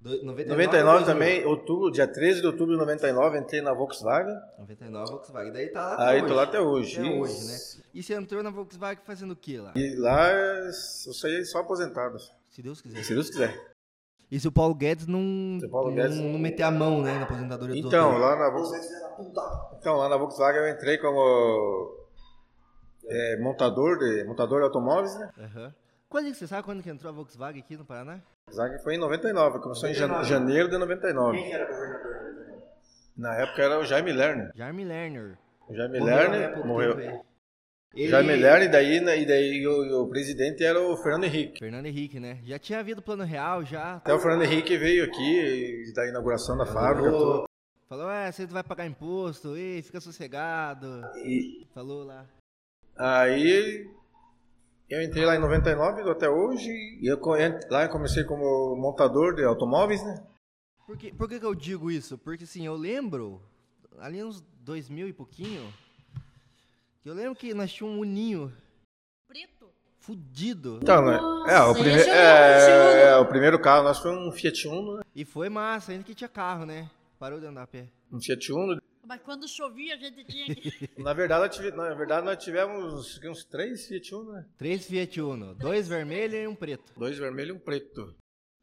[0.02, 4.34] 99, 99 também, outubro, dia 13 de outubro de 99, entrei na Volkswagen.
[4.58, 6.28] 99 Volkswagen, daí tá lá até Aí hoje.
[6.28, 7.00] tô lá até hoje.
[7.00, 7.84] Até hoje, né?
[7.94, 9.72] E você entrou na Volkswagen fazendo o que lá?
[9.74, 12.18] E lá eu saí só aposentado.
[12.50, 13.04] Se Deus quiser.
[13.04, 13.70] Se Deus quiser.
[14.30, 17.24] E se o Paulo Guedes não, Paulo Guedes não, não meter a mão, né, na
[17.24, 18.88] aposentadoria do Então, lá na Volkswagen,
[19.76, 21.96] então, lá na Volkswagen eu entrei como
[23.08, 25.30] é, montador de montador de automóveis, né?
[25.36, 25.72] Uhum.
[26.08, 28.20] Quando é que você sabe quando que entrou a Volkswagen aqui no Paraná?
[28.46, 30.24] Volkswagen foi em 99, começou 99.
[30.24, 31.36] em janeiro de 99.
[31.36, 32.62] Quem era governador
[33.16, 34.52] Na época era o Jaime Lerner.
[34.54, 35.38] Jaime Lerner.
[35.68, 37.24] O Jaime Lerner morreu.
[37.94, 38.08] Ele...
[38.08, 41.58] Jaime Lerner e daí, né, e daí o, o, presidente era o Fernando Henrique.
[41.58, 42.40] Fernando Henrique, né?
[42.44, 43.96] Já tinha havido plano real, já.
[43.96, 47.10] Até o Fernando Henrique veio aqui da inauguração da fábrica.
[47.10, 47.46] Falou,
[47.88, 51.02] falou é, você vai pagar imposto, ei, fica sossegado.
[51.24, 51.66] E...
[51.74, 52.26] Falou lá.
[52.96, 53.90] Aí
[54.88, 56.68] eu entrei lá em 99 até hoje
[57.00, 57.18] e eu,
[57.70, 60.22] lá eu comecei como montador de automóveis, né?
[60.84, 62.18] Por que, por que, que eu digo isso?
[62.18, 63.40] Porque assim, eu lembro,
[63.98, 65.72] ali uns 2000 e pouquinho,
[67.04, 68.52] eu lembro que nós tínhamos um uninho.
[69.26, 69.70] Preto?
[69.98, 70.78] Fudido.
[70.82, 71.18] Então, né?
[71.48, 75.02] É, o, prime é, é, o primeiro carro nosso foi um Fiat Uno, né?
[75.14, 76.90] E foi massa, ainda que tinha carro, né?
[77.18, 77.88] Parou de andar a pé.
[78.10, 78.80] Um Fiat Uno,
[79.10, 80.88] mas quando chovia, a gente tinha que.
[80.96, 84.46] na, verdade, tive, na verdade, nós tivemos uns três Fiat Uno, né?
[84.56, 85.52] Três Fiat Uno.
[85.56, 86.92] Dois vermelhos e um preto.
[86.96, 88.14] Dois vermelhos e um preto.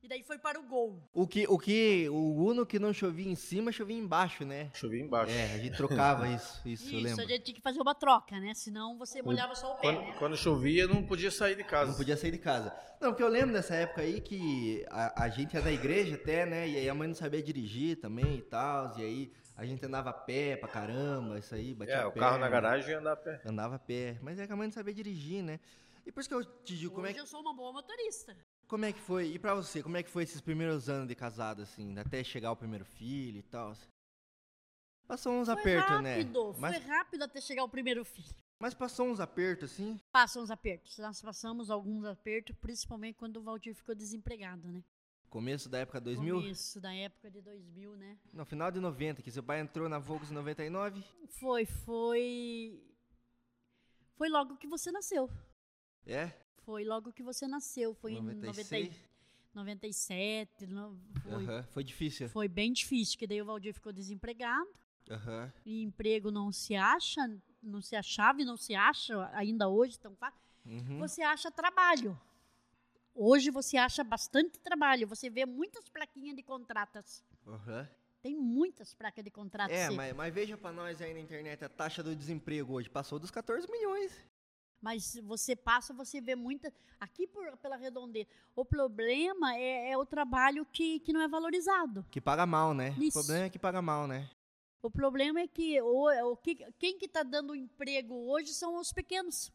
[0.08, 1.04] E daí foi para o gol.
[1.14, 4.72] O que, o que, o Uno que não chovia em cima, chovia embaixo, né?
[4.74, 5.34] Chovia embaixo.
[5.34, 7.26] É, a gente trocava isso, isso, isso eu lembro.
[7.26, 8.54] a gente tinha que fazer uma troca, né?
[8.54, 10.16] Senão você molhava só o pé, quando, né?
[10.18, 11.92] Quando chovia, não podia sair de casa.
[11.92, 12.74] Não podia sair de casa.
[13.02, 16.46] Não, porque eu lembro dessa época aí que a, a gente ia da igreja até,
[16.46, 16.70] né?
[16.70, 20.12] E aí a mãe não sabia dirigir também e tal, e aí a gente andava
[20.12, 23.42] a pé pra caramba, isso aí, batia É, o carro na garagem andava a pé.
[23.46, 24.18] Andava a pé.
[24.22, 25.60] Mas é que a mãe não sabia dirigir, né?
[26.06, 27.20] E por isso que eu te digo, como é que...
[27.20, 28.34] eu sou uma boa motorista.
[28.68, 29.34] Como é que foi?
[29.34, 31.98] E pra você, como é que foi esses primeiros anos de casado, assim?
[31.98, 33.74] Até chegar o primeiro filho e tal?
[35.08, 36.18] Passou uns apertos, né?
[36.60, 36.76] Mas...
[36.76, 38.36] Foi rápido até chegar o primeiro filho.
[38.60, 40.00] Mas passou uns apertos, assim?
[40.12, 40.98] Passam uns apertos.
[40.98, 44.84] Nós passamos alguns apertos, principalmente quando o Valdir ficou desempregado, né?
[45.30, 46.36] Começo da época 2000?
[46.36, 48.18] Começo da época de 2000, né?
[48.34, 51.04] No final de 90, que seu pai entrou na Volks em 99?
[51.40, 52.84] Foi, foi.
[54.16, 55.30] Foi logo que você nasceu.
[56.06, 56.34] É?
[56.68, 57.94] Foi logo que você nasceu.
[57.94, 58.88] Foi 96?
[58.88, 59.00] em 90,
[59.54, 60.68] 97.
[60.68, 61.64] No, foi, uh -huh.
[61.68, 62.28] foi difícil.
[62.28, 64.70] Foi bem difícil, que daí o Valdir ficou desempregado.
[65.10, 65.54] Uh -huh.
[65.66, 67.22] E emprego não se acha,
[67.64, 70.42] não se achava e não se acha ainda hoje tão fácil.
[70.66, 71.00] Uhum.
[71.00, 72.20] Você acha trabalho.
[73.16, 75.08] Hoje você acha bastante trabalho.
[75.08, 77.24] Você vê muitas plaquinhas de contratas.
[77.46, 77.88] Uhum.
[78.22, 79.74] Tem muitas placas de contratos.
[79.74, 83.18] É, mas, mas, veja para nós aí na internet a taxa do desemprego hoje passou
[83.18, 84.12] dos 14 milhões.
[84.82, 86.72] Mas você passa, você vê muita.
[87.00, 88.28] Aqui por, pela redondeza.
[88.56, 92.06] O problema é, é, o trabalho que, que não é valorizado.
[92.12, 92.96] Que paga mal, né?
[93.00, 93.20] Isso.
[93.20, 94.30] O problema é que paga mal, né?
[94.82, 98.94] O problema é que, o, o que quem que está dando emprego hoje são os
[98.94, 99.52] pequenos.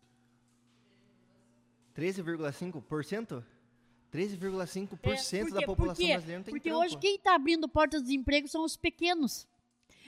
[1.95, 3.45] 13,5%?
[4.13, 6.85] 13,5% é, da população brasileira não tem Porque trampo.
[6.85, 9.49] hoje quem está abrindo portas de emprego são os pequenos.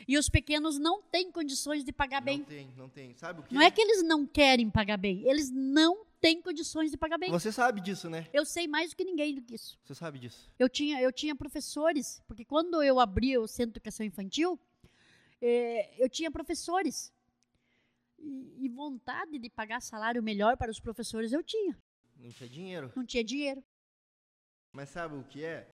[0.07, 2.39] E os pequenos não têm condições de pagar não bem.
[2.39, 3.15] Não tem, não tem.
[3.15, 3.55] Sabe o que?
[3.55, 7.31] Não é que eles não querem pagar bem, eles não têm condições de pagar bem.
[7.31, 8.29] Você sabe disso, né?
[8.33, 9.79] Eu sei mais do que ninguém do que isso.
[9.85, 10.51] Você sabe disso.
[10.59, 14.59] Eu tinha, eu tinha professores, porque quando eu abri o Centro de Educação Infantil,
[15.41, 17.13] eh, eu tinha professores.
[18.19, 21.77] E, e vontade de pagar salário melhor para os professores eu tinha.
[22.17, 22.93] Não tinha dinheiro.
[22.97, 23.63] Não tinha dinheiro.
[24.73, 25.69] Mas sabe o que é?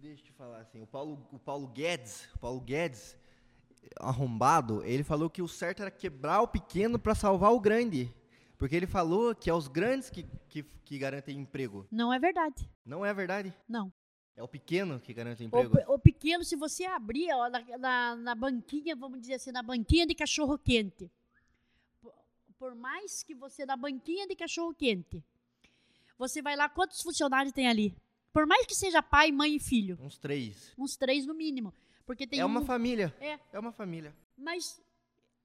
[0.00, 3.18] Deixa eu te falar assim, o Paulo, o Paulo Guedes, o Paulo Guedes,
[3.98, 8.10] arrombado, ele falou que o certo era quebrar o pequeno para salvar o grande.
[8.56, 11.86] Porque ele falou que é os grandes que, que, que, garantem emprego.
[11.90, 12.70] Não é verdade.
[12.82, 13.54] Não é verdade?
[13.68, 13.92] Não.
[14.34, 15.78] É o pequeno que garante emprego?
[15.86, 19.62] O, o pequeno, se você abrir ó, na, na, na banquinha, vamos dizer assim, na
[19.62, 21.10] banquinha de cachorro quente,
[22.58, 25.22] por mais que você na banquinha de cachorro quente,
[26.16, 27.94] você vai lá, quantos funcionários tem ali?
[28.32, 30.72] Por mais que seja pai, mãe e filho, Uns três.
[30.78, 31.74] uns três no mínimo,
[32.06, 33.14] porque tem é uma um, família.
[33.20, 33.38] É.
[33.52, 34.14] É uma família.
[34.36, 34.80] mas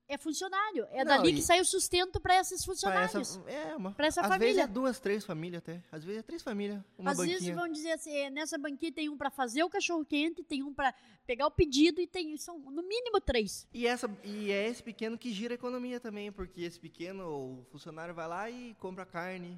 [0.08, 3.16] é funcionário, é Não, dali e- que sai o sustento para esses Pra funcionários.
[3.38, 3.92] essa, é uma.
[3.94, 4.54] Pra essa às família.
[4.54, 5.84] vezes é duas, três famílias até.
[5.92, 6.80] Às vezes é três famílias.
[6.96, 7.40] Uma Às banquinha.
[7.40, 10.62] vezes vão dizer assim, é, nessa banquinha tem um para fazer o cachorro quente, tem
[10.62, 10.94] um para
[11.26, 13.68] pegar o pedido e tem são no mínimo três.
[13.74, 17.66] E, essa, e é esse pequeno que gira a economia também, porque esse pequeno, o
[17.72, 19.58] funcionário vai lá e compra carne,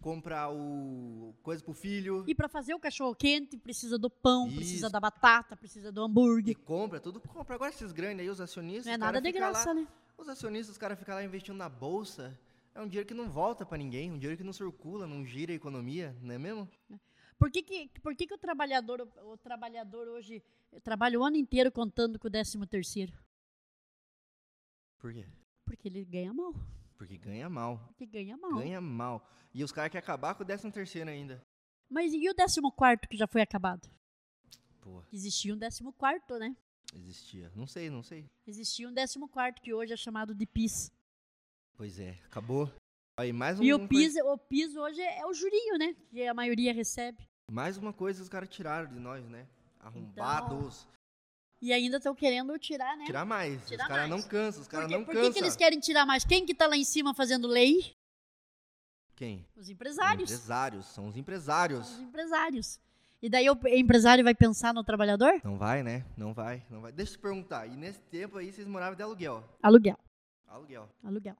[0.00, 4.56] compra o coisa pro filho, E para fazer o cachorro quente precisa do pão, Isso.
[4.56, 6.58] precisa da batata, precisa do e hambúrguer.
[6.58, 7.54] compra, tudo compra.
[7.54, 9.88] Agora esses grandes aí, os acionistas, Não é nada de graça, lá, né?
[10.16, 12.38] Os acionistas, os caras ficam lá investindo na bolsa.
[12.74, 15.52] É um dinheiro que não volta pra ninguém, um dinheiro que não circula, não gira
[15.52, 16.68] a economia, não é mesmo?
[17.38, 20.42] Por que, que, por que, que o trabalhador o, o trabalhador hoje
[20.82, 23.12] trabalha o ano inteiro contando com o décimo terceiro?
[24.98, 25.24] Por quê?
[25.64, 26.52] Porque ele ganha mal.
[26.98, 27.78] Porque ganha mal.
[27.86, 28.58] Porque ganha mal.
[28.58, 29.24] Ganha mal.
[29.54, 31.40] E os caras querem acabar com o décimo terceiro ainda.
[31.88, 33.88] Mas e o décimo quarto que já foi acabado?
[34.80, 36.54] Pô, Existia um décimo quarto, né?
[36.94, 37.52] existia.
[37.54, 38.26] Não sei, não sei.
[38.46, 40.90] Existia um décimo quarto que hoje é chamado de PIS.
[41.76, 42.70] Pois é, acabou.
[43.16, 45.94] Aí mais um, E o PIS, o PIS hoje é o jurinho, né?
[46.10, 47.28] Que a maioria recebe.
[47.50, 49.46] Mais uma coisa os caras tiraram de nós, né?
[49.78, 50.86] Arrombados.
[51.60, 53.04] E ainda estão querendo tirar, né?
[53.06, 53.66] Tirar mais.
[53.66, 55.32] Tirar os caras não cansam, os caras não por que, cansam.
[55.32, 56.24] que eles querem tirar mais?
[56.24, 57.94] Quem que tá lá em cima fazendo lei?
[59.16, 59.44] Quem?
[59.56, 60.30] Os empresários.
[60.30, 60.86] Empresários.
[60.86, 61.90] São os empresários.
[61.90, 62.80] Os empresários.
[63.20, 65.40] E daí o empresário vai pensar no trabalhador?
[65.42, 66.04] Não vai, né?
[66.16, 66.92] Não vai, não vai.
[66.92, 67.66] Deixa eu te perguntar.
[67.66, 69.42] E nesse tempo aí vocês moravam de aluguel?
[69.60, 69.98] Aluguel.
[70.46, 70.88] Aluguel.
[71.02, 71.36] Aluguel.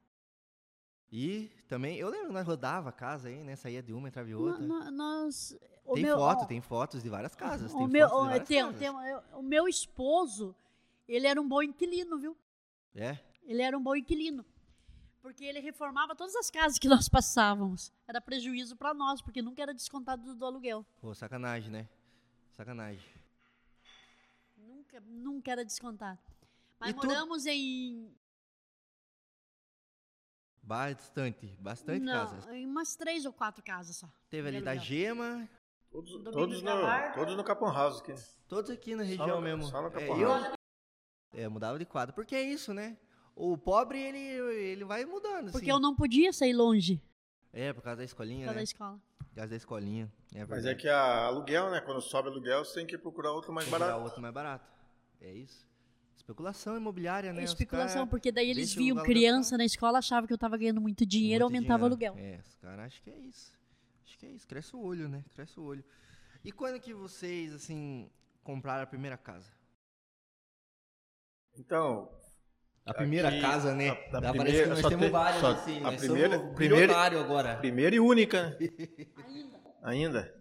[1.13, 3.55] E também, eu lembro que nós rodava a casa aí, né?
[3.57, 4.61] Saía de uma, entrava em outra.
[4.61, 5.57] No- no- nós,
[5.89, 7.73] o tem meu, foto, o- tem fotos de várias casas.
[7.73, 8.79] o tem meu, fotos de várias tem- casas.
[8.79, 10.55] tem- o meu esposo,
[11.07, 12.37] ele era um bom inquilino, viu?
[12.95, 13.19] É?
[13.45, 14.45] Ele era um bom inquilino.
[15.23, 17.93] Porque ele reformava todas as casas que nós passávamos.
[18.07, 20.87] Era prejuízo para nós, porque nunca era descontado do, do aluguel.
[21.01, 21.89] Pô, sacanagem, né?
[22.53, 23.05] Sacanagem.
[24.57, 26.19] Nunca, nunca era descontado.
[26.79, 28.11] Mas E tu- moramos em.
[30.63, 32.47] Bastante, bastante não, casas.
[32.49, 34.09] em umas três ou quatro casas só.
[34.29, 34.77] Teve ali da.
[34.77, 35.49] Gema,
[35.91, 38.15] Todos, Domingos todos, da no, todos no Capão House aqui.
[38.47, 39.63] todos aqui na região no- mesmo.
[39.65, 40.53] só no é, Capão eu, House.
[41.35, 42.15] é, mudava de quadro.
[42.15, 42.97] Porque é isso, né?
[43.35, 45.71] O pobre, ele, ele vai mudando, Porque assim.
[45.71, 47.01] eu não podia sair longe
[47.53, 48.63] É, por causa da escolinha, da né?
[48.65, 49.01] escola.
[49.19, 50.13] Por causa da escolinha.
[50.35, 51.81] É Mas é que a aluguel, né?
[51.81, 54.05] Quando sobe aluguel, você tem que procurar outro mais Procurar barato.
[54.05, 54.69] outro mais barato.
[55.21, 55.67] É isso.
[56.17, 57.43] Especulação imobiliária, né?
[57.45, 60.59] Especulação, cara- porque daí eles deixam o viam criança na escola, achavam que eu tava
[60.59, 62.05] ganhando muito dinheiro, Muito aumentava dinheiro.
[62.05, 62.35] o aluguel.
[62.35, 63.53] É, os caras acham que é isso.
[64.09, 64.47] Acho que é isso.
[64.49, 65.23] Cresce o olho, né?
[65.35, 65.85] Cresce o olho.
[66.43, 68.11] E quando que vocês, assim,
[68.43, 69.53] compraram a primeira casa?
[71.57, 72.11] Então,
[72.87, 73.91] A primeira Aqui, casa, né?
[73.91, 75.77] a- a Dá primeira- parece que nós temos tem- várias, só- assim.
[75.77, 77.57] a nós primeira- primeira- agora.
[77.59, 78.57] primeira e única.
[79.83, 80.35] Ainda.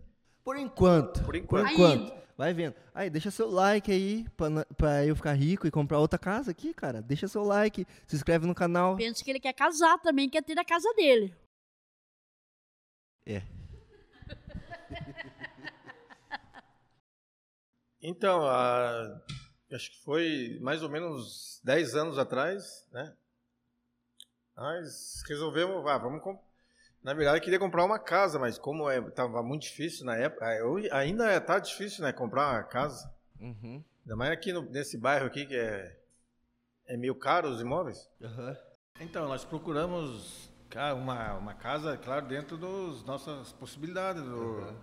[0.45, 1.25] Por enquanto.
[1.25, 1.65] Por enquanto.
[1.65, 2.13] Por enquanto.
[2.37, 2.73] Vai vendo.
[2.93, 6.73] Aí, deixa seu like aí pra, pra eu ficar rico e comprar outra casa aqui,
[6.73, 7.01] cara.
[7.01, 8.95] Deixa seu like, se inscreve no canal.
[8.95, 11.35] Penso que ele quer casar também, quer ter a casa dele.
[13.25, 13.41] É.
[18.01, 19.21] Então, a-
[19.73, 23.13] acho que foi mais ou menos 10 anos atrás, né?
[24.55, 26.21] Nós resolvemos, ah, vamos
[27.03, 30.65] Na verdade, eu queria comprar uma casa, mas como estava muito difícil na época, ah,
[30.65, 32.13] hoje ainda está difícil, né?
[32.13, 33.11] Comprar uma casa.
[33.39, 33.83] Uhum.
[34.03, 35.99] Ainda mais aqui no- nesse bairro aqui que é,
[36.85, 38.09] é meio caro os imóveis.
[38.21, 38.57] Aham.
[38.99, 44.73] Então, nós procuramos cara, uma, uma casa, claro, dentro das nossas possibilidades, do,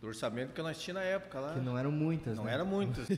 [0.00, 1.54] do orçamento que nós tínhamos na época lá.
[1.54, 2.54] Que não eram muitas, Não né?
[2.54, 3.06] era muitas.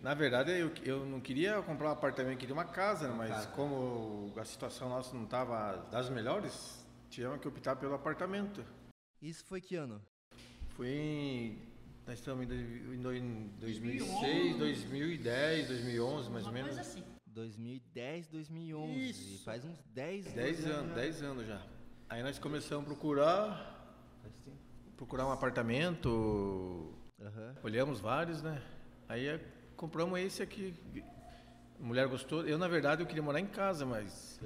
[0.00, 3.14] Na verdade, eu, eu não queria comprar um apartamento, eu queria uma casa, né?
[3.16, 8.62] mas como a situação nossa não estava das melhores, tivemos que optar pelo apartamento.
[9.22, 10.02] Isso foi que ano?
[10.76, 11.58] Foi em.
[12.06, 12.62] Nós estamos em dois-
[12.98, 16.74] em dois- em 2006, 2010, 2011, mais ou Uma menos.
[16.74, 17.02] coisa assim.
[17.34, 19.10] 2010, 2011.
[19.10, 19.44] Isso.
[19.44, 20.94] Faz uns 10 10 anos, já.
[20.94, 21.62] 10 anos já.
[22.08, 23.94] Aí nós começamos a procurar,
[24.96, 27.56] procurar um apartamento, Aham.
[27.64, 28.62] olhamos vários, né?
[29.08, 29.40] Aí eh,
[29.76, 30.74] compramos esse aqui.
[31.80, 32.46] A mulher gostou.
[32.46, 34.40] Eu, na verdade, eu queria morar em casa, mas.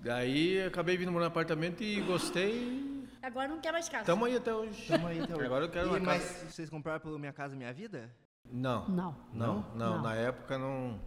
[0.00, 3.06] Daí acabei vindo morar no apartamento e gostei.
[3.22, 4.02] Agora não quer mais casa.
[4.02, 4.86] Estamos aí até hoje.
[4.88, 5.44] Tamo aí até hoje.
[5.46, 6.50] Agora eu quero E, uma mas casa.
[6.50, 8.10] vocês compraram pelo Minha Casa Minha Vida?
[8.50, 9.16] Não, Não.
[9.32, 10.02] não, não, Não.
[10.02, 11.00] Na época não.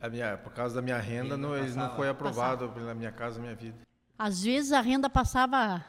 [0.00, 1.96] A minha, por causa da minha renda, Renda não, eles não passava.
[1.96, 3.78] foi aprovado pela minha casa, minha vida.
[4.18, 5.84] Às vezes a renda passava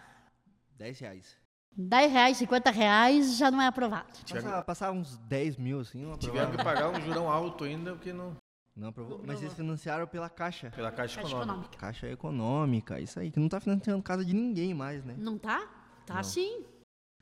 [0.78, 1.36] 10 reais.
[1.80, 4.08] 10 reais, 50 reais, já não é aprovado.
[4.28, 8.12] Passava, passava uns 10 mil, assim, uma tiveram que pagar um jurão alto ainda, porque
[8.12, 8.36] não.
[8.76, 9.20] Não aprovou.
[9.20, 10.72] Não Mas eles financiaram pela Caixa.
[10.72, 11.54] Pela Caixa, Caixa Econômica.
[11.54, 11.78] econômica.
[11.78, 15.16] Caixa Econômica, isso aí, que não tá financiando casa de ninguém mais, né?
[15.18, 15.68] Não tá?
[16.06, 16.24] Tá Não.
[16.24, 16.64] sim.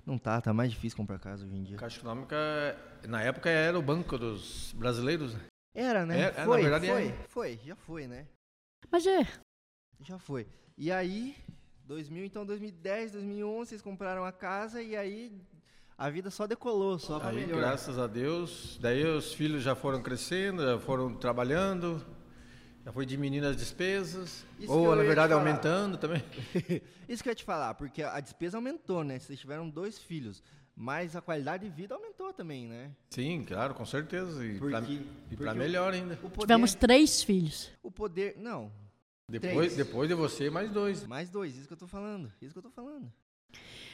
[0.05, 1.77] Não tá, tá mais difícil comprar casa hoje em dia.
[1.77, 2.35] Caixa Econômica,
[3.07, 5.33] na época, era o banco dos brasileiros.
[5.33, 5.39] né?
[5.75, 6.21] Era, né?
[6.21, 7.13] É, é, na foi, verdade, foi, é.
[7.27, 8.25] foi, já foi, né?
[8.89, 9.27] Mas é.
[9.99, 10.47] Já foi.
[10.77, 11.35] E aí,
[11.85, 15.31] 2000, então 2010, 2011, vocês compraram a casa e aí
[15.97, 17.59] a vida só decolou, só Aí, melhor.
[17.59, 22.05] graças a Deus, daí os filhos já foram crescendo, já foram trabalhando,
[22.83, 26.23] já foi diminuindo as despesas, Isso ou na verdade aumentando também.
[27.07, 29.19] Isso que eu ia te falar, porque a despesa aumentou, né?
[29.19, 30.41] Vocês tiveram dois filhos,
[30.75, 32.91] mas a qualidade de vida aumentou também, né?
[33.09, 34.45] Sim, claro, com certeza.
[34.45, 36.15] E o- melhor ainda.
[36.21, 37.71] O poder, Tivemos três filhos.
[37.81, 38.71] o poder, não,
[39.29, 39.75] Depois, três.
[39.77, 41.05] depois de você, mais dois.
[41.07, 43.11] mais dois, isso que eu tô falando, isso que eu tô falando.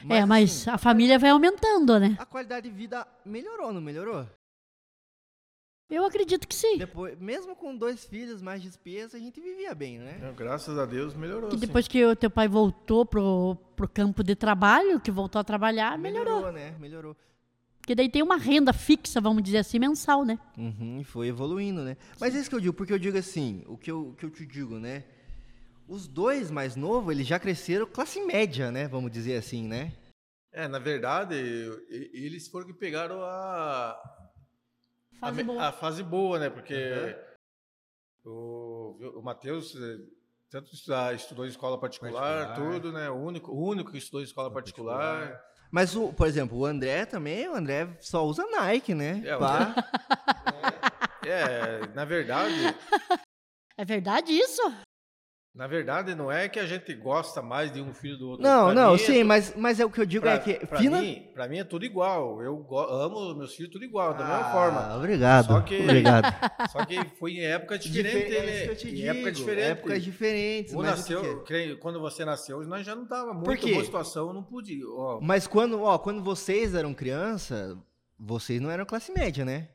[0.10, 2.16] é, mas assim, a família vai aumentando, né?
[2.20, 4.26] a qualidade de vida melhorou, não melhorou?
[5.92, 6.78] Eu acredito que sim.
[6.78, 10.16] Depois, mesmo com dois filhos, mais despesa, a gente vivia bem, né?
[10.18, 11.50] Então, graças a Deus melhorou.
[11.50, 11.66] Que sim.
[11.66, 16.00] depois que o teu pai voltou pro, pro campo de trabalho, que voltou a trabalhar,
[16.00, 16.50] melhorou.
[16.50, 16.74] né?
[16.80, 17.14] Melhorou.
[17.82, 20.40] Porque daí tem uma renda fixa, vamos dizer assim, mensal, né?
[20.58, 21.98] Uhum, e foi evoluindo, né?
[22.20, 24.26] Mas é isso que eu digo, porque eu digo assim, o que eu, o que
[24.26, 25.04] eu te digo, né?
[25.90, 28.88] Os dois mais novos, eles já cresceram classe média, né?
[28.88, 29.92] Vamos dizer assim, né?
[30.54, 31.36] É, na verdade,
[31.90, 33.98] eles foram que pegaram a,
[35.22, 35.68] Fase a, boa.
[35.68, 36.50] a fase boa, né?
[36.50, 37.16] Porque
[38.26, 39.98] o, o Matheus eh,
[40.50, 42.74] tanto estuda- estudou em escola particular, Particular.
[42.74, 43.10] tudo, né?
[43.10, 45.40] O único, o único que estudou em escola particular.
[45.72, 49.22] Mas, o, por exemplo, o André também, o André só usa Nike, né?
[49.26, 49.74] É, Pá.
[51.24, 52.56] É, na verdade,
[53.78, 54.60] É verdade isso?
[55.54, 58.44] Na verdade não é que a gente gosta mais de um filho do outro.
[58.44, 60.34] Não, Pra não, mim é sim, tu- mas, mas é o que eu digo pra,
[60.36, 60.54] é que...
[60.66, 62.42] pra fina- mim, pra mim é tudo igual.
[62.42, 64.96] Eu go- amo meus filhos tudo igual, da mesma Ah, forma.
[64.98, 66.26] Obrigado, Só que- obrigado.
[66.72, 68.56] Só que foi em época diferente, Difer- é né?
[68.56, 69.70] isso que eu te em digo, época diferente.
[69.72, 70.74] Épocas diferentes.
[70.74, 71.46] Um nasceu, é?
[71.46, 73.74] creio, quando você nasceu, nós já não tava Por muito quê?
[73.74, 74.88] boa situação, não podia.
[74.88, 75.20] ó.
[75.22, 77.78] Mas quando, ó, quando vocês eram criança,
[78.18, 79.68] vocês não eram classe média, né?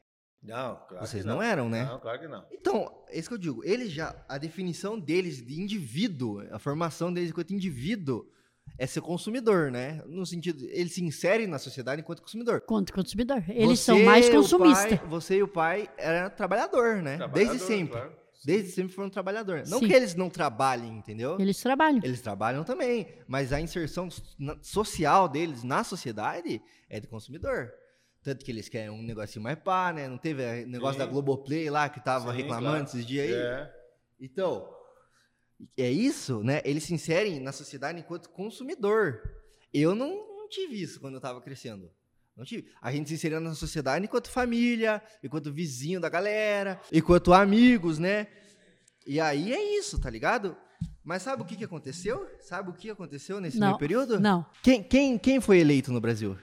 [0.46, 1.84] Não, claro Vocês que não eram, né?
[1.84, 2.44] Não, claro que não.
[2.52, 3.64] Então, é isso que eu digo.
[3.64, 8.26] Eles já, a definição deles de indivíduo, a formação deles enquanto indivíduo,
[8.78, 10.02] é ser consumidor, né?
[10.06, 12.60] No sentido, eles se inserem na sociedade enquanto consumidor.
[12.62, 13.42] Quanto consumidor.
[13.48, 14.98] Eles Você, são mais consumistas.
[15.08, 17.16] você e o pai eram trabalhador, né?
[17.16, 17.92] Desde Trabalhador, sempre.
[17.92, 18.12] claro.
[18.44, 19.68] Desde sempre foram trabalhadores.
[19.68, 19.88] Não Sim.
[19.88, 21.36] que eles não trabalhem, entendeu?
[21.40, 22.00] Eles trabalham.
[22.04, 24.08] Eles trabalham também, mas a inserção
[24.62, 27.72] social deles na sociedade é de consumidor.
[28.26, 30.08] Tanto que eles querem um negocinho mais pá, né?
[30.08, 30.98] Não teve o negócio Sim.
[30.98, 32.84] da Globoplay lá que tava Sim, reclamando claro.
[32.84, 33.32] esses dias aí?
[33.32, 33.72] É.
[34.20, 34.68] Então,
[35.78, 36.60] é isso, né?
[36.64, 39.22] Eles se inserem na sociedade enquanto consumidor.
[39.72, 41.88] Eu não, não tive isso quando eu tava crescendo.
[42.36, 42.68] Não tive.
[42.82, 48.26] A gente se inseria na sociedade enquanto família, enquanto vizinho da galera, enquanto amigos, né?
[49.06, 50.56] E aí é isso, tá ligado?
[51.04, 52.28] Mas sabe o que, que aconteceu?
[52.40, 53.68] Sabe o que aconteceu nesse Não.
[53.68, 54.18] meio período?
[54.18, 54.44] Não.
[54.64, 56.36] Quem, quem, quem foi eleito no Brasil?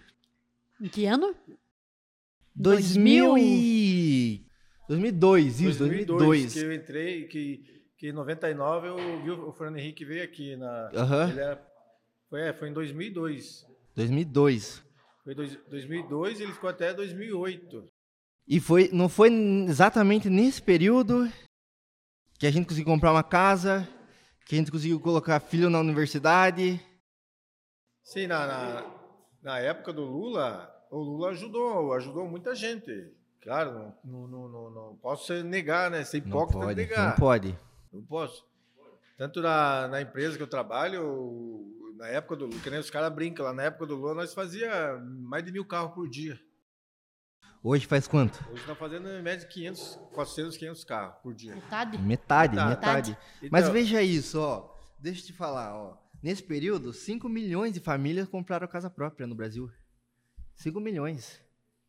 [0.79, 1.35] Em que ano?
[2.55, 4.45] 2000 e...
[4.87, 6.53] 2002, isso, 2002.
[6.53, 7.63] que eu entrei, que,
[7.97, 10.55] que em 99 eu vi o Fernando Henrique veio aqui.
[10.55, 11.29] Na, Aham.
[11.29, 11.67] ele era-
[12.29, 13.65] foi, é, foi em 2002.
[13.95, 14.83] 2002.
[15.23, 17.85] Foi dois, 2002 e ele ficou até 2008.
[18.47, 19.31] E foi, não foi
[19.67, 21.31] exatamente nesse período
[22.37, 23.87] que a gente conseguiu comprar uma casa,
[24.45, 26.81] que a gente conseguiu colocar filho na universidade.
[28.03, 28.95] Sim, na, na,
[29.41, 33.11] na época do Lula, o Lula ajudou, ajudou muita gente.
[33.41, 36.03] Claro, não, não, não, não posso negar, né?
[36.03, 37.09] Ser Não hipócrita de pode, negar.
[37.09, 37.57] não pode.
[37.91, 38.45] Não posso.
[39.17, 41.65] Tanto na, na empresa que eu trabalho,
[41.97, 44.33] na época do Lula, que nem os caras brincam lá, na época do Lula nós
[44.33, 46.39] fazia mais de mil carros por dia.
[47.61, 48.39] Hoje faz quanto?
[48.49, 51.55] Hoje estamos fazendo em média 500, 400, 500 carros por dia.
[51.55, 51.97] Metade?
[51.97, 53.11] Metade, Metade.
[53.11, 53.17] metade.
[53.51, 54.73] Mas Então, veja isso, ó.
[54.99, 55.97] Deixa eu te falar, ó.
[56.21, 59.69] Nesse período, 5 milhões de famílias compraram casa própria no Brasil.
[60.55, 61.39] 5 milhões.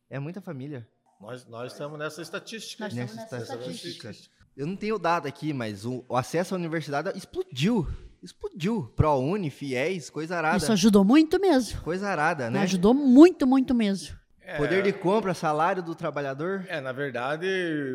[0.09, 0.87] É muita família.
[1.19, 2.83] Nós, nós estamos nessa estatística.
[2.83, 4.09] Nós Nessa estamos nessa estatística.
[4.09, 4.35] estatística.
[4.55, 7.87] Eu não tenho dado aqui, mas o, o acesso à universidade explodiu.
[8.23, 8.91] Explodiu.
[8.95, 10.57] ProUni, FIES, coisa arada.
[10.57, 11.81] Isso ajudou muito mesmo.
[11.81, 12.61] Coisa arada, né?
[12.61, 14.17] Ajudou muito, muito mesmo.
[14.41, 16.65] É, Poder de compra, salário do trabalhador.
[16.67, 17.47] É, na verdade,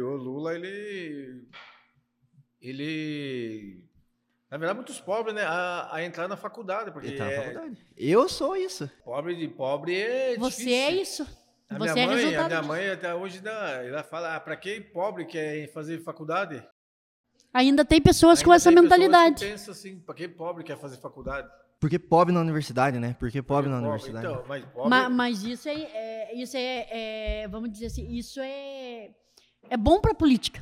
[0.03, 1.47] o Lula, ele.
[2.61, 3.85] Ele.
[4.51, 5.43] Na verdade, muitos pobres, né?
[5.45, 7.87] A, a entrar na faculdade, porque tá na é- faculdade.
[7.97, 8.91] Eu sou isso.
[9.05, 10.75] pobre de pobre é Você difícil.
[10.75, 11.23] é isso.
[11.69, 12.65] A Você minha é mãe, a minha disso.
[12.69, 16.61] mãe até hoje dá, ela fala, ah, pra que pobre quer fazer faculdade?
[17.55, 19.45] Ainda tem pessoas com Ainda essa tem pessoas mentalidade.
[19.45, 21.49] Que pensa assim, pra que pobre quer fazer faculdade?
[21.79, 23.15] Porque pobre na universidade, né?
[23.21, 24.27] Porque pobre na Pobre, universidade.
[24.27, 28.41] Então, mas pobre, Ma- Mas, isso é, é- isso é, é, vamos dizer assim, isso
[28.41, 29.11] é,
[29.69, 30.61] é bom para política.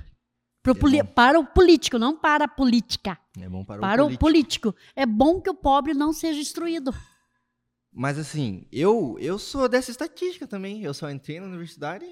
[0.72, 1.08] É poli- bom.
[1.14, 3.18] para o político, não para a política.
[3.40, 4.72] É bom para, Para o o político.
[4.72, 4.74] político.
[4.96, 6.92] É bom que o pobre não seja instruído.
[7.92, 10.82] Mas assim, eu eu sou dessa estatística também.
[10.82, 12.04] Eu só entrei na universidade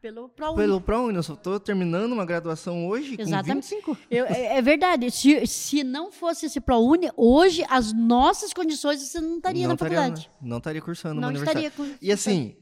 [0.00, 0.56] Pelo ProUni.
[0.56, 1.16] pelo ProUni.
[1.16, 3.70] Eu só tô terminando uma graduação hoje Exatamente.
[3.84, 3.98] com 25.
[4.10, 5.10] Eu- é, é verdade.
[5.10, 9.98] Se, se não fosse esse ProUni, hoje as nossas condições você não estaria na estaria,
[9.98, 10.30] faculdade.
[10.40, 11.66] não estaria cursando uma Não universidade.
[11.66, 11.98] estaria com.
[12.04, 12.56] E assim,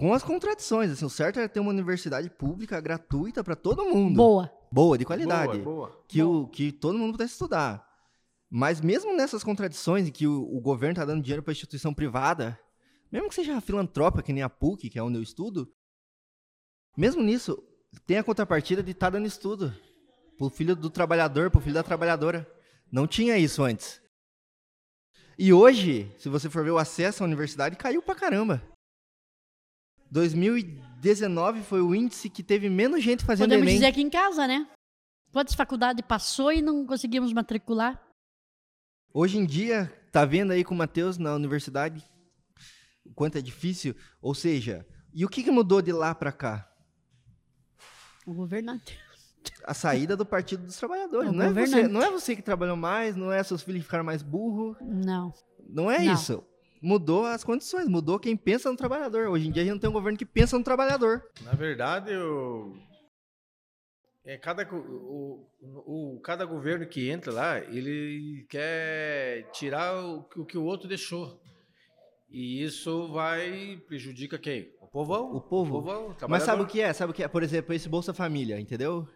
[0.00, 4.16] com as contradições, assim, o certo era ter uma universidade pública gratuita para todo mundo.
[4.16, 4.50] Boa.
[4.72, 5.58] Boa, de qualidade.
[5.58, 6.04] Boa, boa.
[6.08, 7.86] que, o, que todo mundo pudesse estudar.
[8.48, 12.58] Mas mesmo nessas contradições em que o, o governo está dando dinheiro para instituição privada,
[13.12, 15.70] mesmo que seja filantrópica, que nem a PUC, que é onde eu estudo,
[16.96, 17.62] mesmo nisso,
[18.06, 19.70] tem a contrapartida de estar dando estudo
[20.38, 22.50] pro filho do trabalhador, pro filho da trabalhadora.
[22.90, 24.00] Não tinha isso antes.
[25.38, 28.62] E hoje, se você for ver o acesso à universidade, caiu pra caramba.
[30.10, 33.76] 2019 foi o índice que teve menos gente fazendo Podemos Enem.
[33.76, 34.66] dizer aqui em casa, né?
[35.32, 38.00] Quantas faculdades passou e não conseguimos matricular?
[39.12, 42.04] Hoje em dia, tá vendo aí com o Matheus na universidade
[43.04, 43.94] o quanto é difícil?
[44.20, 46.70] Ou seja, e o que, que mudou de lá para cá?
[48.26, 48.98] O governante.
[49.64, 51.30] A saída do Partido dos Trabalhadores.
[51.30, 53.84] O Não é, você, não é você que trabalhou mais, não é seus filhos que
[53.86, 54.76] ficaram mais burros.
[54.80, 55.32] Não.
[55.68, 56.12] Não é Não.
[56.14, 56.44] isso.
[56.82, 59.28] Mudou as condições, mudou quem pensa no trabalhador.
[59.28, 61.22] Hoje em dia a gente não tem um governo que pensa no trabalhador.
[61.42, 62.74] Na verdade, o,
[64.24, 70.44] é cada, o, o- cada governo que entra lá, ele quer tirar o, que- o
[70.46, 71.38] que o outro deixou.
[72.30, 74.72] E isso vai prejudica quem?
[74.80, 75.34] O povão.
[75.34, 75.78] O povo.
[75.78, 76.92] O povão, o Mas sabe o que é?
[76.92, 77.28] Sabe o que é?
[77.28, 79.06] Por exemplo, esse Bolsa Família, entendeu?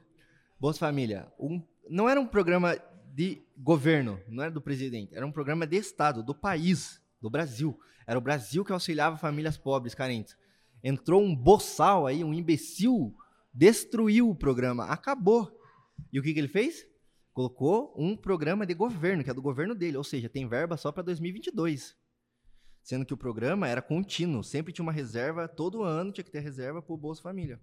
[0.61, 1.32] Bolsa Família.
[1.39, 2.77] Um, não era um programa
[3.15, 5.15] de governo, não era do presidente.
[5.15, 7.81] Era um programa de Estado, do país, do Brasil.
[8.07, 10.37] Era o Brasil que auxiliava famílias pobres, carentes.
[10.83, 13.17] Entrou um boçal aí, um imbecil,
[13.53, 15.51] destruiu o programa, acabou.
[16.13, 16.87] E o que, que ele fez?
[17.33, 20.93] Colocou um programa de governo, que é do governo dele, ou seja, tem verba só
[20.93, 21.97] para 2022.
[22.83, 26.41] Sendo que o programa era contínuo, sempre tinha uma reserva, todo ano tinha que ter
[26.41, 27.59] reserva para o Bolsa Família.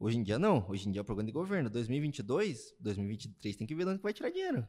[0.00, 1.68] Hoje em dia não, hoje em dia é o programa de governo.
[1.68, 4.66] 2022, 2023 tem que ver de onde vai tirar dinheiro.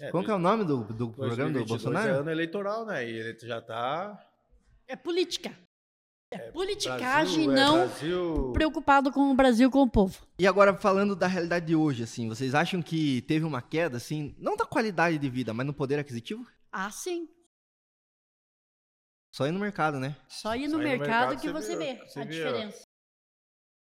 [0.00, 2.08] É, Qual que é o nome do, do programa do 2022 Bolsonaro?
[2.08, 3.08] É ano eleitoral, né?
[3.08, 4.18] E ele já tá.
[4.86, 5.56] É política.
[6.30, 10.26] É politicagem, Brasil, é não Brasil, preocupado com o Brasil, com o povo.
[10.38, 14.34] E agora falando da realidade de hoje, assim, vocês acham que teve uma queda, assim,
[14.38, 16.46] não da qualidade de vida, mas no poder aquisitivo?
[16.70, 17.28] Ah, sim.
[19.30, 20.16] Só ir no mercado, né?
[20.26, 22.24] Só ir Só no ir no mercado, mercado que você você vê, vê você a
[22.24, 22.82] diferença.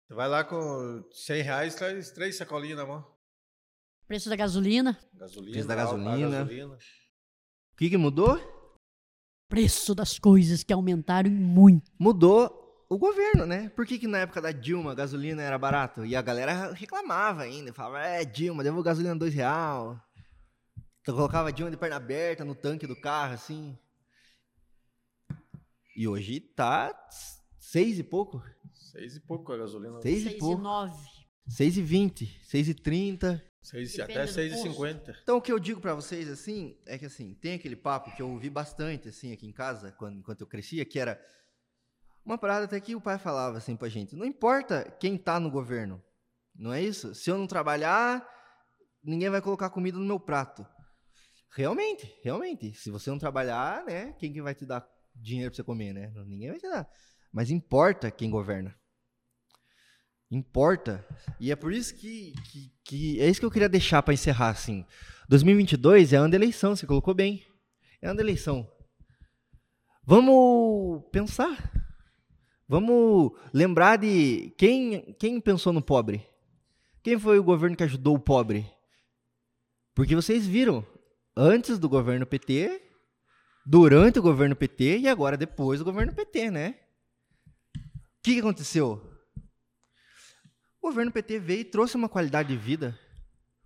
[0.07, 3.16] Você vai lá com 100 reais, traz três sacolinhas na mão.
[4.07, 5.51] Preço da gasolina, Gasolina.
[5.51, 6.29] Preço da gasolina.
[6.29, 6.75] gasolina.
[6.75, 8.55] O que, que mudou?
[9.49, 11.89] preço das coisas que aumentaram muito.
[11.97, 13.69] Mudou o governo, né?
[13.69, 16.05] Por que, que na época da Dilma a gasolina era barato?
[16.05, 20.01] E a galera reclamava ainda, falava, é, Dilma, devo gasolina dois real.
[21.01, 23.77] Então colocava a Dilma de perna aberta no tanque do carro, assim.
[25.95, 26.93] E hoje tá
[27.57, 28.43] seis e pouco.
[28.73, 30.01] Seis e pouco a gasolina.
[30.01, 30.61] Seis e Seis e pouco.
[30.61, 31.07] nove.
[31.47, 33.41] Seis e vinte, seis e trinta.
[33.67, 35.17] Seis, Depende até do 6,50.
[35.23, 38.21] Então o que eu digo pra vocês, assim, é que assim, tem aquele papo que
[38.21, 41.21] eu ouvi bastante, assim, aqui em casa, quando, enquanto eu crescia, que era
[42.25, 45.51] uma parada até que o pai falava, assim, pra gente, não importa quem tá no
[45.51, 46.01] governo,
[46.55, 47.13] não é isso?
[47.13, 48.25] Se eu não trabalhar,
[49.03, 50.65] ninguém vai colocar comida no meu prato.
[51.53, 55.63] Realmente, realmente, se você não trabalhar, né, quem que vai te dar dinheiro pra você
[55.63, 56.13] comer, né?
[56.25, 56.87] Ninguém vai te dar.
[57.33, 58.73] Mas importa quem governa.
[60.29, 61.05] Importa.
[61.39, 64.49] E é por isso que, que, que- é isso que eu queria deixar pra encerrar
[64.49, 64.85] assim.
[65.29, 67.43] 2022 é ano de eleição, você colocou bem.
[68.01, 68.69] É ano de eleição.
[70.03, 71.71] Vamos pensar.
[72.67, 76.25] Vamos lembrar de quem quem pensou no pobre.
[77.03, 78.69] Quem foi o governo que ajudou o pobre?
[79.95, 80.85] Porque vocês viram,
[81.35, 82.81] antes do governo PT,
[83.65, 86.75] durante o governo PT e agora depois do governo PT, né?
[87.77, 89.01] O que aconteceu?
[90.81, 92.97] O governo PT veio e trouxe uma qualidade de vida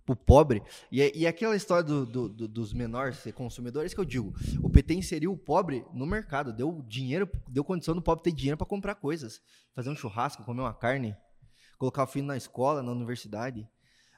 [0.04, 0.62] pro pobre.
[0.90, 4.34] E, é- e aquela história do- do- do- dos menores consumidores que eu digo.
[4.62, 8.56] O PT inseriu o pobre no mercado, deu dinheiro, deu condição do pobre ter dinheiro
[8.56, 9.40] para comprar coisas,
[9.74, 11.16] fazer um churrasco, comer uma carne,
[11.78, 13.68] colocar o filho na escola, na universidade,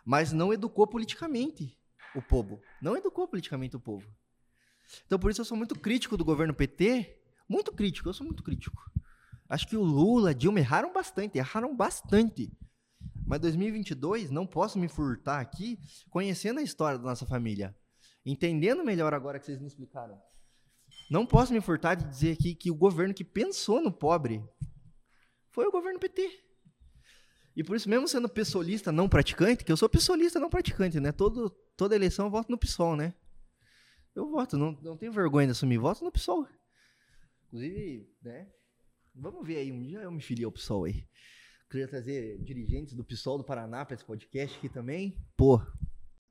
[0.04, 1.76] mas não educou politicamente
[2.14, 2.60] o povo.
[2.80, 4.06] Não educou politicamente o povo.
[5.06, 7.18] Então por isso eu sou muito crítico do governo PT,
[7.48, 8.90] muito crítico, eu sou muito crítico.
[9.48, 12.50] Acho que o Lula, Dilma erraram bastante, erraram bastante.
[13.26, 15.78] Mas 2022, não posso me furtar aqui,
[16.10, 17.74] conhecendo a história da nossa família,
[18.24, 20.20] entendendo melhor agora que vocês me explicaram.
[21.10, 24.42] Não posso me furtar de dizer aqui que o governo que pensou no pobre
[25.50, 26.44] foi o governo PT.
[27.56, 31.12] E por isso, mesmo sendo pessoalista não praticante, que eu sou pessoalista não praticante, né?
[31.12, 33.14] Todo, toda eleição eu voto no PSOL, né?
[34.14, 36.46] Eu voto, não, não tenho vergonha de assumir, voto no PSOL.
[37.46, 38.50] Inclusive, né?
[39.14, 41.06] Vamos ver aí, um dia eu me filiei ao PSOL aí.
[41.74, 45.12] Queria trazer dirigentes do PSOL do Paraná para esse podcast aqui também.
[45.36, 45.60] Pô,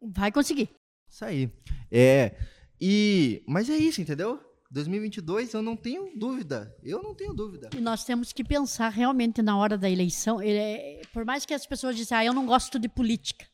[0.01, 0.69] Vai conseguir.
[1.05, 1.51] isso aí.
[1.91, 2.37] É,
[2.79, 4.39] e, mas é isso, entendeu?
[4.71, 6.73] 2022 eu não tenho dúvida.
[6.81, 7.69] Eu não tenho dúvida.
[7.75, 10.39] E nós temos que pensar realmente na hora da eleição.
[10.39, 13.45] é, por mais que as pessoas dizem, ah, eu não gosto de política.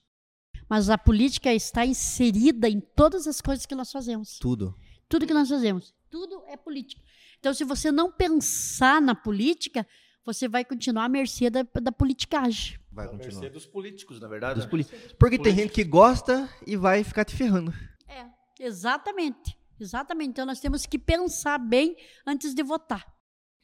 [0.69, 4.37] Mas a política está inserida em todas as coisas que nós fazemos.
[4.37, 4.75] Tudo.
[5.07, 5.91] Tudo que nós fazemos.
[6.07, 7.01] Tudo é política.
[7.39, 9.87] Então, se você não pensar na política,
[10.33, 12.79] você vai continuar à mercê da, da politicagem.
[12.91, 13.41] Vai A continuar.
[13.41, 14.55] mercê dos políticos, na verdade.
[14.55, 14.69] Dos né?
[14.69, 15.15] políticos.
[15.17, 17.73] Porque tem gente que gosta e vai ficar te ferrando.
[18.07, 18.25] É,
[18.59, 19.57] exatamente.
[19.79, 20.29] Exatamente.
[20.29, 21.95] Então, nós temos que pensar bem
[22.25, 23.05] antes de votar.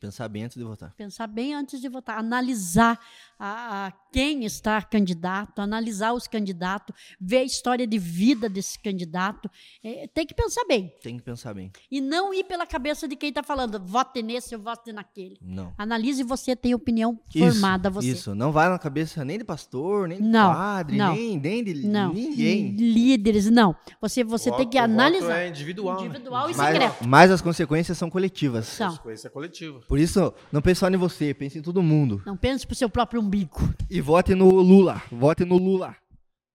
[0.05, 0.93] Pensar bem antes de votar.
[0.95, 2.99] Pensar bem antes de votar, analisar
[3.39, 9.49] a, a quem está candidato, analisar os candidatos, ver a história de vida desse candidato.
[9.83, 10.93] É, tem que pensar bem.
[11.01, 11.71] Tem que pensar bem.
[11.89, 15.37] E não ir pela cabeça de quem está falando, vote nesse, eu vote naquele.
[15.41, 15.73] Não.
[15.77, 18.07] Analise você tem opinião Isso, formada você.
[18.09, 21.15] Isso, não vai na cabeça nem de pastor, nem de Não, padre, não.
[21.15, 22.13] nem, nem de Não.
[22.13, 22.75] ninguém.
[22.75, 23.75] Líderes, não.
[23.99, 25.39] Você, você tem que o voto analisar.
[25.39, 25.99] é individual.
[26.01, 26.05] né?
[26.07, 27.07] Individual e Mas, secreto.
[27.07, 28.67] mas as consequências são coletivas.
[28.67, 28.89] São.
[28.89, 29.79] Consequência coletiva.
[29.87, 32.21] Por isso, não pense só em você, pense em todo mundo.
[32.25, 33.57] Não pense pro seu próprio umbigo.
[33.89, 35.01] E vote no Lula.
[35.11, 35.95] Vote no Lula.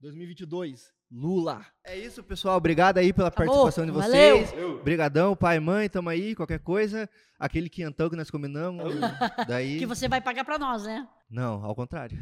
[0.00, 0.92] 2022.
[1.10, 1.66] Lula.
[1.84, 2.56] É isso, pessoal.
[2.56, 4.46] Obrigado aí pela participação de valeu.
[4.46, 4.64] vocês.
[4.80, 7.10] Obrigadão, pai e mãe, tamo aí, qualquer coisa.
[7.38, 8.94] Aquele quinhentão que nós combinamos.
[9.48, 9.78] daí.
[9.78, 11.06] Que você vai pagar para nós, né?
[11.28, 12.16] Não, ao contrário.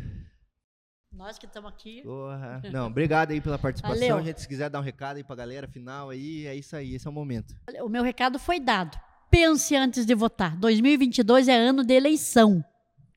[1.12, 2.03] Nós que estamos aqui.
[2.03, 2.62] Porra.
[2.73, 3.99] Não, obrigado aí pela participação.
[3.99, 4.24] Valeu.
[4.24, 7.07] Gente, se quiser dar um recado aí pra galera final aí, é isso aí, esse
[7.07, 7.55] é o momento.
[7.82, 8.97] O meu recado foi dado.
[9.31, 10.57] Pense antes de votar.
[10.57, 12.65] 2022 é ano de eleição.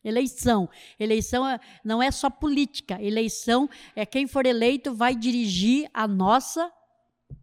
[0.03, 0.69] Eleição.
[0.99, 3.01] Eleição é- não é só política.
[3.01, 6.71] Eleição é quem for eleito vai dirigir a nossa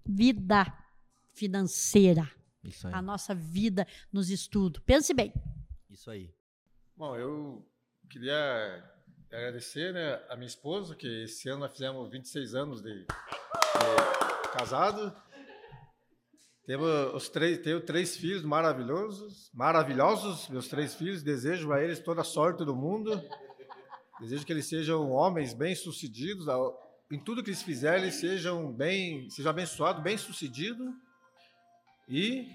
[0.07, 0.67] vida
[1.33, 2.29] financeira,
[2.65, 2.95] Isso aí.
[2.95, 4.83] a nossa vida nos estudos.
[4.85, 5.33] Pense bem.
[5.89, 6.35] Isso aí.
[6.97, 7.65] Bom, eu
[8.11, 8.85] queria
[9.31, 15.15] agradecer né, a minha esposa, que esse ano nós fizemos 26 anos de, de casado.
[16.69, 21.23] Temos os três, tenho três filhos maravilhosos, maravilhosos, meus três filhos.
[21.23, 23.19] Desejo a eles toda a sorte do mundo.
[24.21, 26.47] Desejo que eles sejam homens bem-sucedidos,
[27.11, 30.87] em tudo que eles fizerem, eles sejam bem, sejam abençoados, bem-sucedidos.
[32.07, 32.55] E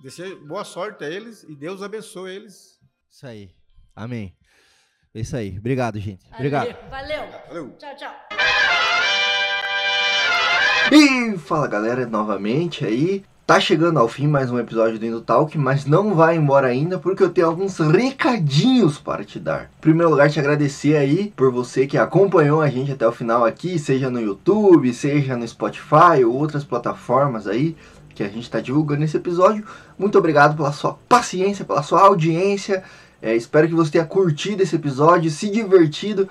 [0.00, 2.80] desejo boa sorte a eles e Deus abençoe eles.
[3.10, 3.50] Isso aí.
[3.92, 4.36] Amém.
[5.12, 5.58] É isso aí.
[5.58, 6.24] Obrigado, gente.
[6.32, 6.72] Obrigado.
[6.88, 7.28] Valeu.
[7.48, 7.76] Valeu.
[7.76, 8.14] Tchau, tchau.
[10.90, 13.24] E fala galera, novamente aí.
[13.44, 16.96] Tá chegando ao fim mais um episódio do Indo Talk, mas não vai embora ainda
[16.96, 19.64] porque eu tenho alguns recadinhos para te dar.
[19.64, 23.44] Em primeiro lugar, te agradecer aí por você que acompanhou a gente até o final
[23.44, 27.76] aqui, seja no YouTube, seja no Spotify ou outras plataformas aí
[28.14, 29.64] que a gente está divulgando esse episódio.
[29.98, 32.84] Muito obrigado pela sua paciência, pela sua audiência.
[33.20, 36.28] É, espero que você tenha curtido esse episódio, se divertido.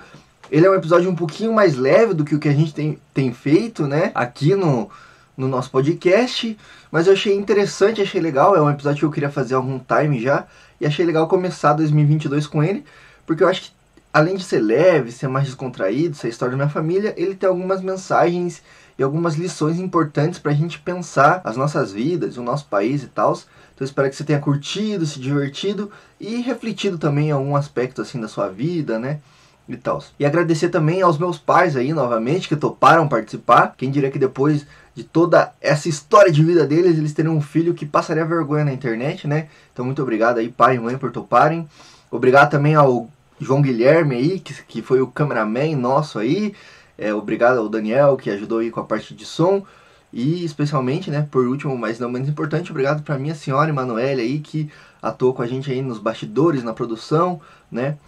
[0.50, 2.98] Ele é um episódio um pouquinho mais leve do que o que a gente tem,
[3.12, 4.12] tem feito, né?
[4.14, 4.88] Aqui no,
[5.36, 6.56] no nosso podcast.
[6.90, 8.54] Mas eu achei interessante, achei legal.
[8.54, 10.46] É um episódio que eu queria fazer há algum time já.
[10.80, 12.84] E achei legal começar 2022 com ele.
[13.26, 13.70] Porque eu acho que,
[14.12, 17.48] além de ser leve, ser mais descontraído, ser a história da minha família, ele tem
[17.48, 18.62] algumas mensagens
[18.98, 23.32] e algumas lições importantes pra gente pensar as nossas vidas, o nosso país e tal.
[23.32, 25.90] Então eu espero que você tenha curtido, se divertido
[26.20, 29.20] e refletido também em algum aspecto assim da sua vida, né?
[29.68, 30.02] E tal.
[30.18, 33.74] E agradecer também aos meus pais aí novamente que toparam participar.
[33.76, 37.74] Quem diria que depois de toda essa história de vida deles, eles teriam um filho
[37.74, 39.48] que passaria vergonha na internet, né?
[39.72, 41.68] Então muito obrigado aí pai e mãe por toparem.
[42.10, 43.10] Obrigado também ao
[43.40, 46.54] João Guilherme aí, que, que foi o cameraman nosso aí.
[46.96, 49.64] É, obrigado ao Daniel que ajudou aí com a parte de som.
[50.12, 54.38] E especialmente, né, por último, mas não menos importante, obrigado para minha senhora Emanuele aí
[54.38, 54.70] que
[55.02, 57.40] atuou com a gente aí nos bastidores, na produção,
[57.70, 57.98] né?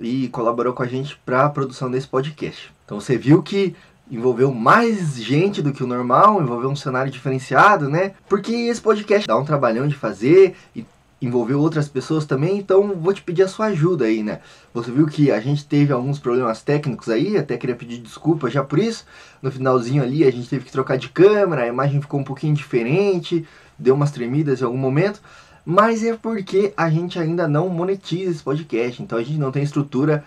[0.00, 2.72] E colaborou com a gente para a produção desse podcast.
[2.84, 3.74] Então você viu que
[4.10, 8.12] envolveu mais gente do que o normal, envolveu um cenário diferenciado, né?
[8.28, 10.84] Porque esse podcast dá um trabalhão de fazer e
[11.22, 14.40] envolveu outras pessoas também, então vou te pedir a sua ajuda aí, né?
[14.74, 18.62] Você viu que a gente teve alguns problemas técnicos aí, até queria pedir desculpa já
[18.62, 19.06] por isso.
[19.40, 22.54] No finalzinho ali a gente teve que trocar de câmera, a imagem ficou um pouquinho
[22.54, 23.46] diferente,
[23.78, 25.20] deu umas tremidas em algum momento
[25.64, 29.62] mas é porque a gente ainda não monetiza esse podcast, então a gente não tem
[29.62, 30.24] estrutura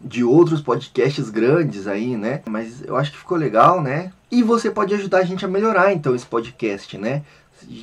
[0.00, 2.42] de outros podcasts grandes aí, né?
[2.46, 4.12] Mas eu acho que ficou legal, né?
[4.30, 7.22] E você pode ajudar a gente a melhorar então esse podcast, né?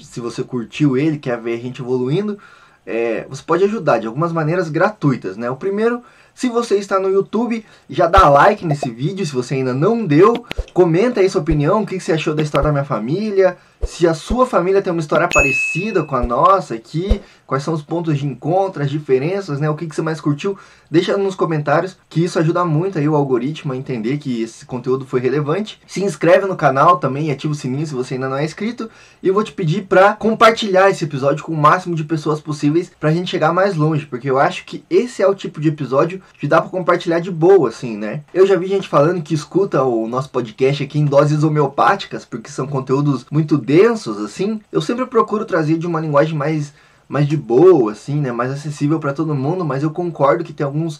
[0.04, 2.38] Se você curtiu ele, quer ver a gente evoluindo,
[2.86, 5.50] é, você pode ajudar de algumas maneiras gratuitas, né?
[5.50, 6.04] O primeiro
[6.36, 10.46] se você está no YouTube, já dá like nesse vídeo, se você ainda não deu.
[10.74, 13.58] Comenta aí sua opinião, o que você achou da história da minha família.
[13.86, 17.22] Se a sua família tem uma história parecida com a nossa aqui,
[17.54, 19.70] quais são os pontos de encontro, as diferenças, né?
[19.70, 20.58] O que, que você mais curtiu?
[20.90, 25.06] Deixa nos comentários, que isso ajuda muito aí o algoritmo a entender que esse conteúdo
[25.06, 25.80] foi relevante.
[25.86, 28.90] Se inscreve no canal também, ativa o sininho se você ainda não é inscrito.
[29.22, 32.92] E eu vou te pedir para compartilhar esse episódio com o máximo de pessoas possíveis
[33.00, 35.70] para a gente chegar mais longe, porque eu acho que esse é o tipo de
[35.70, 38.22] episódio que dá para compartilhar de boa, assim, né?
[38.34, 42.50] Eu já vi gente falando que escuta o nosso podcast aqui em doses homeopáticas, porque
[42.50, 44.60] são conteúdos muito densos, assim.
[44.72, 46.74] Eu sempre procuro trazer de uma linguagem mais,
[47.14, 48.32] mais de boa, assim, né?
[48.32, 51.00] Mais acessível para todo mundo, mas eu concordo que tem alguns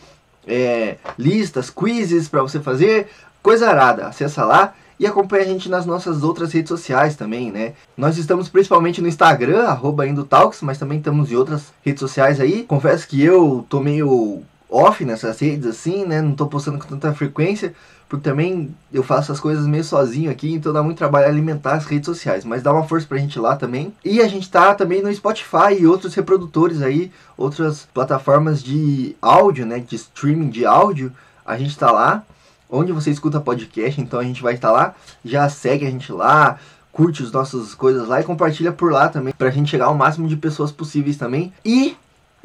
[0.48, 3.10] é, listas, quizzes para você fazer,
[3.44, 4.08] coisa arada.
[4.08, 7.74] Acessa lá e acompanhe a gente nas nossas outras redes sociais também, né?
[7.98, 12.64] Nós estamos principalmente no Instagram, arroba Indotalks, mas também estamos em outras redes sociais aí.
[12.64, 16.22] Confesso que eu tô meio off nessas redes assim, né?
[16.22, 17.74] Não tô postando com tanta frequência,
[18.08, 21.86] porque também eu faço as coisas meio sozinho aqui, então dá muito trabalho alimentar as
[21.86, 23.94] redes sociais, mas dá uma força pra gente lá também.
[24.04, 29.66] E a gente tá também no Spotify e outros reprodutores aí, outras plataformas de áudio,
[29.66, 31.12] né, de streaming de áudio,
[31.46, 32.24] a gente tá lá
[32.70, 34.96] onde você escuta podcast, então a gente vai estar lá.
[35.24, 36.60] Já segue a gente lá,
[36.92, 40.28] curte as nossas coisas lá e compartilha por lá também, pra gente chegar ao máximo
[40.28, 41.54] de pessoas possíveis também.
[41.64, 41.96] E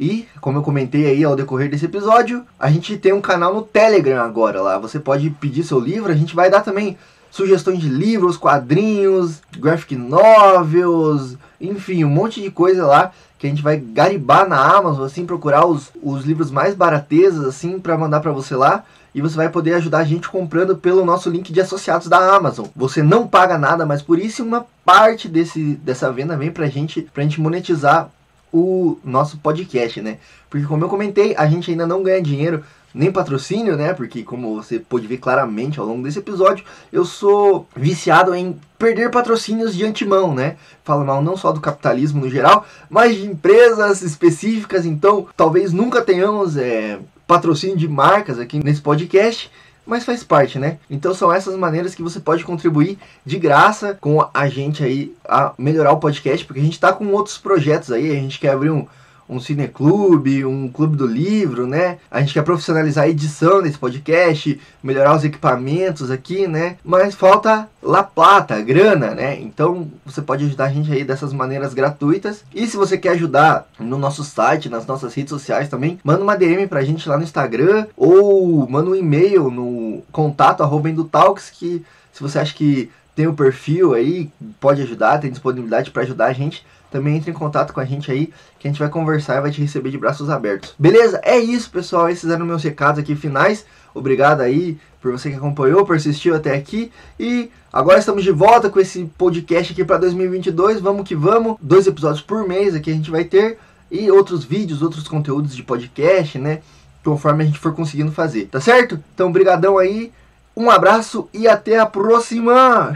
[0.01, 3.60] e, como eu comentei aí ao decorrer desse episódio, a gente tem um canal no
[3.60, 4.78] Telegram agora lá.
[4.78, 6.97] Você pode pedir seu livro, a gente vai dar também
[7.31, 13.62] sugestões de livros, quadrinhos, graphic novels, enfim, um monte de coisa lá que a gente
[13.62, 18.32] vai garibar na Amazon, assim, procurar os, os livros mais baratezas, assim, para mandar para
[18.32, 22.09] você lá e você vai poder ajudar a gente comprando pelo nosso link de associados
[22.09, 22.66] da Amazon.
[22.74, 27.02] Você não paga nada, mas por isso uma parte desse, dessa venda vem pra gente,
[27.02, 28.10] pra gente monetizar
[28.52, 30.18] o nosso podcast, né?
[30.48, 32.64] Porque como eu comentei, a gente ainda não ganha dinheiro
[32.94, 33.94] nem patrocínio, né?
[33.94, 39.10] Porque como você pode ver claramente ao longo desse episódio, eu sou viciado em perder
[39.10, 40.56] patrocínios de antemão, né?
[40.82, 44.85] Falo mal não só do capitalismo no geral, mas de empresas específicas.
[44.85, 49.51] Então, talvez nunca tenhamos é, patrocínio de marcas aqui nesse podcast,
[49.86, 50.78] mas faz parte, né?
[50.89, 55.52] Então são essas maneiras que você pode contribuir de graça com a gente aí a
[55.59, 58.70] melhorar o podcast, porque a gente está com outros projetos aí, a gente quer abrir
[58.70, 58.86] um
[59.31, 61.98] um cineclube, um clube do livro, né?
[62.11, 66.77] A gente quer profissionalizar a edição desse podcast, melhorar os equipamentos aqui, né?
[66.85, 69.40] Mas falta La Plata, grana, né?
[69.40, 72.44] Então você pode ajudar a gente aí dessas maneiras gratuitas.
[72.52, 76.36] E se você quer ajudar no nosso site, nas nossas redes sociais também, manda uma
[76.36, 81.85] DM pra gente lá no Instagram ou manda um e-mail no contato arroba Talks que
[82.12, 86.32] se você acha que tem o perfil aí, pode ajudar, tem disponibilidade para ajudar a
[86.32, 89.40] gente também entre em contato com a gente aí, que a gente vai conversar e
[89.40, 90.74] vai te receber de braços abertos.
[90.78, 91.20] Beleza?
[91.22, 92.08] É isso, pessoal.
[92.08, 93.64] Esses eram meus recados aqui finais.
[93.94, 96.90] Obrigado aí por você que acompanhou, persistiu até aqui.
[97.18, 100.80] E agora estamos de volta com esse podcast aqui para 2022.
[100.80, 101.56] Vamos que vamos.
[101.60, 103.58] Dois episódios por mês aqui a gente vai ter.
[103.90, 106.60] E outros vídeos, outros conteúdos de podcast, né?
[107.02, 108.46] Conforme a gente for conseguindo fazer.
[108.46, 109.02] Tá certo?
[109.14, 110.12] Então, brigadão aí.
[110.56, 112.92] Um abraço e até a próxima!